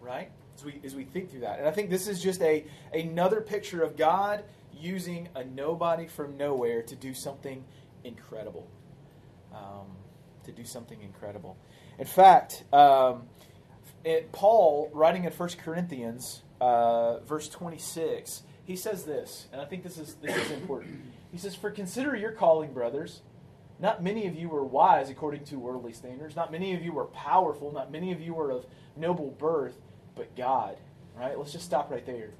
right? 0.00 0.30
As 0.56 0.64
we 0.64 0.80
as 0.84 0.94
we 0.94 1.04
think 1.04 1.30
through 1.30 1.40
that, 1.40 1.58
and 1.58 1.68
I 1.68 1.70
think 1.70 1.90
this 1.90 2.08
is 2.08 2.20
just 2.20 2.42
a 2.42 2.64
another 2.92 3.40
picture 3.40 3.82
of 3.82 3.96
God 3.96 4.42
using 4.76 5.28
a 5.34 5.44
nobody 5.44 6.08
from 6.08 6.36
nowhere 6.36 6.82
to 6.82 6.96
do 6.96 7.14
something 7.14 7.64
incredible 8.02 8.66
um, 9.54 9.86
to 10.44 10.52
do 10.52 10.64
something 10.64 11.00
incredible. 11.02 11.56
In 11.98 12.06
fact, 12.06 12.64
um, 12.72 13.22
it, 14.04 14.32
Paul, 14.32 14.90
writing 14.92 15.24
in 15.24 15.32
1 15.32 15.48
Corinthians, 15.62 16.42
uh, 16.60 17.20
verse 17.20 17.48
26, 17.48 18.42
he 18.64 18.76
says 18.76 19.04
this, 19.04 19.46
and 19.52 19.60
I 19.60 19.64
think 19.64 19.82
this 19.82 19.98
is, 19.98 20.14
this 20.14 20.36
is 20.36 20.50
important. 20.50 21.00
He 21.32 21.38
says, 21.38 21.54
For 21.54 21.70
consider 21.70 22.16
your 22.16 22.32
calling, 22.32 22.72
brothers. 22.72 23.22
Not 23.80 24.02
many 24.02 24.26
of 24.26 24.34
you 24.34 24.48
were 24.48 24.64
wise 24.64 25.08
according 25.08 25.44
to 25.44 25.56
worldly 25.56 25.92
standards. 25.92 26.34
Not 26.34 26.50
many 26.50 26.74
of 26.74 26.82
you 26.82 26.92
were 26.92 27.04
powerful. 27.04 27.70
Not 27.70 27.92
many 27.92 28.10
of 28.12 28.20
you 28.20 28.34
were 28.34 28.50
of 28.50 28.66
noble 28.96 29.30
birth, 29.38 29.78
but 30.16 30.34
God. 30.36 30.76
Right? 31.16 31.38
Let's 31.38 31.52
just 31.52 31.64
stop 31.64 31.90
right 31.90 32.04
there. 32.04 32.30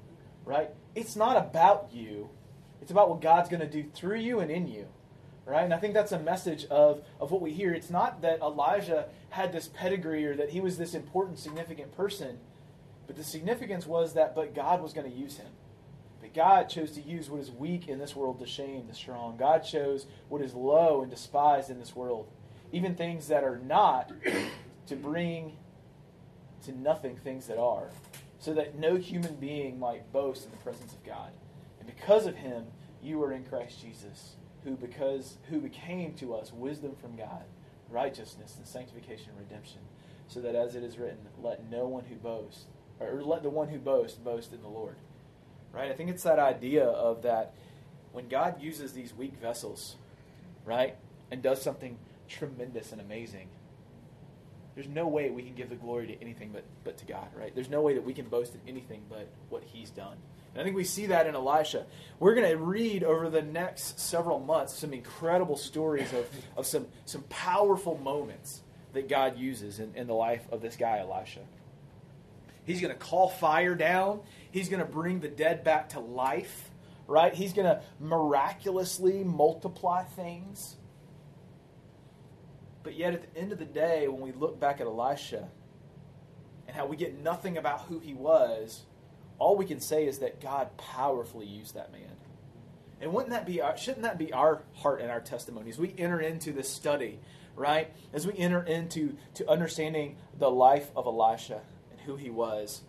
Right? 0.43 0.69
It's 0.95 1.15
not 1.15 1.37
about 1.37 1.89
you. 1.93 2.29
It's 2.81 2.91
about 2.91 3.09
what 3.09 3.21
God's 3.21 3.47
going 3.47 3.61
to 3.61 3.69
do 3.69 3.89
through 3.93 4.17
you 4.17 4.39
and 4.39 4.51
in 4.51 4.67
you 4.67 4.87
right? 5.49 5.63
And 5.63 5.73
I 5.73 5.77
think 5.77 5.93
that's 5.93 6.11
a 6.11 6.19
message 6.19 6.65
of, 6.65 7.03
of 7.19 7.31
what 7.31 7.41
we 7.41 7.51
hear. 7.51 7.73
It's 7.73 7.89
not 7.89 8.21
that 8.21 8.39
Elijah 8.39 9.07
had 9.29 9.51
this 9.51 9.67
pedigree 9.67 10.25
or 10.25 10.35
that 10.35 10.49
he 10.51 10.61
was 10.61 10.77
this 10.77 10.93
important, 10.93 11.39
significant 11.39 11.95
person, 11.95 12.37
but 13.09 13.15
the 13.15 13.23
significance 13.23 13.87
was 13.87 14.13
that, 14.13 14.35
but 14.35 14.53
God 14.53 14.83
was 14.83 14.93
going 14.93 15.09
to 15.09 15.17
use 15.17 15.37
him. 15.37 15.49
But 16.21 16.31
God 16.31 16.69
chose 16.69 16.91
to 16.91 17.01
use 17.01 17.27
what 17.27 17.41
is 17.41 17.49
weak 17.49 17.87
in 17.87 17.97
this 17.97 18.15
world 18.15 18.37
to 18.37 18.45
shame 18.45 18.85
the 18.87 18.93
strong. 18.93 19.35
God 19.35 19.63
chose 19.63 20.05
what 20.27 20.43
is 20.43 20.53
low 20.53 21.01
and 21.01 21.09
despised 21.09 21.71
in 21.71 21.79
this 21.79 21.95
world, 21.95 22.27
even 22.71 22.93
things 22.93 23.27
that 23.29 23.43
are 23.43 23.57
not, 23.57 24.11
to 24.85 24.95
bring 24.95 25.57
to 26.65 26.71
nothing 26.71 27.17
things 27.17 27.47
that 27.47 27.57
are, 27.57 27.89
so 28.37 28.53
that 28.53 28.77
no 28.77 28.97
human 28.97 29.33
being 29.37 29.79
might 29.79 30.13
boast 30.13 30.45
in 30.45 30.51
the 30.51 30.57
presence 30.57 30.93
of 30.93 31.03
God. 31.03 31.31
And 31.79 31.87
because 31.87 32.27
of 32.27 32.35
him, 32.35 32.65
you 33.01 33.23
are 33.23 33.33
in 33.33 33.43
Christ 33.43 33.81
Jesus 33.81 34.35
who 34.63 34.75
because 34.75 35.37
who 35.49 35.59
became 35.59 36.13
to 36.13 36.35
us 36.35 36.53
wisdom 36.53 36.95
from 37.01 37.15
God, 37.15 37.45
righteousness 37.89 38.53
and 38.55 38.67
sanctification 38.67 39.29
and 39.29 39.39
redemption, 39.39 39.79
so 40.27 40.41
that 40.41 40.53
as 40.53 40.75
it 40.75 40.83
is 40.83 40.99
written, 40.99 41.27
let 41.41 41.71
no 41.71 41.87
one 41.87 42.03
who 42.03 42.15
boasts, 42.15 42.65
or 42.99 43.23
let 43.23 43.43
the 43.43 43.49
one 43.49 43.69
who 43.69 43.79
boasts 43.79 44.17
boast 44.17 44.53
in 44.53 44.61
the 44.61 44.67
Lord. 44.67 44.95
Right? 45.71 45.91
I 45.91 45.93
think 45.93 46.09
it's 46.09 46.23
that 46.23 46.39
idea 46.39 46.85
of 46.85 47.21
that 47.23 47.53
when 48.11 48.27
God 48.27 48.61
uses 48.61 48.93
these 48.93 49.13
weak 49.13 49.33
vessels, 49.39 49.95
right, 50.65 50.95
and 51.31 51.41
does 51.41 51.61
something 51.61 51.97
tremendous 52.27 52.91
and 52.91 52.99
amazing, 52.99 53.47
there's 54.75 54.87
no 54.87 55.07
way 55.07 55.29
we 55.29 55.43
can 55.43 55.55
give 55.55 55.69
the 55.69 55.75
glory 55.75 56.07
to 56.07 56.21
anything 56.21 56.51
but, 56.51 56.63
but 56.83 56.97
to 56.97 57.05
God, 57.05 57.27
right? 57.35 57.53
There's 57.53 57.69
no 57.69 57.81
way 57.81 57.93
that 57.95 58.03
we 58.03 58.13
can 58.13 58.27
boast 58.27 58.53
in 58.55 58.61
anything 58.67 59.01
but 59.09 59.27
what 59.49 59.63
He's 59.63 59.89
done. 59.89 60.17
And 60.53 60.61
I 60.61 60.63
think 60.63 60.75
we 60.75 60.83
see 60.83 61.07
that 61.07 61.27
in 61.27 61.35
Elisha. 61.35 61.85
We're 62.19 62.33
going 62.33 62.49
to 62.49 62.57
read 62.57 63.03
over 63.03 63.29
the 63.29 63.41
next 63.41 63.99
several 63.99 64.39
months 64.39 64.73
some 64.73 64.93
incredible 64.93 65.57
stories 65.57 66.11
of, 66.13 66.27
of 66.57 66.65
some, 66.65 66.87
some 67.05 67.23
powerful 67.23 67.97
moments 67.97 68.61
that 68.93 69.07
God 69.07 69.37
uses 69.37 69.79
in, 69.79 69.93
in 69.95 70.07
the 70.07 70.15
life 70.15 70.47
of 70.51 70.61
this 70.61 70.75
guy, 70.75 70.99
Elisha. 70.99 71.41
He's 72.69 72.81
going 72.81 72.93
to 72.93 72.99
call 72.99 73.29
fire 73.29 73.73
down, 73.73 74.19
he's 74.51 74.69
going 74.69 74.79
to 74.79 74.85
bring 74.85 75.21
the 75.21 75.27
dead 75.27 75.63
back 75.63 75.89
to 75.89 75.99
life, 75.99 76.69
right? 77.07 77.33
He's 77.33 77.51
going 77.51 77.65
to 77.65 77.81
miraculously 77.99 79.23
multiply 79.23 80.03
things. 80.03 80.75
But 82.83 82.93
yet, 82.93 83.15
at 83.15 83.33
the 83.33 83.39
end 83.39 83.51
of 83.51 83.57
the 83.57 83.65
day, 83.65 84.07
when 84.07 84.21
we 84.21 84.31
look 84.33 84.59
back 84.59 84.79
at 84.79 84.85
Elisha 84.85 85.49
and 86.67 86.75
how 86.75 86.85
we 86.85 86.95
get 86.95 87.17
nothing 87.23 87.57
about 87.57 87.81
who 87.85 87.97
he 87.97 88.13
was, 88.13 88.83
all 89.39 89.55
we 89.55 89.65
can 89.65 89.79
say 89.79 90.05
is 90.05 90.19
that 90.19 90.39
God 90.39 90.77
powerfully 90.77 91.47
used 91.47 91.73
that 91.73 91.91
man. 91.91 92.17
And 93.01 93.11
wouldn't 93.11 93.31
that 93.31 93.47
be 93.47 93.61
our, 93.61 93.75
shouldn't 93.77 94.03
that 94.03 94.19
be 94.19 94.31
our 94.31 94.61
heart 94.75 95.01
and 95.01 95.09
our 95.09 95.21
testimony 95.21 95.71
as 95.71 95.79
we 95.79 95.95
enter 95.97 96.21
into 96.21 96.51
this 96.51 96.69
study, 96.69 97.19
right? 97.55 97.91
As 98.13 98.27
we 98.27 98.37
enter 98.37 98.61
into 98.61 99.17
to 99.33 99.49
understanding 99.49 100.17
the 100.37 100.51
life 100.51 100.91
of 100.95 101.07
Elisha 101.07 101.61
who 102.09 102.15
he 102.15 102.29
was. 102.31 102.81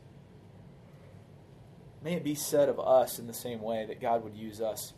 May 2.03 2.15
it 2.15 2.25
be 2.25 2.35
said 2.35 2.71
of 2.71 2.81
us 2.81 3.19
in 3.19 3.27
the 3.27 3.35
same 3.35 3.61
way 3.61 3.85
that 3.87 4.01
God 4.01 4.25
would 4.25 4.35
use 4.35 4.63
us 4.63 4.95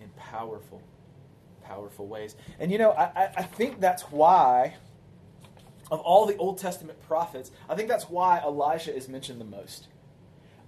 in 0.00 0.08
powerful, 0.16 0.82
powerful 1.62 2.08
ways. 2.08 2.34
And 2.58 2.72
you 2.72 2.78
know, 2.78 2.90
I, 2.90 3.30
I 3.36 3.42
think 3.44 3.80
that's 3.80 4.02
why, 4.10 4.74
of 5.88 6.00
all 6.00 6.26
the 6.26 6.36
Old 6.36 6.58
Testament 6.58 7.00
prophets, 7.02 7.52
I 7.68 7.76
think 7.76 7.88
that's 7.88 8.10
why 8.10 8.40
Elijah 8.40 8.94
is 8.94 9.08
mentioned 9.08 9.40
the 9.40 9.44
most. 9.44 9.86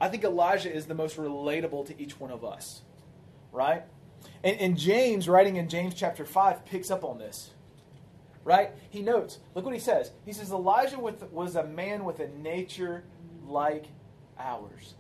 I 0.01 0.09
think 0.09 0.23
Elijah 0.23 0.73
is 0.73 0.87
the 0.87 0.95
most 0.95 1.17
relatable 1.17 1.87
to 1.87 2.01
each 2.01 2.21
one 2.21 2.31
of 2.31 2.45
us, 2.45 2.83
right? 3.51 3.83
And, 4.45 4.61
and, 4.61 4.79
James, 4.79 5.29
writing 5.29 5.57
in 5.57 5.69
James 5.69 5.95
chapter 5.95 6.25
5, 6.25 6.65
picks 6.65 6.91
up 6.91 7.03
on 7.03 7.19
this, 7.19 7.51
right? 8.47 8.71
He 8.91 9.03
notes, 9.03 9.41
look 9.57 9.65
what 9.65 9.75
he 9.75 9.81
says. 9.81 10.13
He 10.25 10.33
says, 10.33 10.53
Elijah 10.53 11.01
with, 11.01 11.21
was 11.33 11.57
a 11.57 11.65
man 11.65 12.05
with 12.05 12.21
a 12.21 12.29
nature 12.29 13.03
like 13.45 13.87
ours. 14.39 14.95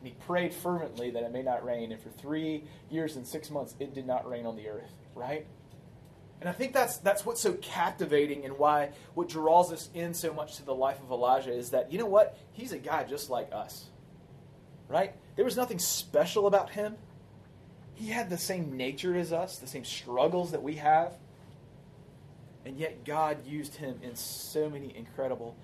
And 0.00 0.08
he 0.08 0.14
prayed 0.26 0.52
fervently 0.52 1.12
that 1.12 1.22
it 1.22 1.32
may 1.32 1.42
not 1.42 1.64
rain. 1.64 1.92
And 1.92 2.02
for 2.02 2.10
three 2.10 2.64
years 2.90 3.14
and 3.14 3.24
six 3.24 3.48
months, 3.48 3.76
it 3.78 3.94
did 3.94 4.08
not 4.08 4.28
rain 4.28 4.44
on 4.44 4.56
the 4.56 4.68
earth, 4.68 4.92
right? 5.14 5.46
And 6.40 6.48
I 6.48 6.52
think 6.52 6.72
that's, 6.72 6.96
that's 6.96 7.24
what's 7.24 7.40
so 7.40 7.52
captivating 7.62 8.44
and 8.44 8.58
why 8.58 8.90
what 9.14 9.28
draws 9.28 9.72
us 9.72 9.88
in 9.94 10.12
so 10.12 10.34
much 10.34 10.56
to 10.56 10.64
the 10.64 10.74
life 10.74 10.98
of 11.00 11.12
Elijah 11.12 11.52
is 11.52 11.70
that, 11.70 11.92
you 11.92 11.98
know 11.98 12.06
what? 12.06 12.36
He's 12.52 12.72
a 12.72 12.78
guy 12.78 13.04
just 13.04 13.30
like 13.30 13.50
us, 13.52 13.84
right? 14.88 15.14
There 15.36 15.44
was 15.44 15.56
nothing 15.56 15.78
special 15.78 16.48
about 16.48 16.70
him. 16.70 16.96
He 17.94 18.08
had 18.08 18.30
the 18.30 18.36
same 18.36 18.76
nature 18.76 19.16
as 19.16 19.32
us, 19.32 19.58
the 19.58 19.68
same 19.68 19.84
struggles 19.84 20.50
that 20.50 20.62
we 20.62 20.74
have. 20.74 21.12
And 22.64 22.78
yet 22.78 23.04
God 23.04 23.46
used 23.46 23.76
him 23.76 24.00
in 24.02 24.16
so 24.16 24.70
many 24.70 24.96
incredible 24.96 25.56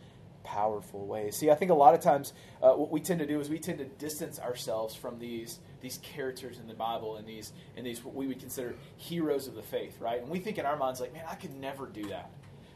powerful 0.45 1.07
ways. 1.07 1.37
See, 1.37 1.51
I 1.51 1.55
think 1.55 1.71
a 1.71 1.75
lot 1.75 1.95
of 1.95 2.01
times 2.01 2.33
uh, 2.63 2.73
what 2.73 2.91
we 2.91 3.01
tend 3.01 3.21
to 3.21 3.27
do 3.27 3.41
is 3.41 3.49
we 3.49 3.59
tend 3.59 3.79
to 3.79 3.85
distance 3.85 4.39
ourselves 4.39 4.95
from 4.95 5.19
these 5.19 5.59
these 5.81 5.99
characters 6.03 6.59
in 6.59 6.67
the 6.67 6.75
Bible 6.75 7.17
and 7.17 7.27
these 7.27 7.53
and 7.77 7.87
these 7.87 8.05
what 8.05 8.15
we 8.15 8.27
would 8.27 8.39
consider 8.39 8.75
heroes 8.97 9.47
of 9.47 9.55
the 9.55 9.63
faith, 9.63 10.01
right? 10.01 10.21
And 10.21 10.31
we 10.31 10.39
think 10.39 10.59
in 10.59 10.67
our 10.67 10.77
minds 10.77 11.01
like, 11.01 11.13
man, 11.13 11.25
I 11.29 11.35
could 11.35 11.55
never 11.55 11.87
do 11.87 12.05
that. 12.09 12.31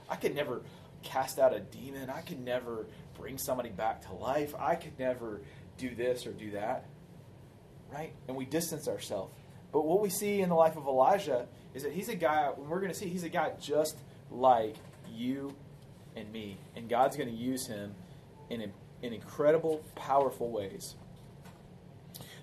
I 0.09 0.17
could 0.17 0.35
never 0.35 0.63
cast 1.03 1.39
out 1.39 1.55
a 1.55 1.61
demon. 1.61 2.11
I 2.11 2.21
could 2.21 2.41
never 2.41 2.87
bring 3.19 3.39
somebody 3.39 3.71
back 3.71 4.03
to 4.07 4.13
life. 4.15 4.55
I 4.59 4.75
could 4.75 4.99
never 4.99 5.41
do 5.77 5.95
this 5.95 6.27
or 6.27 6.33
do 6.33 6.53
that. 6.53 6.87
Right? 7.93 8.13
And 8.29 8.37
we 8.37 8.45
distance 8.45 8.89
ourselves. 8.89 9.33
But 9.73 9.85
what 9.85 10.01
we 10.01 10.09
see 10.09 10.41
in 10.41 10.49
the 10.49 10.55
life 10.55 10.77
of 10.77 10.87
Elijah 10.87 11.47
is 11.75 11.83
that 11.83 11.93
he's 11.93 12.09
a 12.09 12.15
guy, 12.15 12.51
and 12.57 12.69
we're 12.69 12.81
going 12.81 12.93
to 12.93 12.99
see, 12.99 13.09
he's 13.09 13.25
a 13.25 13.29
guy 13.29 13.53
just 13.61 13.97
like 14.31 14.77
you 15.13 15.55
and 16.17 16.31
me. 16.33 16.57
And 16.77 16.89
God's 16.89 17.17
going 17.17 17.29
to 17.29 17.35
use 17.35 17.67
him 17.67 17.95
in, 18.51 18.73
in 19.03 19.13
incredible, 19.13 19.83
powerful 19.95 20.51
ways. 20.51 20.95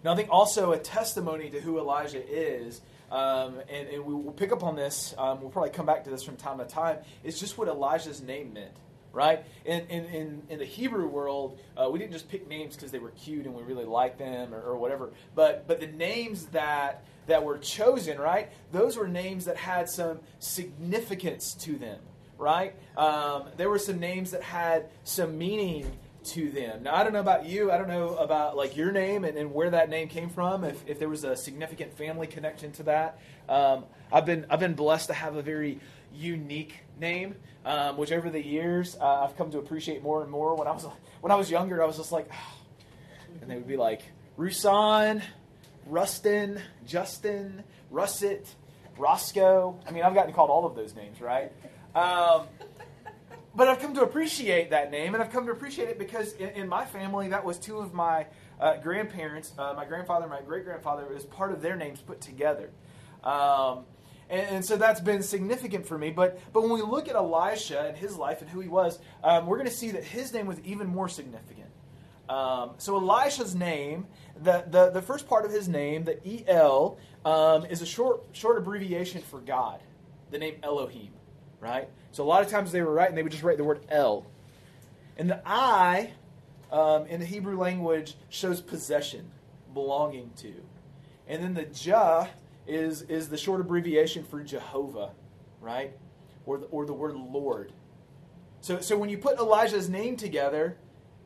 Now, 0.03 0.13
I 0.13 0.15
think 0.15 0.29
also 0.32 0.71
a 0.71 0.79
testimony 0.79 1.49
to 1.51 1.61
who 1.61 1.77
Elijah 1.77 2.23
is, 2.27 2.82
um, 3.11 3.59
and, 3.69 3.89
and, 3.89 4.05
we 4.05 4.13
will 4.13 4.32
pick 4.32 4.51
up 4.51 4.63
on 4.63 4.75
this, 4.75 5.13
um, 5.17 5.41
we'll 5.41 5.49
probably 5.49 5.69
come 5.69 5.86
back 5.86 6.05
to 6.05 6.09
this 6.09 6.23
from 6.23 6.38
time 6.38 6.59
to 6.59 6.65
time, 6.65 6.97
is 7.23 7.39
just 7.39 7.57
what 7.57 7.67
Elijah's 7.67 8.21
name 8.21 8.53
meant. 8.53 8.71
Right? 9.13 9.43
In, 9.65 9.82
in, 9.88 10.05
in, 10.05 10.41
in 10.49 10.59
the 10.59 10.65
Hebrew 10.65 11.05
world, 11.05 11.59
uh, 11.75 11.89
we 11.89 11.99
didn't 11.99 12.13
just 12.13 12.29
pick 12.29 12.47
names 12.47 12.77
because 12.77 12.91
they 12.91 12.99
were 12.99 13.09
cute 13.09 13.45
and 13.45 13.53
we 13.53 13.61
really 13.63 13.84
liked 13.84 14.17
them 14.17 14.53
or, 14.53 14.61
or 14.61 14.77
whatever, 14.77 15.11
but, 15.36 15.67
but 15.67 15.82
the 15.82 15.88
names 15.88 16.45
that, 16.47 17.03
that 17.28 17.43
were 17.43 17.57
chosen, 17.57 18.19
right, 18.19 18.49
those 18.72 18.97
were 18.97 19.07
names 19.07 19.45
that 19.45 19.57
had 19.57 19.89
some 19.89 20.19
significance 20.39 21.53
to 21.53 21.78
them 21.78 21.99
right? 22.41 22.74
Um, 22.97 23.43
there 23.55 23.69
were 23.69 23.78
some 23.78 23.99
names 23.99 24.32
that 24.32 24.41
had 24.41 24.89
some 25.03 25.38
meaning 25.38 25.86
to 26.24 26.49
them. 26.51 26.84
Now, 26.84 26.95
I 26.95 27.03
don't 27.03 27.13
know 27.13 27.19
about 27.19 27.45
you. 27.45 27.72
I 27.72 27.78
don't 27.78 27.88
know 27.88 28.15
about 28.15 28.57
like 28.57 28.76
your 28.76 28.91
name 28.91 29.24
and, 29.24 29.38
and 29.38 29.53
where 29.53 29.69
that 29.69 29.89
name 29.89 30.07
came 30.07 30.30
from. 30.30 30.63
If, 30.63 30.84
if 30.88 30.99
there 30.99 31.09
was 31.09 31.24
a 31.24 31.36
significant 31.36 31.97
family 31.97 32.28
connection 32.28 32.72
to 32.74 32.84
that, 32.84 33.19
um, 33.47 33.86
I've 34.11 34.26
been 34.26 34.45
I've 34.49 34.59
been 34.59 34.74
blessed 34.74 35.07
to 35.07 35.13
have 35.13 35.36
a 35.36 35.41
very 35.41 35.80
unique 36.13 36.76
name, 36.99 37.36
um, 37.65 37.97
which 37.97 38.11
over 38.11 38.30
the 38.30 38.43
years 38.43 38.97
uh, 38.99 39.24
I've 39.24 39.38
come 39.38 39.51
to 39.51 39.59
appreciate 39.59 40.03
more 40.03 40.22
and 40.22 40.30
more. 40.30 40.55
When 40.55 40.67
I 40.67 40.72
was 40.72 40.86
when 41.22 41.32
I 41.32 41.36
was 41.36 41.49
younger, 41.49 41.82
I 41.82 41.86
was 41.86 41.97
just 41.97 42.11
like, 42.11 42.30
and 43.41 43.49
they 43.49 43.55
would 43.55 43.67
be 43.67 43.78
like 43.78 44.01
Rusan, 44.38 45.22
Rustin, 45.86 46.61
Justin, 46.86 47.63
Russet, 47.89 48.47
Roscoe. 48.97 49.79
I 49.88 49.91
mean, 49.91 50.03
I've 50.03 50.13
gotten 50.13 50.34
called 50.34 50.49
all 50.49 50.65
of 50.65 50.75
those 50.75 50.95
names, 50.95 51.21
right? 51.21 51.51
Um, 51.95 52.47
but 53.53 53.67
I've 53.67 53.79
come 53.79 53.93
to 53.95 54.01
appreciate 54.01 54.69
that 54.69 54.91
name, 54.91 55.13
and 55.13 55.21
I've 55.21 55.32
come 55.32 55.45
to 55.45 55.51
appreciate 55.51 55.89
it 55.89 55.99
because 55.99 56.34
in, 56.34 56.49
in 56.49 56.69
my 56.69 56.86
family, 56.86 57.29
that 57.29 57.43
was 57.43 57.57
two 57.57 57.79
of 57.79 57.93
my 57.93 58.27
uh, 58.59 58.77
grandparents, 58.77 59.53
uh, 59.57 59.73
my 59.75 59.86
grandfather 59.86 60.23
and 60.23 60.32
my 60.32 60.41
great 60.41 60.63
grandfather, 60.63 61.05
was 61.11 61.25
part 61.25 61.51
of 61.51 61.61
their 61.61 61.75
names 61.75 61.99
put 61.99 62.21
together. 62.21 62.69
Um, 63.23 63.86
and, 64.29 64.47
and, 64.47 64.65
so 64.65 64.77
that's 64.77 65.01
been 65.01 65.21
significant 65.21 65.86
for 65.86 65.97
me. 65.97 66.11
But, 66.11 66.39
but 66.53 66.61
when 66.61 66.71
we 66.71 66.82
look 66.82 67.09
at 67.09 67.15
Elisha 67.15 67.82
and 67.82 67.97
his 67.97 68.15
life 68.15 68.41
and 68.41 68.49
who 68.49 68.61
he 68.61 68.69
was, 68.69 68.97
um, 69.23 69.45
we're 69.45 69.57
going 69.57 69.69
to 69.69 69.75
see 69.75 69.91
that 69.91 70.03
his 70.03 70.34
name 70.34 70.45
was 70.45 70.59
even 70.61 70.88
more 70.88 71.09
significant. 71.09 71.67
Um, 72.32 72.71
so 72.77 72.95
Elisha's 72.97 73.55
name, 73.55 74.07
the, 74.41 74.63
the, 74.69 74.89
the 74.91 75.01
first 75.01 75.27
part 75.27 75.45
of 75.45 75.51
his 75.51 75.67
name, 75.67 76.05
the 76.05 76.47
El, 76.47 76.97
um, 77.25 77.65
is 77.65 77.82
a 77.82 77.86
short, 77.86 78.23
short 78.32 78.57
abbreviation 78.57 79.21
for 79.21 79.39
God, 79.39 79.82
the 80.29 80.38
name 80.38 80.55
Elohim 80.63 81.11
right? 81.61 81.88
So 82.11 82.23
a 82.23 82.25
lot 82.25 82.41
of 82.41 82.49
times 82.49 82.73
they 82.73 82.82
were 82.82 82.91
writing, 82.91 83.15
they 83.15 83.23
would 83.23 83.32
just 83.32 83.43
write 83.43 83.57
the 83.57 83.63
word 83.63 83.86
El. 83.88 84.25
And 85.17 85.29
the 85.29 85.41
I 85.45 86.11
um, 86.71 87.05
in 87.05 87.21
the 87.21 87.25
Hebrew 87.25 87.57
language 87.57 88.15
shows 88.29 88.59
possession, 88.59 89.32
belonging 89.73 90.32
to. 90.38 90.53
And 91.27 91.41
then 91.41 91.53
the 91.53 91.65
Jah 91.65 92.27
is, 92.67 93.03
is 93.03 93.29
the 93.29 93.38
short 93.38 93.61
abbreviation 93.61 94.23
for 94.23 94.41
Jehovah, 94.41 95.11
right? 95.61 95.93
Or 96.45 96.57
the, 96.57 96.65
or 96.65 96.86
the 96.86 96.93
word 96.93 97.15
Lord. 97.15 97.71
So, 98.61 98.82
so 98.82 98.97
when 98.97 99.09
you 99.09 99.17
put 99.17 99.38
Elijah's 99.39 99.89
name 99.89 100.17
together, 100.17 100.77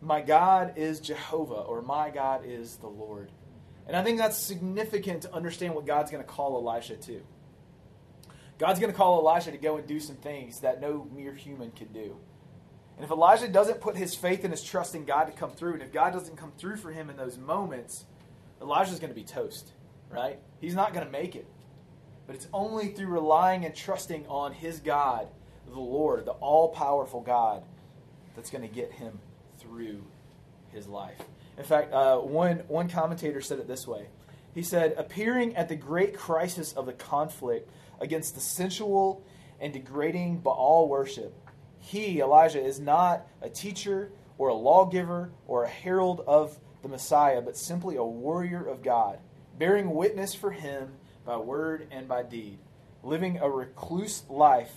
my 0.01 0.21
God 0.21 0.73
is 0.75 0.99
Jehovah, 0.99 1.53
or 1.53 1.81
my 1.81 2.09
God 2.09 2.41
is 2.45 2.77
the 2.77 2.87
Lord. 2.87 3.31
And 3.87 3.95
I 3.95 4.03
think 4.03 4.17
that's 4.17 4.37
significant 4.37 5.23
to 5.23 5.33
understand 5.33 5.75
what 5.75 5.85
God's 5.85 6.11
going 6.11 6.23
to 6.23 6.29
call 6.29 6.55
Elisha 6.55 6.95
to. 6.95 7.21
God's 8.57 8.79
going 8.79 8.91
to 8.91 8.97
call 8.97 9.19
Elijah 9.19 9.51
to 9.51 9.57
go 9.57 9.77
and 9.77 9.85
do 9.85 9.99
some 9.99 10.15
things 10.15 10.61
that 10.61 10.79
no 10.79 11.07
mere 11.13 11.33
human 11.33 11.71
could 11.71 11.93
do. 11.93 12.15
And 12.95 13.03
if 13.03 13.11
Elijah 13.11 13.49
doesn't 13.49 13.81
put 13.81 13.97
his 13.97 14.15
faith 14.15 14.43
and 14.43 14.51
his 14.53 14.63
trust 14.63 14.95
in 14.95 15.03
God 15.03 15.25
to 15.25 15.33
come 15.33 15.51
through, 15.51 15.73
and 15.73 15.81
if 15.81 15.91
God 15.91 16.13
doesn't 16.13 16.37
come 16.37 16.53
through 16.57 16.77
for 16.77 16.91
him 16.91 17.09
in 17.09 17.17
those 17.17 17.37
moments, 17.37 18.05
Elijah's 18.61 18.99
going 18.99 19.09
to 19.11 19.15
be 19.15 19.25
toast, 19.25 19.73
right? 20.09 20.39
He's 20.61 20.75
not 20.75 20.93
going 20.93 21.05
to 21.05 21.11
make 21.11 21.35
it. 21.35 21.45
But 22.25 22.35
it's 22.35 22.47
only 22.53 22.87
through 22.87 23.07
relying 23.07 23.65
and 23.65 23.75
trusting 23.75 24.25
on 24.27 24.53
his 24.53 24.79
God, 24.79 25.27
the 25.67 25.79
Lord, 25.79 26.25
the 26.25 26.31
all 26.31 26.69
powerful 26.69 27.19
God, 27.19 27.63
that's 28.35 28.49
going 28.49 28.67
to 28.67 28.73
get 28.73 28.93
him 28.93 29.19
through 29.76 30.03
his 30.69 30.88
life. 30.88 31.21
In 31.57 31.63
fact, 31.63 31.93
uh, 31.93 32.17
one, 32.17 32.63
one 32.67 32.89
commentator 32.89 33.41
said 33.41 33.59
it 33.59 33.67
this 33.67 33.86
way 33.86 34.07
He 34.53 34.63
said, 34.63 34.95
Appearing 34.97 35.55
at 35.55 35.69
the 35.69 35.76
great 35.76 36.15
crisis 36.15 36.73
of 36.73 36.86
the 36.86 36.93
conflict, 36.93 37.69
against 37.99 38.36
the 38.36 38.41
sensual 38.41 39.23
and 39.59 39.73
degrading 39.73 40.39
Baal 40.39 40.88
worship. 40.89 41.34
He, 41.80 42.19
Elijah, 42.19 42.61
is 42.61 42.80
not 42.80 43.26
a 43.41 43.49
teacher 43.49 44.11
or 44.38 44.49
a 44.49 44.53
lawgiver 44.53 45.32
or 45.47 45.63
a 45.63 45.69
herald 45.69 46.21
of 46.28 46.57
the 46.82 46.89
Messiah, 46.89 47.41
but 47.41 47.55
simply 47.55 47.95
a 47.95 48.03
warrior 48.03 48.65
of 48.65 48.84
God, 48.84 49.19
bearing 49.57 49.91
witness 49.91 50.34
for 50.34 50.51
him 50.51 50.93
by 51.26 51.38
word 51.38 51.88
and 51.89 52.07
by 52.07 52.23
deed, 52.23 52.57
living 53.01 53.38
a 53.39 53.49
recluse 53.49 54.23
life, 54.30 54.73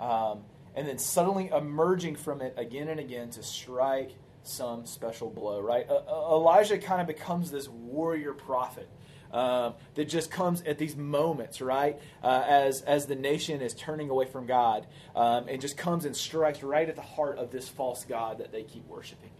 um, 0.00 0.42
and 0.74 0.86
then 0.86 0.98
suddenly 0.98 1.48
emerging 1.48 2.16
from 2.16 2.40
it 2.40 2.54
again 2.56 2.88
and 2.88 3.00
again 3.00 3.30
to 3.30 3.42
strike 3.42 4.14
some 4.42 4.86
special 4.86 5.30
blow, 5.30 5.60
right? 5.60 5.88
Uh, 5.88 6.02
Elijah 6.32 6.78
kind 6.78 7.00
of 7.00 7.06
becomes 7.06 7.50
this 7.50 7.68
warrior 7.68 8.34
prophet 8.34 8.88
um, 9.32 9.74
that 9.94 10.08
just 10.08 10.30
comes 10.30 10.62
at 10.62 10.78
these 10.78 10.96
moments, 10.96 11.60
right? 11.60 11.98
Uh, 12.22 12.44
as 12.46 12.82
as 12.82 13.06
the 13.06 13.16
nation 13.16 13.60
is 13.60 13.74
turning 13.74 14.10
away 14.10 14.26
from 14.26 14.46
God, 14.46 14.86
um, 15.16 15.46
and 15.48 15.60
just 15.60 15.76
comes 15.76 16.04
and 16.04 16.16
strikes 16.16 16.62
right 16.62 16.88
at 16.88 16.96
the 16.96 17.02
heart 17.02 17.38
of 17.38 17.50
this 17.50 17.68
false 17.68 18.04
God 18.04 18.38
that 18.38 18.52
they 18.52 18.62
keep 18.62 18.86
worshiping. 18.86 19.30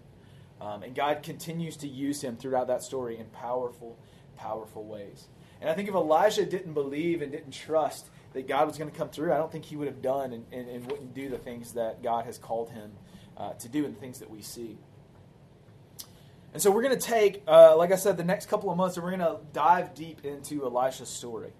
Um, 0.60 0.82
and 0.82 0.94
God 0.94 1.22
continues 1.22 1.76
to 1.78 1.88
use 1.88 2.22
him 2.22 2.36
throughout 2.36 2.68
that 2.68 2.82
story 2.82 3.18
in 3.18 3.26
powerful, 3.26 3.98
powerful 4.36 4.84
ways. 4.84 5.28
And 5.60 5.70
I 5.70 5.74
think 5.74 5.88
if 5.88 5.94
Elijah 5.94 6.44
didn't 6.44 6.74
believe 6.74 7.22
and 7.22 7.30
didn't 7.30 7.52
trust 7.52 8.08
that 8.34 8.46
God 8.46 8.66
was 8.66 8.76
going 8.76 8.90
to 8.90 8.96
come 8.96 9.08
through, 9.08 9.32
I 9.32 9.38
don't 9.38 9.50
think 9.50 9.64
he 9.64 9.76
would 9.76 9.88
have 9.88 10.02
done 10.02 10.32
and, 10.32 10.44
and, 10.52 10.68
and 10.68 10.90
wouldn't 10.90 11.14
do 11.14 11.28
the 11.28 11.38
things 11.38 11.72
that 11.72 12.02
God 12.02 12.26
has 12.26 12.36
called 12.36 12.70
him 12.70 12.92
uh, 13.36 13.52
to 13.54 13.68
do 13.68 13.84
and 13.84 13.94
the 13.94 14.00
things 14.00 14.18
that 14.18 14.30
we 14.30 14.42
see. 14.42 14.76
And 16.52 16.62
so 16.62 16.70
we're 16.70 16.82
going 16.82 16.96
to 16.96 17.04
take, 17.04 17.42
uh, 17.48 17.76
like 17.76 17.90
I 17.90 17.96
said, 17.96 18.16
the 18.16 18.24
next 18.24 18.46
couple 18.46 18.70
of 18.70 18.76
months, 18.76 18.96
and 18.96 19.04
we're 19.04 19.16
going 19.16 19.20
to 19.20 19.38
dive 19.52 19.94
deep 19.94 20.24
into 20.24 20.64
Elisha's 20.64 21.08
story. 21.08 21.52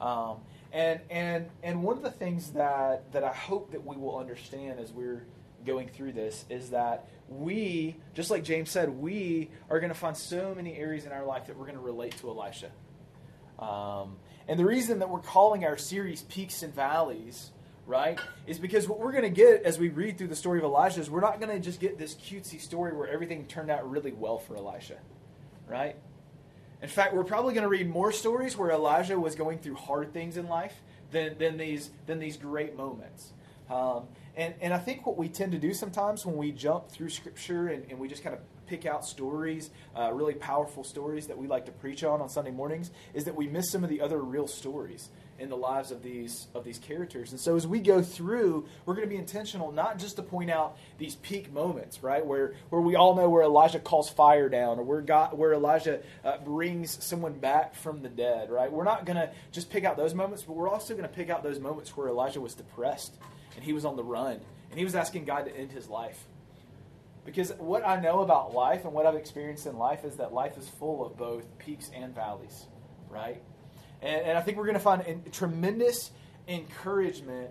Um, 0.00 0.38
and 0.72 1.00
and 1.10 1.46
and 1.62 1.82
one 1.82 1.98
of 1.98 2.02
the 2.02 2.10
things 2.10 2.52
that 2.52 3.12
that 3.12 3.24
I 3.24 3.32
hope 3.32 3.72
that 3.72 3.86
we 3.86 3.96
will 3.96 4.16
understand 4.16 4.80
as 4.80 4.90
we're 4.90 5.26
going 5.66 5.88
through 5.88 6.12
this 6.12 6.44
is 6.50 6.70
that 6.70 7.08
we, 7.28 7.96
just 8.14 8.30
like 8.30 8.42
James 8.42 8.70
said, 8.70 8.88
we 8.90 9.50
are 9.70 9.80
going 9.80 9.92
to 9.92 9.98
find 9.98 10.16
so 10.16 10.54
many 10.54 10.76
areas 10.76 11.04
in 11.04 11.12
our 11.12 11.24
life 11.24 11.46
that 11.46 11.56
we're 11.56 11.66
going 11.66 11.76
to 11.76 11.82
relate 11.82 12.16
to 12.18 12.28
Elisha. 12.28 12.70
Um, 13.58 14.16
and 14.48 14.58
the 14.58 14.64
reason 14.64 14.98
that 15.00 15.08
we're 15.08 15.20
calling 15.20 15.64
our 15.64 15.76
series 15.76 16.22
Peaks 16.22 16.62
and 16.62 16.74
Valleys 16.74 17.50
right? 17.86 18.18
Is 18.46 18.58
because 18.58 18.88
what 18.88 18.98
we're 18.98 19.12
going 19.12 19.24
to 19.24 19.30
get 19.30 19.62
as 19.64 19.78
we 19.78 19.88
read 19.88 20.18
through 20.18 20.28
the 20.28 20.36
story 20.36 20.58
of 20.58 20.64
Elijah 20.64 21.00
is 21.00 21.10
we're 21.10 21.20
not 21.20 21.40
going 21.40 21.54
to 21.54 21.60
just 21.60 21.80
get 21.80 21.98
this 21.98 22.14
cutesy 22.14 22.60
story 22.60 22.92
where 22.92 23.08
everything 23.08 23.46
turned 23.46 23.70
out 23.70 23.88
really 23.90 24.12
well 24.12 24.38
for 24.38 24.56
Elisha, 24.56 24.96
right? 25.68 25.96
In 26.80 26.88
fact, 26.88 27.14
we're 27.14 27.24
probably 27.24 27.54
going 27.54 27.62
to 27.62 27.68
read 27.68 27.88
more 27.88 28.12
stories 28.12 28.56
where 28.56 28.70
Elijah 28.70 29.18
was 29.18 29.34
going 29.34 29.58
through 29.58 29.76
hard 29.76 30.12
things 30.12 30.36
in 30.36 30.48
life 30.48 30.74
than, 31.10 31.38
than, 31.38 31.56
these, 31.56 31.90
than 32.06 32.18
these 32.18 32.36
great 32.36 32.76
moments. 32.76 33.32
Um, 33.70 34.04
and, 34.36 34.54
and 34.60 34.74
I 34.74 34.78
think 34.78 35.06
what 35.06 35.16
we 35.16 35.28
tend 35.28 35.52
to 35.52 35.58
do 35.58 35.72
sometimes 35.74 36.26
when 36.26 36.36
we 36.36 36.50
jump 36.52 36.88
through 36.88 37.10
Scripture 37.10 37.68
and, 37.68 37.84
and 37.90 37.98
we 37.98 38.08
just 38.08 38.24
kind 38.24 38.34
of 38.34 38.40
pick 38.72 38.86
out 38.86 39.04
stories, 39.04 39.68
uh, 39.94 40.10
really 40.14 40.32
powerful 40.32 40.82
stories 40.82 41.26
that 41.26 41.36
we 41.36 41.46
like 41.46 41.66
to 41.66 41.72
preach 41.72 42.02
on 42.02 42.22
on 42.22 42.28
Sunday 42.30 42.50
mornings, 42.50 42.90
is 43.12 43.26
that 43.26 43.36
we 43.36 43.46
miss 43.46 43.70
some 43.70 43.84
of 43.84 43.90
the 43.90 44.00
other 44.00 44.18
real 44.18 44.46
stories 44.46 45.10
in 45.38 45.50
the 45.50 45.56
lives 45.56 45.90
of 45.90 46.02
these 46.02 46.46
of 46.54 46.64
these 46.64 46.78
characters. 46.78 47.32
And 47.32 47.40
so 47.40 47.54
as 47.54 47.66
we 47.66 47.80
go 47.80 48.00
through, 48.00 48.66
we're 48.86 48.94
going 48.94 49.06
to 49.06 49.14
be 49.14 49.20
intentional 49.20 49.72
not 49.72 49.98
just 49.98 50.16
to 50.16 50.22
point 50.22 50.50
out 50.50 50.78
these 50.96 51.16
peak 51.16 51.52
moments, 51.52 52.02
right, 52.02 52.24
where 52.24 52.54
where 52.70 52.80
we 52.80 52.96
all 52.96 53.14
know 53.14 53.28
where 53.28 53.42
Elijah 53.42 53.78
calls 53.78 54.08
fire 54.08 54.48
down, 54.48 54.78
or 54.78 54.84
where 54.84 55.02
God, 55.02 55.36
where 55.36 55.52
Elijah 55.52 56.00
uh, 56.24 56.38
brings 56.38 57.04
someone 57.04 57.34
back 57.34 57.74
from 57.74 58.00
the 58.00 58.08
dead, 58.08 58.50
right. 58.50 58.72
We're 58.72 58.84
not 58.84 59.04
going 59.04 59.16
to 59.16 59.30
just 59.50 59.68
pick 59.68 59.84
out 59.84 59.98
those 59.98 60.14
moments, 60.14 60.44
but 60.44 60.54
we're 60.54 60.70
also 60.70 60.94
going 60.94 61.06
to 61.06 61.14
pick 61.14 61.28
out 61.28 61.42
those 61.42 61.60
moments 61.60 61.94
where 61.94 62.08
Elijah 62.08 62.40
was 62.40 62.54
depressed 62.54 63.12
and 63.54 63.62
he 63.62 63.74
was 63.74 63.84
on 63.84 63.96
the 63.96 64.04
run 64.04 64.40
and 64.70 64.78
he 64.78 64.84
was 64.84 64.94
asking 64.94 65.26
God 65.26 65.44
to 65.44 65.54
end 65.54 65.72
his 65.72 65.90
life. 65.90 66.24
Because 67.24 67.52
what 67.58 67.86
I 67.86 68.00
know 68.00 68.20
about 68.20 68.52
life 68.52 68.84
and 68.84 68.92
what 68.92 69.06
I've 69.06 69.14
experienced 69.14 69.66
in 69.66 69.76
life 69.76 70.04
is 70.04 70.16
that 70.16 70.32
life 70.32 70.58
is 70.58 70.68
full 70.68 71.06
of 71.06 71.16
both 71.16 71.56
peaks 71.58 71.90
and 71.94 72.14
valleys, 72.14 72.66
right? 73.08 73.40
And, 74.00 74.26
and 74.26 74.38
I 74.38 74.42
think 74.42 74.58
we're 74.58 74.66
going 74.66 74.74
to 74.74 74.80
find 74.80 75.02
in, 75.06 75.22
tremendous 75.30 76.10
encouragement 76.48 77.50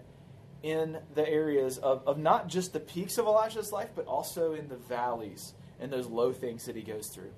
in 0.62 0.98
the 1.16 1.28
areas 1.28 1.78
of, 1.78 2.06
of 2.06 2.18
not 2.18 2.48
just 2.48 2.74
the 2.74 2.80
peaks 2.80 3.18
of 3.18 3.26
Elijah's 3.26 3.72
life, 3.72 3.90
but 3.96 4.06
also 4.06 4.54
in 4.54 4.68
the 4.68 4.76
valleys 4.76 5.54
and 5.80 5.92
those 5.92 6.08
low 6.08 6.34
things 6.34 6.66
that 6.66 6.76
he 6.76 6.82
goes 6.82 7.08
through. 7.08 7.32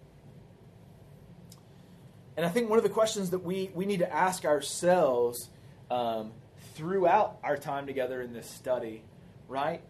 And 2.36 2.46
I 2.46 2.50
think 2.50 2.70
one 2.70 2.80
of 2.80 2.84
the 2.84 2.90
questions 2.90 3.30
that 3.30 3.44
we, 3.44 3.70
we 3.76 3.86
need 3.86 4.00
to 4.00 4.12
ask 4.12 4.44
ourselves 4.44 5.50
um, 5.92 6.32
throughout 6.74 7.38
our 7.44 7.58
time 7.58 7.86
together 7.86 8.22
in 8.22 8.34
this 8.34 8.50
study, 8.50 9.04
right, 9.48 9.82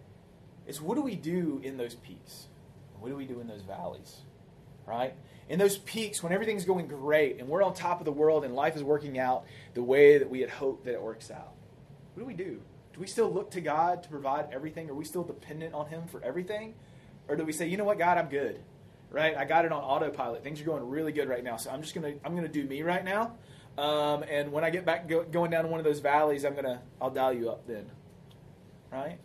is 0.67 0.81
what 0.81 0.95
do 0.95 1.01
we 1.01 1.15
do 1.15 1.59
in 1.63 1.77
those 1.77 1.95
peaks? 1.95 2.47
What 2.99 3.09
do 3.09 3.15
we 3.15 3.25
do 3.25 3.39
in 3.39 3.47
those 3.47 3.61
valleys? 3.61 4.21
Right? 4.85 5.13
In 5.49 5.59
those 5.59 5.77
peaks, 5.77 6.23
when 6.23 6.31
everything's 6.31 6.65
going 6.65 6.87
great 6.87 7.39
and 7.39 7.47
we're 7.47 7.63
on 7.63 7.73
top 7.73 7.99
of 7.99 8.05
the 8.05 8.11
world 8.11 8.45
and 8.45 8.55
life 8.55 8.75
is 8.75 8.83
working 8.83 9.19
out 9.19 9.45
the 9.73 9.83
way 9.83 10.17
that 10.17 10.29
we 10.29 10.39
had 10.39 10.49
hoped 10.49 10.85
that 10.85 10.93
it 10.93 11.01
works 11.01 11.29
out, 11.29 11.53
what 12.13 12.21
do 12.21 12.25
we 12.25 12.33
do? 12.33 12.61
Do 12.93 12.99
we 12.99 13.07
still 13.07 13.31
look 13.31 13.51
to 13.51 13.61
God 13.61 14.03
to 14.03 14.09
provide 14.09 14.47
everything? 14.53 14.89
Are 14.89 14.93
we 14.93 15.03
still 15.03 15.23
dependent 15.23 15.73
on 15.73 15.87
Him 15.87 16.07
for 16.07 16.23
everything? 16.23 16.75
Or 17.27 17.35
do 17.35 17.43
we 17.43 17.51
say, 17.51 17.67
you 17.67 17.77
know 17.77 17.85
what, 17.85 17.97
God, 17.97 18.17
I'm 18.17 18.29
good, 18.29 18.59
right? 19.09 19.35
I 19.35 19.45
got 19.45 19.65
it 19.65 19.71
on 19.71 19.81
autopilot. 19.81 20.43
Things 20.43 20.61
are 20.61 20.65
going 20.65 20.87
really 20.87 21.11
good 21.11 21.27
right 21.27 21.43
now, 21.43 21.57
so 21.57 21.71
I'm 21.71 21.81
just 21.81 21.95
gonna 21.95 22.13
I'm 22.23 22.35
gonna 22.35 22.47
do 22.47 22.63
me 22.63 22.83
right 22.83 23.03
now. 23.03 23.35
Um, 23.77 24.23
and 24.23 24.51
when 24.51 24.63
I 24.63 24.69
get 24.69 24.85
back 24.85 25.07
go, 25.07 25.23
going 25.23 25.49
down 25.49 25.69
one 25.69 25.79
of 25.79 25.83
those 25.83 25.99
valleys, 25.99 26.45
I'm 26.45 26.53
gonna 26.55 26.81
I'll 27.01 27.09
dial 27.09 27.33
you 27.33 27.49
up 27.49 27.65
then, 27.67 27.89
right? 28.91 29.17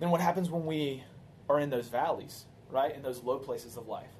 Then 0.00 0.10
what 0.10 0.20
happens 0.20 0.50
when 0.50 0.66
we 0.66 1.04
are 1.48 1.60
in 1.60 1.70
those 1.70 1.88
valleys, 1.88 2.46
right? 2.70 2.94
In 2.94 3.02
those 3.02 3.22
low 3.22 3.38
places 3.38 3.76
of 3.76 3.86
life? 3.86 4.10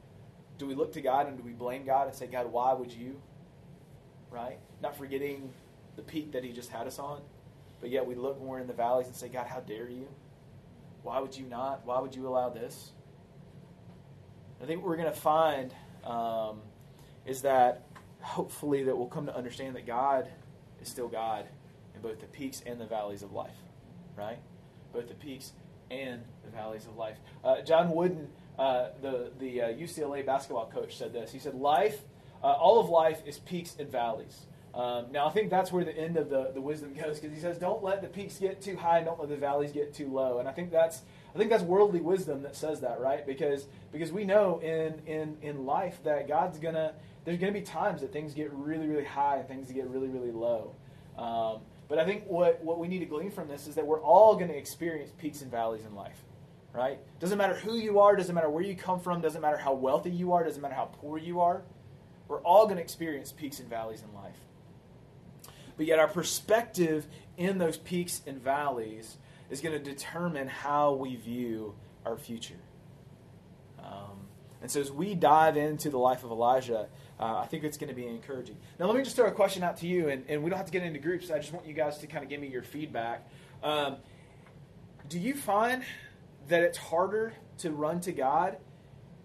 Do 0.58 0.66
we 0.66 0.74
look 0.74 0.92
to 0.92 1.00
God 1.00 1.26
and 1.26 1.36
do 1.36 1.42
we 1.42 1.52
blame 1.52 1.84
God 1.84 2.06
and 2.06 2.14
say, 2.14 2.26
God, 2.26 2.50
why 2.52 2.72
would 2.72 2.92
you? 2.92 3.20
Right? 4.30 4.58
Not 4.82 4.96
forgetting 4.96 5.52
the 5.96 6.02
peak 6.02 6.32
that 6.32 6.44
He 6.44 6.52
just 6.52 6.70
had 6.70 6.86
us 6.86 6.98
on, 6.98 7.22
but 7.80 7.90
yet 7.90 8.06
we 8.06 8.14
look 8.14 8.38
we're 8.40 8.60
in 8.60 8.66
the 8.66 8.72
valleys 8.72 9.06
and 9.06 9.16
say, 9.16 9.28
God, 9.28 9.46
how 9.46 9.60
dare 9.60 9.88
you? 9.88 10.08
Why 11.02 11.18
would 11.20 11.36
you 11.36 11.46
not? 11.46 11.84
Why 11.84 12.00
would 12.00 12.14
you 12.14 12.26
allow 12.26 12.50
this? 12.50 12.92
I 14.62 14.66
think 14.66 14.80
what 14.80 14.88
we're 14.88 14.96
going 14.96 15.12
to 15.12 15.20
find 15.20 15.74
um, 16.04 16.60
is 17.26 17.42
that 17.42 17.82
hopefully 18.20 18.84
that 18.84 18.96
we'll 18.96 19.08
come 19.08 19.26
to 19.26 19.36
understand 19.36 19.76
that 19.76 19.86
God 19.86 20.28
is 20.80 20.88
still 20.88 21.08
God 21.08 21.46
in 21.94 22.00
both 22.00 22.20
the 22.20 22.26
peaks 22.26 22.62
and 22.64 22.80
the 22.80 22.86
valleys 22.86 23.22
of 23.22 23.32
life, 23.32 23.56
right? 24.16 24.38
Both 24.92 25.08
the 25.08 25.14
peaks 25.14 25.52
and 26.02 26.22
the 26.44 26.50
valleys 26.50 26.86
of 26.86 26.96
life. 26.96 27.16
Uh, 27.44 27.62
John 27.62 27.90
Wooden, 27.90 28.28
uh, 28.58 28.88
the 29.00 29.30
the 29.38 29.62
uh, 29.62 29.68
UCLA 29.68 30.24
basketball 30.24 30.70
coach, 30.72 30.96
said 30.96 31.12
this. 31.12 31.32
He 31.32 31.38
said, 31.38 31.54
"Life, 31.54 32.00
uh, 32.42 32.46
all 32.46 32.80
of 32.80 32.88
life 32.88 33.22
is 33.26 33.38
peaks 33.38 33.76
and 33.78 33.90
valleys." 33.90 34.46
Um, 34.74 35.12
now, 35.12 35.28
I 35.28 35.30
think 35.30 35.50
that's 35.50 35.70
where 35.70 35.84
the 35.84 35.96
end 35.96 36.16
of 36.16 36.28
the, 36.30 36.50
the 36.52 36.60
wisdom 36.60 36.94
goes 37.02 37.20
because 37.20 37.34
he 37.34 37.40
says, 37.40 37.58
"Don't 37.58 37.82
let 37.82 38.02
the 38.02 38.08
peaks 38.08 38.38
get 38.38 38.60
too 38.60 38.76
high, 38.76 39.02
don't 39.02 39.18
let 39.20 39.28
the 39.28 39.36
valleys 39.36 39.72
get 39.72 39.94
too 39.94 40.08
low." 40.08 40.38
And 40.38 40.48
I 40.48 40.52
think 40.52 40.70
that's 40.70 41.02
I 41.34 41.38
think 41.38 41.50
that's 41.50 41.62
worldly 41.62 42.00
wisdom 42.00 42.42
that 42.42 42.56
says 42.56 42.80
that, 42.80 43.00
right? 43.00 43.26
Because 43.26 43.66
because 43.92 44.12
we 44.12 44.24
know 44.24 44.60
in 44.60 45.00
in 45.06 45.36
in 45.42 45.66
life 45.66 45.98
that 46.04 46.28
God's 46.28 46.58
gonna 46.58 46.94
there's 47.24 47.38
gonna 47.38 47.52
be 47.52 47.62
times 47.62 48.00
that 48.02 48.12
things 48.12 48.34
get 48.34 48.52
really 48.52 48.86
really 48.86 49.04
high 49.04 49.38
and 49.38 49.48
things 49.48 49.70
get 49.70 49.88
really 49.88 50.08
really 50.08 50.32
low. 50.32 50.74
Um, 51.16 51.60
but 51.88 51.98
I 51.98 52.04
think 52.04 52.24
what, 52.26 52.62
what 52.62 52.78
we 52.78 52.88
need 52.88 53.00
to 53.00 53.06
glean 53.06 53.30
from 53.30 53.48
this 53.48 53.66
is 53.66 53.74
that 53.74 53.86
we're 53.86 54.02
all 54.02 54.36
going 54.36 54.48
to 54.48 54.56
experience 54.56 55.10
peaks 55.18 55.42
and 55.42 55.50
valleys 55.50 55.84
in 55.84 55.94
life, 55.94 56.24
right? 56.72 56.98
Doesn't 57.20 57.38
matter 57.38 57.54
who 57.54 57.76
you 57.76 58.00
are, 58.00 58.16
doesn't 58.16 58.34
matter 58.34 58.48
where 58.48 58.64
you 58.64 58.74
come 58.74 59.00
from, 59.00 59.20
doesn't 59.20 59.42
matter 59.42 59.58
how 59.58 59.74
wealthy 59.74 60.10
you 60.10 60.32
are, 60.32 60.44
doesn't 60.44 60.62
matter 60.62 60.74
how 60.74 60.86
poor 60.86 61.18
you 61.18 61.40
are. 61.40 61.62
We're 62.28 62.40
all 62.40 62.64
going 62.64 62.76
to 62.76 62.82
experience 62.82 63.32
peaks 63.32 63.60
and 63.60 63.68
valleys 63.68 64.02
in 64.02 64.14
life. 64.14 64.36
But 65.76 65.86
yet, 65.86 65.98
our 65.98 66.08
perspective 66.08 67.06
in 67.36 67.58
those 67.58 67.76
peaks 67.76 68.22
and 68.26 68.40
valleys 68.40 69.18
is 69.50 69.60
going 69.60 69.72
to 69.72 69.82
determine 69.82 70.48
how 70.48 70.94
we 70.94 71.16
view 71.16 71.74
our 72.06 72.16
future. 72.16 72.60
Um, 73.78 74.28
and 74.62 74.70
so, 74.70 74.80
as 74.80 74.90
we 74.90 75.14
dive 75.14 75.56
into 75.56 75.90
the 75.90 75.98
life 75.98 76.24
of 76.24 76.30
Elijah, 76.30 76.88
uh, 77.24 77.38
I 77.38 77.46
think 77.46 77.64
it's 77.64 77.78
going 77.78 77.88
to 77.88 77.94
be 77.94 78.06
encouraging. 78.06 78.56
Now, 78.78 78.84
let 78.84 78.96
me 78.96 79.02
just 79.02 79.16
throw 79.16 79.26
a 79.26 79.32
question 79.32 79.62
out 79.62 79.78
to 79.78 79.86
you, 79.86 80.10
and, 80.10 80.24
and 80.28 80.42
we 80.42 80.50
don't 80.50 80.58
have 80.58 80.66
to 80.66 80.72
get 80.72 80.82
into 80.82 80.98
groups. 80.98 81.30
I 81.30 81.38
just 81.38 81.54
want 81.54 81.66
you 81.66 81.72
guys 81.72 81.96
to 81.98 82.06
kind 82.06 82.22
of 82.22 82.28
give 82.28 82.38
me 82.38 82.48
your 82.48 82.62
feedback. 82.62 83.26
Um, 83.62 83.96
do 85.08 85.18
you 85.18 85.34
find 85.34 85.84
that 86.48 86.62
it's 86.62 86.76
harder 86.76 87.32
to 87.58 87.70
run 87.70 88.00
to 88.02 88.12
God 88.12 88.58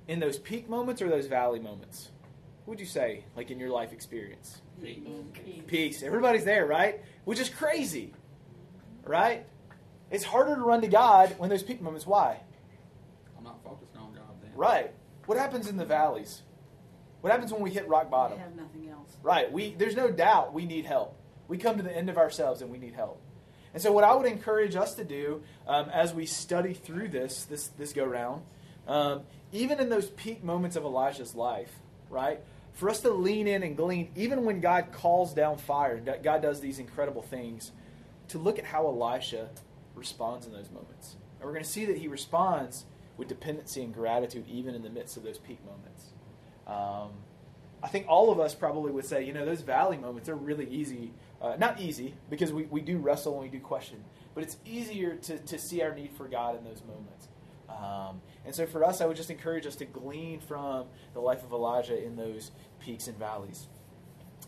in 0.08 0.22
those 0.22 0.39
peak 0.39 0.70
moments 0.70 1.02
or 1.02 1.10
those 1.10 1.28
valley 1.28 1.60
moments? 1.60 2.12
What 2.64 2.76
would 2.76 2.80
you 2.80 2.86
say, 2.86 3.26
like 3.36 3.52
in 3.52 3.60
your 3.60 3.70
life 3.70 3.91
experience? 3.91 4.62
Peace. 4.82 5.04
Peace. 5.68 6.02
Everybody's 6.02 6.45
there, 6.45 6.66
right? 6.66 7.02
Which 7.26 7.39
is 7.39 7.50
crazy, 7.50 8.14
right? 9.04 9.45
It's 10.10 10.24
harder 10.24 10.56
to 10.56 10.62
run 10.62 10.80
to 10.82 10.88
God 10.88 11.36
when 11.38 11.50
those 11.50 11.64
peak 11.64 11.82
moments. 11.82 12.08
Why? 12.08 12.39
I'm 13.38 13.43
not 13.43 13.62
focused 13.62 13.97
on 13.97 14.14
God 14.14 14.41
then. 14.41 14.52
Right. 14.56 14.93
What 15.26 15.38
happens 15.38 15.68
in 15.68 15.76
the 15.76 15.86
valleys? 15.86 16.43
What 17.22 17.32
happens 17.32 17.51
when 17.51 17.61
we 17.61 17.72
hit 17.72 17.88
rock 17.88 18.09
bottom? 18.09 18.38
We 18.38 18.43
have 18.43 18.55
nothing 18.55 18.89
else. 18.89 19.17
Right. 19.22 19.51
We 19.51 19.76
there's 19.76 19.95
no 19.95 20.09
doubt 20.09 20.53
we 20.53 20.65
need 20.65 20.86
help. 20.86 21.15
We 21.47 21.57
come 21.57 21.78
to 21.78 21.84
the 21.84 21.95
end 21.95 22.09
of 22.09 22.17
ourselves 22.17 22.61
and 22.61 22.72
we 22.72 22.78
need 22.78 22.93
help. 22.93 23.22
And 23.74 23.82
so, 23.82 23.91
what 23.91 24.03
I 24.03 24.13
would 24.15 24.26
encourage 24.26 24.76
us 24.76 24.95
to 24.95 25.03
do 25.03 25.43
um, 25.67 25.89
as 25.89 26.13
we 26.13 26.26
study 26.26 26.74
through 26.74 27.09
this 27.09 27.45
this 27.45 27.67
this 27.67 27.93
go 27.93 28.05
round, 28.05 28.43
um, 28.88 29.22
even 29.51 29.80
in 29.80 29.89
those 29.89 30.09
peak 30.09 30.43
moments 30.43 30.76
of 30.76 30.84
Elijah's 30.84 31.36
life, 31.36 31.72
right, 32.09 32.39
for 32.74 32.89
us 32.89 33.01
to 33.01 33.11
lean 33.11 33.47
in 33.47 33.61
and 33.63 33.76
glean, 33.76 34.09
even 34.15 34.45
when 34.45 34.61
God 34.61 34.91
calls 34.91 35.34
down 35.34 35.57
fire, 35.57 35.99
God 35.99 36.41
does 36.41 36.61
these 36.61 36.80
incredible 36.80 37.22
things, 37.22 37.72
to 38.30 38.38
look 38.38 38.57
at 38.57 38.65
how 38.65 38.88
Elisha 38.88 39.49
responds 39.95 40.47
in 40.47 40.53
those 40.53 40.70
moments. 40.72 41.17
And 41.39 41.45
we're 41.45 41.53
going 41.53 41.63
to 41.63 41.70
see 41.70 41.86
that 41.86 41.97
he 41.97 42.07
responds 42.07 42.86
with 43.17 43.28
dependency 43.28 43.84
and 43.84 43.93
gratitude, 43.93 44.45
even 44.47 44.74
in 44.74 44.82
the 44.82 44.89
midst 44.89 45.17
of 45.17 45.24
those 45.24 45.38
peak 45.38 45.59
moments. 45.65 46.13
Um, 46.70 47.09
I 47.82 47.88
think 47.88 48.05
all 48.07 48.32
of 48.32 48.39
us 48.39 48.53
probably 48.53 48.91
would 48.91 49.05
say, 49.05 49.24
you 49.24 49.34
know, 49.34 49.45
those 49.45 49.61
valley 49.61 49.97
moments 49.97 50.30
are 50.30 50.36
really 50.36 50.67
easy. 50.70 51.13
Uh, 51.41 51.55
not 51.57 51.80
easy, 51.80 52.13
because 52.30 52.51
we, 52.51 52.63
we 52.65 52.82
do 52.82 52.97
wrestle 52.97 53.34
and 53.34 53.41
we 53.41 53.47
do 53.47 53.63
question, 53.63 54.03
but 54.36 54.43
it's 54.43 54.57
easier 54.65 55.15
to, 55.15 55.38
to 55.38 55.57
see 55.57 55.82
our 55.82 55.95
need 55.95 56.11
for 56.11 56.28
God 56.28 56.57
in 56.57 56.65
those 56.65 56.84
moments. 56.86 57.30
Um, 57.70 58.20
and 58.45 58.53
so 58.53 58.65
for 58.65 58.84
us, 58.84 58.99
I 58.99 59.05
would 59.05 59.15
just 59.15 59.32
encourage 59.32 59.65
us 59.65 59.78
to 59.78 59.86
glean 59.86 60.41
from 60.41 60.88
the 61.13 61.22
life 61.22 61.41
of 61.43 61.53
Elijah 61.53 62.03
in 62.03 62.17
those 62.17 62.51
peaks 62.82 63.07
and 63.07 63.17
valleys. 63.17 63.67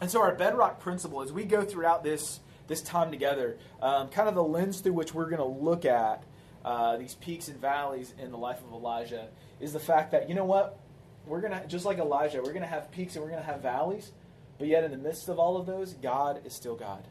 And 0.01 0.11
so 0.11 0.21
our 0.21 0.35
bedrock 0.35 0.81
principle, 0.81 1.21
as 1.21 1.31
we 1.31 1.45
go 1.45 1.63
throughout 1.63 2.03
this, 2.03 2.41
this 2.67 2.81
time 2.81 3.09
together, 3.09 3.57
um, 3.81 4.09
kind 4.09 4.27
of 4.27 4.35
the 4.35 4.43
lens 4.43 4.81
through 4.81 4.93
which 4.93 5.13
we're 5.13 5.29
going 5.29 5.37
to 5.37 5.45
look 5.45 5.85
at 5.85 6.23
uh, 6.65 6.97
these 6.97 7.15
peaks 7.15 7.47
and 7.47 7.57
valleys 7.61 8.13
in 8.21 8.31
the 8.31 8.37
life 8.37 8.59
of 8.67 8.73
Elijah, 8.73 9.29
is 9.61 9.71
the 9.71 9.79
fact 9.79 10.11
that, 10.11 10.27
you 10.27 10.35
know 10.35 10.45
what? 10.45 10.77
We're 11.25 11.41
gonna 11.41 11.65
just 11.67 11.85
like 11.85 11.97
Elijah, 11.97 12.41
we're 12.41 12.53
gonna 12.53 12.65
have 12.65 12.91
peaks 12.91 13.15
and 13.15 13.23
we're 13.23 13.31
gonna 13.31 13.43
have 13.43 13.61
valleys, 13.61 14.11
but 14.57 14.67
yet 14.67 14.83
in 14.83 14.91
the 14.91 14.97
midst 14.97 15.29
of 15.29 15.39
all 15.39 15.57
of 15.57 15.65
those, 15.65 15.93
God 15.93 16.41
is 16.45 16.53
still 16.53 16.75
God, 16.75 17.07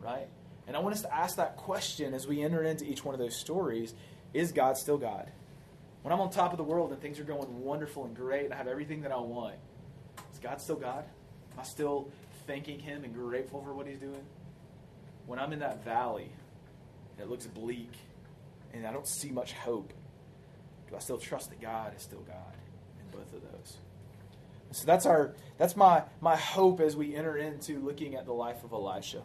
right? 0.00 0.28
And 0.66 0.76
I 0.76 0.80
want 0.80 0.94
us 0.94 1.02
to 1.02 1.14
ask 1.14 1.36
that 1.36 1.56
question 1.56 2.14
as 2.14 2.26
we 2.26 2.42
enter 2.42 2.62
into 2.62 2.84
each 2.84 3.04
one 3.04 3.14
of 3.14 3.20
those 3.20 3.36
stories: 3.36 3.94
Is 4.32 4.52
God 4.52 4.76
still 4.76 4.98
God? 4.98 5.30
When 6.02 6.12
I'm 6.12 6.20
on 6.20 6.30
top 6.30 6.52
of 6.52 6.58
the 6.58 6.64
world 6.64 6.90
and 6.90 7.00
things 7.00 7.20
are 7.20 7.24
going 7.24 7.62
wonderful 7.62 8.04
and 8.04 8.14
great, 8.14 8.44
and 8.44 8.54
I 8.54 8.56
have 8.56 8.66
everything 8.66 9.02
that 9.02 9.12
I 9.12 9.18
want, 9.18 9.54
is 10.32 10.38
God 10.40 10.60
still 10.60 10.76
God? 10.76 11.04
Am 11.52 11.60
I 11.60 11.62
still 11.62 12.08
thanking 12.46 12.80
Him 12.80 13.04
and 13.04 13.14
grateful 13.14 13.62
for 13.62 13.72
what 13.72 13.86
He's 13.86 13.98
doing? 13.98 14.24
When 15.26 15.38
I'm 15.38 15.52
in 15.52 15.60
that 15.60 15.84
valley, 15.84 16.30
and 17.16 17.26
it 17.26 17.30
looks 17.30 17.46
bleak, 17.46 17.92
and 18.74 18.86
I 18.86 18.92
don't 18.92 19.06
see 19.06 19.30
much 19.30 19.52
hope, 19.52 19.92
do 20.88 20.96
I 20.96 20.98
still 20.98 21.18
trust 21.18 21.50
that 21.50 21.60
God 21.60 21.94
is 21.96 22.02
still 22.02 22.20
God? 22.20 22.56
Both 23.12 23.32
of 23.32 23.42
those. 23.42 23.76
So 24.72 24.86
that's 24.86 25.06
our 25.06 25.34
that's 25.58 25.76
my 25.76 26.04
my 26.20 26.36
hope 26.36 26.80
as 26.80 26.96
we 26.96 27.14
enter 27.14 27.36
into 27.36 27.78
looking 27.80 28.14
at 28.14 28.24
the 28.24 28.32
life 28.32 28.64
of 28.64 28.72
Elisha. 28.72 29.22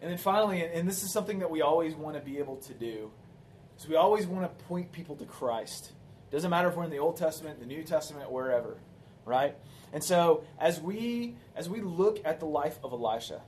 And 0.00 0.10
then 0.10 0.18
finally, 0.18 0.62
and 0.62 0.86
this 0.86 1.02
is 1.02 1.12
something 1.12 1.40
that 1.40 1.50
we 1.50 1.60
always 1.60 1.94
want 1.94 2.16
to 2.16 2.22
be 2.22 2.38
able 2.38 2.56
to 2.56 2.74
do, 2.74 3.10
So 3.78 3.88
we 3.88 3.96
always 3.96 4.26
want 4.26 4.44
to 4.44 4.64
point 4.66 4.92
people 4.92 5.16
to 5.16 5.24
Christ. 5.24 5.92
Doesn't 6.30 6.50
matter 6.50 6.68
if 6.68 6.76
we're 6.76 6.84
in 6.84 6.90
the 6.90 6.98
Old 6.98 7.16
Testament, 7.16 7.58
the 7.58 7.66
New 7.66 7.82
Testament, 7.82 8.30
wherever, 8.30 8.76
right? 9.24 9.56
And 9.92 10.04
so 10.04 10.44
as 10.60 10.80
we 10.80 11.36
as 11.56 11.68
we 11.68 11.80
look 11.80 12.20
at 12.24 12.40
the 12.40 12.46
life 12.46 12.78
of 12.84 12.92
Elisha, 12.92 13.40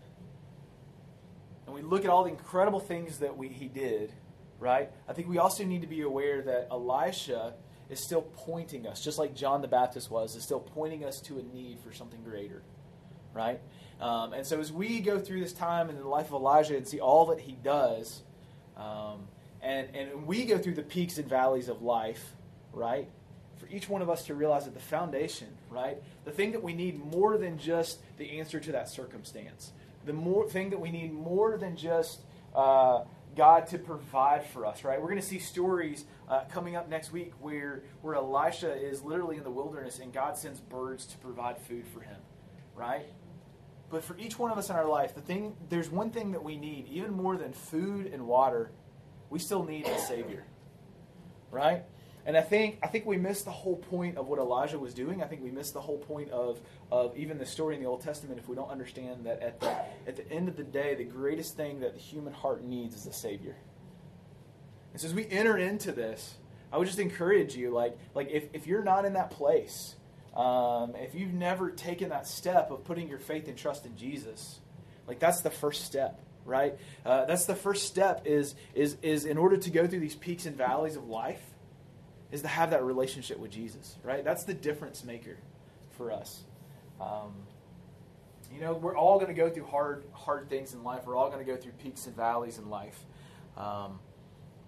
and 1.66 1.74
we 1.74 1.82
look 1.82 2.05
at 2.05 2.11
all 2.11 2.24
the 2.24 2.30
incredible 2.30 2.80
things 2.80 3.18
that 3.18 3.36
we, 3.36 3.48
he 3.48 3.68
did, 3.68 4.12
right? 4.59 4.90
I 5.09 5.12
think 5.12 5.28
we 5.28 5.38
also 5.38 5.64
need 5.64 5.82
to 5.82 5.86
be 5.86 6.01
aware 6.01 6.42
that 6.42 6.68
Elisha 6.70 7.55
is 7.91 8.01
still 8.01 8.22
pointing 8.22 8.86
us, 8.86 9.03
just 9.03 9.18
like 9.18 9.34
John 9.34 9.62
the 9.62 9.68
Baptist 9.68 10.11
was, 10.11 10.36
is 10.36 10.43
still 10.43 10.61
pointing 10.61 11.05
us 11.05 11.20
to 11.22 11.38
a 11.38 11.43
need 11.43 11.78
for 11.80 11.93
something 11.93 12.22
greater, 12.22 12.62
right? 13.34 13.61
Um, 14.01 14.32
and 14.32 14.47
so 14.47 14.61
as 14.61 14.72
we 14.72 15.01
go 15.01 15.18
through 15.18 15.41
this 15.41 15.53
time 15.53 15.91
in 15.91 15.97
the 15.97 16.07
life 16.07 16.26
of 16.26 16.34
Elijah 16.34 16.76
and 16.76 16.86
see 16.86 17.01
all 17.01 17.26
that 17.26 17.41
he 17.41 17.53
does, 17.62 18.22
um, 18.76 19.26
and, 19.61 19.88
and 19.95 20.26
we 20.26 20.45
go 20.47 20.57
through 20.57 20.74
the 20.74 20.82
peaks 20.82 21.18
and 21.18 21.28
valleys 21.28 21.68
of 21.68 21.82
life, 21.82 22.24
right? 22.72 23.09
For 23.59 23.66
each 23.68 23.88
one 23.88 24.01
of 24.01 24.09
us 24.09 24.24
to 24.26 24.34
realize 24.34 24.64
that 24.64 24.74
the 24.74 24.80
foundation, 24.80 25.49
right? 25.68 25.99
The 26.24 26.30
thing 26.30 26.53
that 26.53 26.62
we 26.62 26.72
need 26.72 26.99
more 26.99 27.36
than 27.36 27.59
just 27.59 27.99
the 28.16 28.38
answer 28.38 28.59
to 28.61 28.72
that 28.72 28.88
circumstance, 28.88 29.72
the 30.07 30.12
more 30.12 30.49
thing 30.49 30.70
that 30.70 30.80
we 30.80 30.91
need 30.91 31.12
more 31.12 31.59
than 31.59 31.76
just 31.76 32.20
uh, 32.55 33.03
God 33.37 33.66
to 33.68 33.78
provide 33.78 34.45
for 34.47 34.66
us, 34.66 34.85
right? 34.85 35.01
We're 35.01 35.09
going 35.09 35.20
to 35.20 35.26
see 35.26 35.39
stories 35.39 36.05
uh, 36.28 36.45
coming 36.51 36.76
up 36.76 36.89
next 36.89 37.12
week 37.12 37.33
where, 37.41 37.83
where 38.03 38.14
Elisha 38.14 38.72
is 38.72 39.03
literally 39.03 39.37
in 39.37 39.45
the 39.45 39.51
wilderness 39.51 39.99
and 39.99 40.12
God 40.12 40.37
sends 40.37 40.61
birds 40.61 41.07
to 41.07 41.18
provide 41.18 41.59
food 41.59 41.87
for 41.87 42.01
him, 42.01 42.16
right? 42.74 43.07
But 43.91 44.05
for 44.05 44.16
each 44.18 44.39
one 44.39 44.51
of 44.51 44.59
us 44.59 44.70
in 44.70 44.76
our 44.76 44.89
life, 44.89 45.14
the 45.14 45.20
thing 45.20 45.57
there's 45.68 45.91
one 45.91 46.11
thing 46.11 46.33
that 46.33 46.43
we 46.43 46.57
need, 46.57 46.89
even 46.89 47.12
more 47.12 47.37
than 47.37 47.53
food 47.53 48.07
and 48.07 48.26
water, 48.26 48.70
we 49.31 49.39
still 49.39 49.64
need 49.64 49.87
a 49.87 49.99
Savior. 49.99 50.45
Right? 51.51 51.85
And 52.31 52.37
I 52.37 52.43
think 52.43 52.78
I 52.81 52.87
think 52.87 53.07
we 53.07 53.16
missed 53.16 53.45
the 53.45 53.51
whole 53.51 53.74
point 53.74 54.16
of 54.16 54.28
what 54.28 54.39
Elijah 54.39 54.78
was 54.78 54.95
doing. 54.95 55.20
I 55.20 55.26
think 55.26 55.43
we 55.43 55.51
missed 55.51 55.74
the 55.74 55.81
whole 55.81 55.99
point 55.99 56.31
of, 56.31 56.61
of 56.93 57.16
even 57.16 57.39
the 57.39 57.45
story 57.45 57.74
in 57.74 57.83
the 57.83 57.89
Old 57.89 58.03
Testament 58.03 58.39
if 58.39 58.49
we 58.49 58.55
don't 58.55 58.70
understand 58.70 59.26
that 59.26 59.43
at 59.43 59.59
the 59.59 59.76
at 60.07 60.14
the 60.14 60.31
end 60.31 60.49
of 60.49 60.57
the 60.57 60.62
day, 60.62 60.95
the 60.95 61.03
greatest 61.03 61.57
thing 61.57 61.81
that 61.81 61.93
the 61.93 61.99
human 61.99 62.33
heart 62.33 62.62
needs 62.62 62.95
is 62.95 63.05
a 63.07 63.12
Savior. 63.12 63.57
And 64.93 65.01
so 65.01 65.09
as 65.09 65.12
we 65.12 65.26
enter 65.26 65.59
into 65.59 65.91
this, 65.91 66.37
I 66.72 66.78
would 66.78 66.87
just 66.87 67.01
encourage 67.01 67.57
you, 67.57 67.70
like, 67.70 67.99
like 68.14 68.31
if, 68.31 68.45
if 68.53 68.64
you're 68.64 68.85
not 68.85 69.05
in 69.05 69.14
that 69.14 69.33
place, 69.33 69.97
um, 70.37 70.95
if 70.95 71.16
you've 71.16 71.35
never 71.35 71.72
taken 71.72 72.11
that 72.11 72.28
step 72.28 72.70
of 72.70 72.85
putting 72.85 73.09
your 73.09 73.18
faith 73.18 73.49
and 73.49 73.59
trust 73.59 73.87
in 73.87 73.97
Jesus, 73.97 74.61
like 75.09 75.18
that's 75.18 75.41
the 75.41 75.51
first 75.51 75.85
step, 75.85 76.20
right? 76.45 76.78
Uh, 77.05 77.24
that's 77.24 77.47
the 77.47 77.57
first 77.57 77.89
step 77.89 78.22
is, 78.24 78.55
is, 78.72 78.99
is 79.03 79.24
in 79.24 79.37
order 79.37 79.57
to 79.57 79.70
go 79.70 79.89
through 79.89 79.99
these 79.99 80.14
peaks 80.14 80.47
and 80.47 80.57
valleys 80.57 80.95
of 80.95 81.09
life, 81.09 81.43
is 82.33 82.43
to 82.43 82.49
have 82.49 82.70
that 82.70 82.85
relationship 82.85 83.39
with 83.39 83.51
Jesus, 83.51 83.97
right? 84.03 84.24
That's 84.24 84.45
the 84.45 84.55
difference 84.55 85.05
maker 85.05 85.37
for 85.97 86.12
us. 86.12 86.43
Um, 87.01 87.33
you 88.55 88.61
know, 88.61 88.74
we're 88.74 88.97
all 88.97 89.18
going 89.18 89.35
to 89.35 89.35
go 89.35 89.49
through 89.49 89.66
hard, 89.66 90.05
hard 90.12 90.49
things 90.49 90.74
in 90.74 90.83
life. 90.83 91.03
We're 91.07 91.16
all 91.16 91.31
going 91.31 91.45
to 91.45 91.51
go 91.51 91.57
through 91.57 91.72
peaks 91.72 92.07
and 92.07 92.16
valleys 92.16 92.59
in 92.59 92.68
life. 92.68 92.99
Um, 93.57 94.01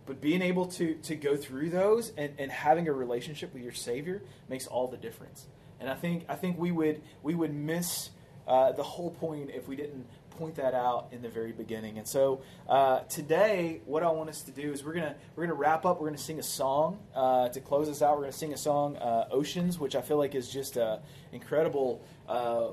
but 0.06 0.20
being 0.20 0.42
able 0.42 0.66
to, 0.66 0.94
to 0.94 1.14
go 1.14 1.36
through 1.36 1.70
those 1.70 2.12
and, 2.16 2.34
and 2.38 2.50
having 2.50 2.88
a 2.88 2.92
relationship 2.92 3.52
with 3.54 3.62
your 3.62 3.72
Savior 3.72 4.22
makes 4.48 4.66
all 4.66 4.88
the 4.88 4.96
difference. 4.96 5.46
And 5.80 5.90
I 5.90 5.94
think 5.94 6.24
I 6.28 6.36
think 6.36 6.58
we 6.58 6.70
would 6.70 7.02
we 7.22 7.34
would 7.34 7.52
miss 7.52 8.10
uh, 8.46 8.72
the 8.72 8.84
whole 8.84 9.10
point 9.10 9.50
if 9.50 9.66
we 9.66 9.74
didn't 9.74 10.06
point 10.36 10.56
that 10.56 10.74
out 10.74 11.08
in 11.12 11.22
the 11.22 11.28
very 11.28 11.52
beginning. 11.52 11.98
And 11.98 12.06
so 12.06 12.42
uh, 12.68 13.00
today, 13.00 13.80
what 13.86 14.02
I 14.02 14.10
want 14.10 14.30
us 14.30 14.42
to 14.42 14.50
do 14.50 14.72
is 14.72 14.84
we're 14.84 14.94
gonna 14.94 15.14
we're 15.36 15.44
gonna 15.44 15.58
wrap 15.58 15.84
up. 15.84 16.00
We're 16.00 16.08
gonna 16.08 16.18
sing 16.18 16.38
a 16.38 16.42
song 16.42 16.98
uh, 17.14 17.48
to 17.50 17.60
close 17.60 17.88
us 17.88 18.02
out. 18.02 18.16
We're 18.16 18.24
gonna 18.24 18.32
sing 18.32 18.52
a 18.52 18.56
song, 18.58 18.96
uh, 18.96 19.28
"Oceans," 19.30 19.78
which 19.78 19.96
I 19.96 20.00
feel 20.02 20.18
like 20.18 20.34
is 20.34 20.48
just 20.48 20.78
uh, 20.78 20.98
incredible 21.32 22.02
uh, 22.28 22.68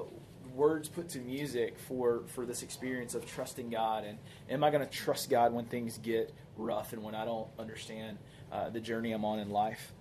words 0.55 0.89
put 0.89 1.10
to 1.10 1.20
music 1.20 1.78
for 1.80 2.24
for 2.28 2.45
this 2.45 2.64
experience 2.64 3.16
of 3.16 3.26
trusting 3.26 3.70
God. 3.70 4.03
And 4.03 4.18
am 4.49 4.64
I 4.64 4.70
going 4.70 4.86
to 4.86 4.91
trust 4.91 5.30
God 5.30 5.53
when 5.53 5.66
things 5.66 5.97
get 5.97 6.34
rough 6.57 6.93
and 6.93 7.03
when 7.03 7.16
I 7.16 7.26
don't 7.26 7.47
understand 7.57 8.18
uh, 8.51 8.70
the 8.70 8.80
journey 8.80 9.12
I'm 9.12 9.26
on 9.26 9.39
in 9.39 9.49
life? 9.49 9.93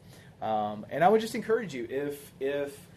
Um, 0.43 0.87
and 0.91 1.03
I 1.03 1.09
would 1.09 1.21
just 1.21 1.35
encourage 1.35 1.75
you 1.75 1.87
if 1.91 2.33
if 2.41 2.89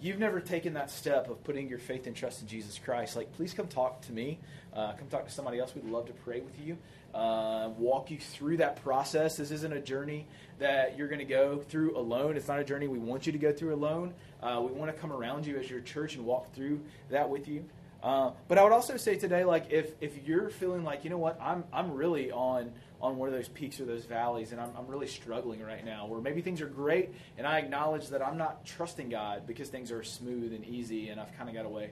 you've 0.00 0.18
never 0.18 0.40
taken 0.40 0.74
that 0.74 0.90
step 0.90 1.28
of 1.28 1.42
putting 1.44 1.68
your 1.68 1.78
faith 1.78 2.06
and 2.06 2.16
trust 2.16 2.42
in 2.42 2.48
Jesus 2.48 2.78
Christ, 2.78 3.16
like 3.16 3.32
please 3.34 3.52
come 3.54 3.68
talk 3.68 4.00
to 4.02 4.12
me. 4.12 4.38
Uh, 4.74 4.92
come 4.92 5.08
talk 5.08 5.26
to 5.26 5.32
somebody 5.32 5.58
else. 5.58 5.74
We'd 5.74 5.84
love 5.84 6.06
to 6.06 6.12
pray 6.12 6.40
with 6.40 6.58
you, 6.64 6.78
uh, 7.12 7.70
walk 7.76 8.10
you 8.10 8.18
through 8.18 8.58
that 8.58 8.82
process. 8.82 9.36
This 9.36 9.50
isn't 9.50 9.72
a 9.72 9.80
journey 9.80 10.26
that 10.60 10.96
you're 10.96 11.08
going 11.08 11.18
to 11.18 11.24
go 11.24 11.58
through 11.58 11.98
alone. 11.98 12.36
It's 12.36 12.46
not 12.46 12.60
a 12.60 12.64
journey 12.64 12.86
we 12.86 12.98
want 12.98 13.26
you 13.26 13.32
to 13.32 13.38
go 13.38 13.52
through 13.52 13.74
alone. 13.74 14.14
Uh, 14.40 14.62
we 14.64 14.72
want 14.72 14.94
to 14.94 15.00
come 15.00 15.12
around 15.12 15.44
you 15.44 15.56
as 15.58 15.68
your 15.68 15.80
church 15.80 16.14
and 16.14 16.24
walk 16.24 16.54
through 16.54 16.80
that 17.10 17.28
with 17.28 17.48
you. 17.48 17.64
Uh, 18.02 18.30
but 18.48 18.58
I 18.58 18.62
would 18.62 18.72
also 18.72 18.96
say 18.96 19.16
today, 19.16 19.44
like 19.44 19.70
if 19.70 19.92
if 20.00 20.26
you're 20.26 20.50
feeling 20.50 20.84
like 20.84 21.04
you 21.04 21.10
know 21.10 21.18
what, 21.18 21.38
I'm 21.40 21.64
I'm 21.72 21.92
really 21.92 22.30
on 22.30 22.72
on 23.00 23.16
one 23.16 23.28
of 23.28 23.34
those 23.34 23.48
peaks 23.48 23.80
or 23.80 23.84
those 23.84 24.04
valleys, 24.04 24.52
and 24.52 24.60
I'm, 24.60 24.70
I'm 24.76 24.86
really 24.86 25.06
struggling 25.06 25.62
right 25.62 25.84
now, 25.84 26.06
where 26.06 26.20
maybe 26.20 26.42
things 26.42 26.60
are 26.60 26.66
great, 26.66 27.10
and 27.38 27.46
I 27.46 27.58
acknowledge 27.58 28.08
that 28.08 28.26
I'm 28.26 28.36
not 28.36 28.64
trusting 28.64 29.08
God 29.08 29.46
because 29.46 29.68
things 29.68 29.90
are 29.90 30.02
smooth 30.02 30.52
and 30.52 30.64
easy, 30.64 31.08
and 31.08 31.20
I've 31.20 31.36
kind 31.36 31.48
of 31.48 31.54
got 31.54 31.64
away. 31.64 31.90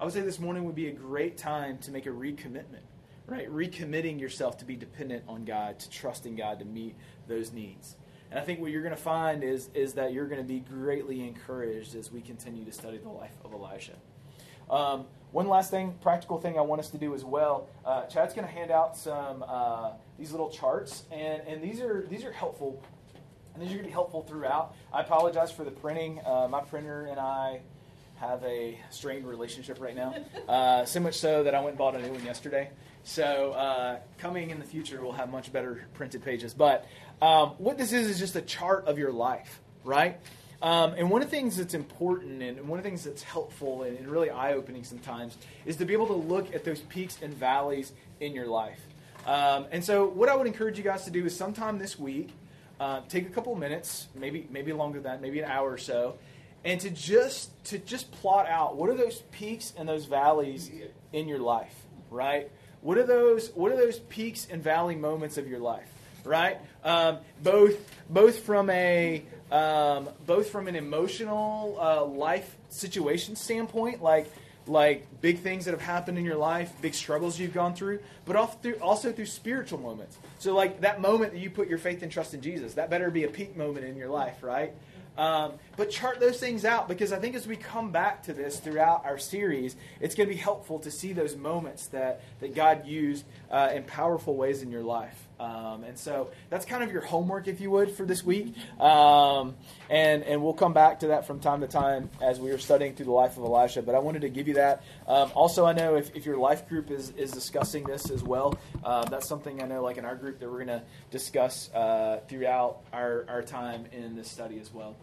I 0.00 0.04
would 0.04 0.12
say 0.12 0.20
this 0.20 0.38
morning 0.38 0.64
would 0.64 0.74
be 0.74 0.88
a 0.88 0.92
great 0.92 1.36
time 1.36 1.78
to 1.78 1.90
make 1.90 2.06
a 2.06 2.10
recommitment, 2.10 2.84
right? 3.26 3.50
Recommitting 3.50 4.20
yourself 4.20 4.58
to 4.58 4.64
be 4.64 4.76
dependent 4.76 5.24
on 5.28 5.44
God, 5.44 5.78
to 5.78 5.90
trusting 5.90 6.36
God 6.36 6.58
to 6.60 6.64
meet 6.64 6.94
those 7.28 7.52
needs. 7.52 7.96
And 8.30 8.38
I 8.38 8.42
think 8.42 8.60
what 8.60 8.70
you're 8.70 8.82
going 8.82 8.94
to 8.94 9.00
find 9.00 9.42
is, 9.42 9.70
is 9.74 9.94
that 9.94 10.12
you're 10.12 10.26
going 10.26 10.40
to 10.40 10.46
be 10.46 10.60
greatly 10.60 11.26
encouraged 11.26 11.96
as 11.96 12.12
we 12.12 12.20
continue 12.20 12.64
to 12.64 12.72
study 12.72 12.98
the 12.98 13.08
life 13.08 13.36
of 13.44 13.52
Elisha. 13.52 13.94
Um, 14.70 15.06
one 15.32 15.48
last 15.48 15.70
thing, 15.70 15.94
practical 16.00 16.40
thing 16.40 16.58
I 16.58 16.62
want 16.62 16.80
us 16.80 16.90
to 16.90 16.98
do 16.98 17.14
as 17.14 17.24
well. 17.24 17.68
Uh, 17.84 18.06
Chad's 18.06 18.34
going 18.34 18.46
to 18.46 18.52
hand 18.52 18.70
out 18.70 18.96
some 18.96 19.44
uh, 19.46 19.92
these 20.18 20.32
little 20.32 20.50
charts, 20.50 21.04
and, 21.12 21.42
and 21.46 21.62
these 21.62 21.80
are 21.80 22.06
these 22.08 22.24
are 22.24 22.32
helpful, 22.32 22.82
and 23.54 23.62
these 23.62 23.70
are 23.70 23.74
going 23.74 23.84
to 23.84 23.88
be 23.88 23.92
helpful 23.92 24.22
throughout. 24.22 24.74
I 24.92 25.02
apologize 25.02 25.52
for 25.52 25.64
the 25.64 25.70
printing. 25.70 26.20
Uh, 26.24 26.48
my 26.48 26.60
printer 26.60 27.06
and 27.06 27.20
I 27.20 27.60
have 28.16 28.42
a 28.44 28.78
strained 28.90 29.26
relationship 29.26 29.80
right 29.80 29.96
now, 29.96 30.14
uh, 30.48 30.84
so 30.84 31.00
much 31.00 31.14
so 31.14 31.42
that 31.44 31.54
I 31.54 31.58
went 31.58 31.70
and 31.70 31.78
bought 31.78 31.94
a 31.94 32.02
new 32.02 32.12
one 32.12 32.24
yesterday. 32.24 32.70
So 33.02 33.52
uh, 33.52 33.98
coming 34.18 34.50
in 34.50 34.58
the 34.58 34.66
future, 34.66 35.00
we'll 35.00 35.12
have 35.12 35.30
much 35.30 35.52
better 35.52 35.86
printed 35.94 36.22
pages. 36.22 36.52
But 36.52 36.86
um, 37.22 37.50
what 37.58 37.78
this 37.78 37.92
is 37.92 38.08
is 38.08 38.18
just 38.18 38.36
a 38.36 38.42
chart 38.42 38.86
of 38.86 38.98
your 38.98 39.12
life, 39.12 39.60
right? 39.84 40.18
Um, 40.62 40.94
and 40.96 41.10
one 41.10 41.22
of 41.22 41.30
the 41.30 41.36
things 41.36 41.56
that's 41.56 41.72
important 41.72 42.42
and 42.42 42.68
one 42.68 42.78
of 42.78 42.84
the 42.84 42.90
things 42.90 43.04
that's 43.04 43.22
helpful 43.22 43.84
and, 43.84 43.96
and 43.98 44.08
really 44.08 44.28
eye 44.28 44.52
opening 44.52 44.84
sometimes 44.84 45.38
is 45.64 45.76
to 45.76 45.86
be 45.86 45.94
able 45.94 46.08
to 46.08 46.12
look 46.14 46.54
at 46.54 46.64
those 46.64 46.80
peaks 46.80 47.18
and 47.22 47.32
valleys 47.32 47.92
in 48.20 48.34
your 48.34 48.46
life. 48.46 48.80
Um, 49.26 49.66
and 49.70 49.84
so, 49.84 50.06
what 50.06 50.28
I 50.28 50.36
would 50.36 50.46
encourage 50.46 50.76
you 50.78 50.84
guys 50.84 51.04
to 51.04 51.10
do 51.10 51.24
is 51.24 51.36
sometime 51.36 51.78
this 51.78 51.98
week, 51.98 52.30
uh, 52.78 53.00
take 53.08 53.26
a 53.26 53.30
couple 53.30 53.54
minutes, 53.54 54.08
maybe 54.14 54.46
maybe 54.50 54.72
longer 54.72 55.00
than 55.00 55.12
that, 55.12 55.22
maybe 55.22 55.40
an 55.40 55.50
hour 55.50 55.70
or 55.70 55.78
so, 55.78 56.16
and 56.64 56.80
to 56.80 56.90
just 56.90 57.50
to 57.66 57.78
just 57.78 58.10
plot 58.12 58.46
out 58.46 58.76
what 58.76 58.88
are 58.88 58.94
those 58.94 59.22
peaks 59.30 59.72
and 59.76 59.88
those 59.88 60.06
valleys 60.06 60.70
in 61.12 61.28
your 61.28 61.38
life, 61.38 61.74
right? 62.10 62.50
What 62.80 62.96
are 62.96 63.06
those 63.06 63.50
what 63.54 63.72
are 63.72 63.76
those 63.76 63.98
peaks 63.98 64.46
and 64.50 64.62
valley 64.62 64.96
moments 64.96 65.36
of 65.36 65.46
your 65.46 65.58
life, 65.58 65.88
right? 66.24 66.58
Um, 66.84 67.18
both 67.42 67.76
both 68.08 68.40
from 68.40 68.70
a 68.70 69.22
um, 69.50 70.08
both 70.26 70.50
from 70.50 70.68
an 70.68 70.76
emotional 70.76 71.76
uh, 71.80 72.04
life 72.04 72.56
situation 72.68 73.36
standpoint, 73.36 74.02
like 74.02 74.30
like 74.66 75.06
big 75.20 75.40
things 75.40 75.64
that 75.64 75.72
have 75.72 75.80
happened 75.80 76.18
in 76.18 76.24
your 76.24 76.36
life, 76.36 76.72
big 76.80 76.94
struggles 76.94 77.38
you've 77.38 77.54
gone 77.54 77.74
through, 77.74 77.98
but 78.24 78.36
also 78.36 78.56
through, 78.62 78.74
also 78.74 79.10
through 79.10 79.26
spiritual 79.26 79.78
moments. 79.80 80.16
So, 80.38 80.54
like 80.54 80.82
that 80.82 81.00
moment 81.00 81.32
that 81.32 81.40
you 81.40 81.50
put 81.50 81.68
your 81.68 81.78
faith 81.78 82.02
and 82.02 82.12
trust 82.12 82.34
in 82.34 82.40
Jesus, 82.40 82.74
that 82.74 82.90
better 82.90 83.10
be 83.10 83.24
a 83.24 83.28
peak 83.28 83.56
moment 83.56 83.86
in 83.86 83.96
your 83.96 84.08
life, 84.08 84.42
right? 84.42 84.72
Um, 85.18 85.54
but 85.76 85.90
chart 85.90 86.20
those 86.20 86.38
things 86.38 86.64
out 86.64 86.88
because 86.88 87.12
I 87.12 87.18
think 87.18 87.34
as 87.34 87.46
we 87.46 87.56
come 87.56 87.90
back 87.90 88.22
to 88.24 88.32
this 88.32 88.58
throughout 88.58 89.04
our 89.04 89.18
series, 89.18 89.76
it's 90.00 90.14
going 90.14 90.28
to 90.28 90.34
be 90.34 90.40
helpful 90.40 90.78
to 90.80 90.90
see 90.90 91.12
those 91.12 91.36
moments 91.36 91.88
that, 91.88 92.22
that 92.40 92.54
God 92.54 92.86
used 92.86 93.24
uh, 93.50 93.70
in 93.74 93.82
powerful 93.82 94.36
ways 94.36 94.62
in 94.62 94.70
your 94.70 94.82
life. 94.82 95.28
Um, 95.40 95.84
and 95.84 95.98
so 95.98 96.30
that's 96.50 96.66
kind 96.66 96.84
of 96.84 96.92
your 96.92 97.00
homework, 97.00 97.48
if 97.48 97.62
you 97.62 97.70
would, 97.70 97.90
for 97.90 98.04
this 98.04 98.22
week. 98.22 98.54
Um, 98.78 99.56
and, 99.88 100.22
and 100.22 100.42
we'll 100.42 100.52
come 100.52 100.74
back 100.74 101.00
to 101.00 101.08
that 101.08 101.26
from 101.26 101.40
time 101.40 101.62
to 101.62 101.66
time 101.66 102.10
as 102.20 102.38
we 102.38 102.50
are 102.50 102.58
studying 102.58 102.94
through 102.94 103.06
the 103.06 103.12
life 103.12 103.38
of 103.38 103.44
Elisha. 103.44 103.80
But 103.80 103.94
I 103.94 104.00
wanted 104.00 104.20
to 104.20 104.28
give 104.28 104.48
you 104.48 104.54
that. 104.54 104.84
Um, 105.06 105.32
also, 105.34 105.64
I 105.64 105.72
know 105.72 105.96
if, 105.96 106.14
if 106.14 106.26
your 106.26 106.36
life 106.36 106.68
group 106.68 106.90
is, 106.90 107.10
is 107.16 107.30
discussing 107.30 107.84
this 107.84 108.10
as 108.10 108.22
well, 108.22 108.58
uh, 108.84 109.06
that's 109.06 109.26
something 109.26 109.62
I 109.62 109.66
know, 109.66 109.82
like 109.82 109.96
in 109.96 110.04
our 110.04 110.14
group, 110.14 110.40
that 110.40 110.50
we're 110.50 110.64
going 110.64 110.68
to 110.68 110.82
discuss 111.10 111.72
uh, 111.72 112.20
throughout 112.28 112.82
our, 112.92 113.24
our 113.26 113.42
time 113.42 113.86
in 113.92 114.16
this 114.16 114.30
study 114.30 114.60
as 114.60 114.70
well. 114.72 114.94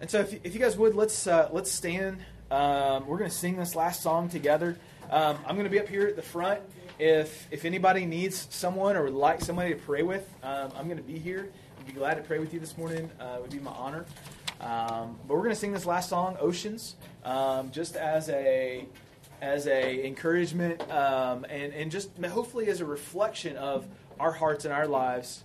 And 0.00 0.10
so, 0.10 0.20
if, 0.20 0.34
if 0.44 0.54
you 0.54 0.60
guys 0.60 0.76
would, 0.76 0.96
let's 0.96 1.26
uh, 1.26 1.48
let's 1.52 1.70
stand. 1.70 2.18
Um, 2.50 3.06
we're 3.06 3.18
going 3.18 3.30
to 3.30 3.36
sing 3.36 3.56
this 3.56 3.76
last 3.76 4.02
song 4.02 4.28
together. 4.28 4.78
Um, 5.10 5.38
I'm 5.46 5.54
going 5.54 5.64
to 5.64 5.70
be 5.70 5.80
up 5.80 5.88
here 5.88 6.06
at 6.06 6.16
the 6.16 6.22
front, 6.22 6.60
if 6.98 7.46
if 7.50 7.64
anybody 7.64 8.06
needs 8.06 8.48
someone 8.50 8.96
or 8.96 9.04
would 9.04 9.14
like 9.14 9.40
somebody 9.40 9.74
to 9.74 9.80
pray 9.80 10.02
with, 10.02 10.28
um, 10.42 10.72
I'm 10.76 10.86
going 10.86 10.98
to 10.98 11.02
be 11.02 11.18
here. 11.18 11.48
I'd 11.78 11.86
be 11.86 11.92
glad 11.92 12.14
to 12.14 12.22
pray 12.22 12.38
with 12.38 12.52
you 12.52 12.60
this 12.60 12.76
morning. 12.76 13.10
Uh, 13.20 13.36
it 13.36 13.42
would 13.42 13.50
be 13.50 13.60
my 13.60 13.70
honor. 13.70 14.04
Um, 14.60 15.18
but 15.26 15.34
we're 15.34 15.42
going 15.42 15.54
to 15.54 15.56
sing 15.56 15.72
this 15.72 15.86
last 15.86 16.08
song, 16.08 16.36
"Oceans," 16.40 16.96
um, 17.24 17.70
just 17.70 17.96
as 17.96 18.28
a 18.28 18.86
as 19.40 19.68
a 19.68 20.04
encouragement 20.04 20.80
um, 20.90 21.46
and 21.48 21.72
and 21.72 21.90
just 21.90 22.10
hopefully 22.24 22.68
as 22.68 22.80
a 22.80 22.84
reflection 22.84 23.56
of 23.56 23.86
our 24.18 24.32
hearts 24.32 24.64
and 24.64 24.74
our 24.74 24.88
lives, 24.88 25.44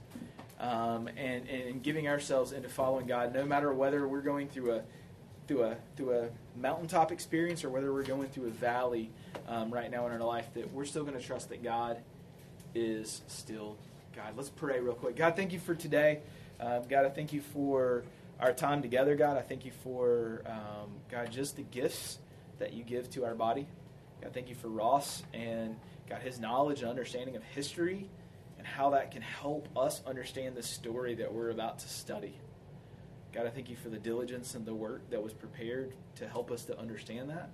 um, 0.60 1.08
and 1.16 1.48
and 1.48 1.84
giving 1.84 2.08
ourselves 2.08 2.52
into 2.52 2.70
following 2.70 3.06
God, 3.06 3.34
no 3.34 3.46
matter 3.46 3.72
whether 3.72 4.08
we're 4.08 4.22
going 4.22 4.48
through 4.48 4.74
a 4.74 4.82
through 5.48 5.64
a 5.64 5.78
through 5.96 6.18
a 6.18 6.30
mountaintop 6.60 7.12
experience 7.12 7.64
or 7.64 7.70
whether 7.70 7.92
we're 7.94 8.04
going 8.04 8.28
through 8.30 8.48
a 8.48 8.52
valley 8.52 9.10
um, 9.48 9.72
right 9.72 9.92
now 9.92 10.06
in 10.06 10.12
our 10.12 10.20
life, 10.20 10.48
that 10.54 10.72
we're 10.74 10.86
still 10.86 11.04
going 11.04 11.18
to 11.18 11.26
trust 11.26 11.50
that 11.50 11.64
God 11.64 11.98
is 12.76 13.22
still 13.28 13.78
God. 14.16 14.34
Let's 14.36 14.50
pray 14.50 14.80
real 14.80 14.94
quick. 14.94 15.16
God, 15.16 15.36
thank 15.36 15.54
you 15.54 15.60
for 15.60 15.76
today. 15.76 16.20
Um, 16.60 16.84
God, 16.90 17.06
I 17.06 17.10
thank 17.10 17.34
you 17.34 17.42
for 17.42 18.04
our 18.40 18.54
time 18.54 18.82
together. 18.82 19.16
God, 19.16 19.38
I 19.38 19.42
thank 19.42 19.66
you 19.66 19.72
for 19.84 20.44
um, 20.46 20.92
God 21.10 21.32
just 21.32 21.56
the 21.56 21.64
gifts 21.64 22.20
that 22.60 22.74
you 22.74 22.84
give 22.84 23.10
to 23.12 23.26
our 23.26 23.36
body. 23.36 23.68
God, 24.22 24.34
thank 24.34 24.50
you 24.50 24.56
for 24.56 24.70
Ross 24.70 25.24
and 25.34 25.76
God 26.10 26.22
his 26.22 26.40
knowledge 26.40 26.82
and 26.82 26.90
understanding 26.90 27.36
of 27.36 27.44
history 27.44 28.10
and 28.58 28.68
how 28.68 28.92
that 28.92 29.12
can 29.12 29.22
help 29.22 29.68
us 29.78 30.02
understand 30.06 30.56
the 30.56 30.64
story 30.64 31.16
that 31.16 31.34
we're 31.34 31.50
about 31.50 31.80
to 31.80 31.90
study. 31.90 32.36
God, 33.34 33.48
I 33.48 33.50
thank 33.50 33.70
you 33.70 33.76
for 33.76 33.90
the 33.90 33.98
diligence 33.98 34.54
and 34.54 34.64
the 34.64 34.76
work 34.76 35.10
that 35.10 35.22
was 35.22 35.34
prepared 35.34 35.94
to 36.16 36.28
help 36.28 36.52
us 36.52 36.66
to 36.66 36.78
understand 36.78 37.32
that. 37.32 37.50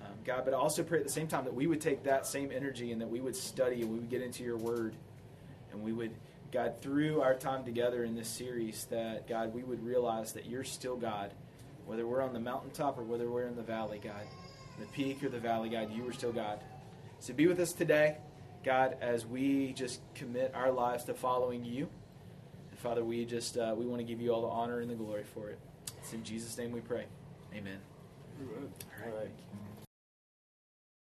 Um, 0.00 0.14
God, 0.24 0.44
but 0.44 0.54
I 0.54 0.56
also 0.56 0.82
pray 0.82 0.98
at 0.98 1.04
the 1.04 1.12
same 1.12 1.28
time 1.28 1.44
that 1.44 1.54
we 1.54 1.66
would 1.66 1.82
take 1.82 2.04
that 2.04 2.26
same 2.26 2.50
energy 2.50 2.92
and 2.92 3.00
that 3.00 3.10
we 3.10 3.20
would 3.20 3.36
study 3.36 3.82
and 3.82 3.90
we 3.90 3.98
would 3.98 4.08
get 4.08 4.22
into 4.22 4.42
your 4.42 4.56
word 4.56 4.94
and 5.70 5.82
we 5.82 5.92
would, 5.92 6.12
God, 6.50 6.80
through 6.80 7.20
our 7.20 7.34
time 7.34 7.64
together 7.64 8.04
in 8.04 8.14
this 8.14 8.28
series, 8.28 8.86
that, 8.86 9.28
God, 9.28 9.54
we 9.54 9.62
would 9.62 9.84
realize 9.84 10.32
that 10.32 10.46
you're 10.46 10.64
still 10.64 10.96
God. 10.96 11.32
Whether 11.84 12.06
we're 12.06 12.22
on 12.22 12.32
the 12.32 12.40
mountaintop 12.40 12.98
or 12.98 13.02
whether 13.02 13.28
we're 13.28 13.46
in 13.46 13.56
the 13.56 13.62
valley, 13.62 14.00
God, 14.02 14.22
the 14.80 14.86
peak 14.86 15.22
or 15.22 15.28
the 15.28 15.40
valley, 15.40 15.68
God, 15.68 15.92
you 15.92 16.08
are 16.08 16.12
still 16.12 16.32
God. 16.32 16.60
So 17.20 17.34
be 17.34 17.46
with 17.46 17.60
us 17.60 17.72
today, 17.72 18.16
God, 18.64 18.96
as 19.00 19.26
we 19.26 19.74
just 19.74 20.00
commit 20.14 20.52
our 20.54 20.72
lives 20.72 21.04
to 21.04 21.14
following 21.14 21.64
you. 21.64 21.88
And 22.82 22.88
Father, 22.90 23.04
we 23.04 23.24
just 23.24 23.56
uh, 23.56 23.74
we 23.78 23.86
want 23.86 24.00
to 24.00 24.04
give 24.04 24.20
you 24.20 24.34
all 24.34 24.42
the 24.42 24.48
honor 24.48 24.80
and 24.80 24.90
the 24.90 24.96
glory 24.96 25.22
for 25.22 25.50
it. 25.50 25.58
It's 26.00 26.12
in 26.12 26.24
Jesus' 26.24 26.58
name 26.58 26.72
we 26.72 26.80
pray. 26.80 27.04
Amen. 27.54 27.78
All 29.06 29.18
right. 29.18 29.30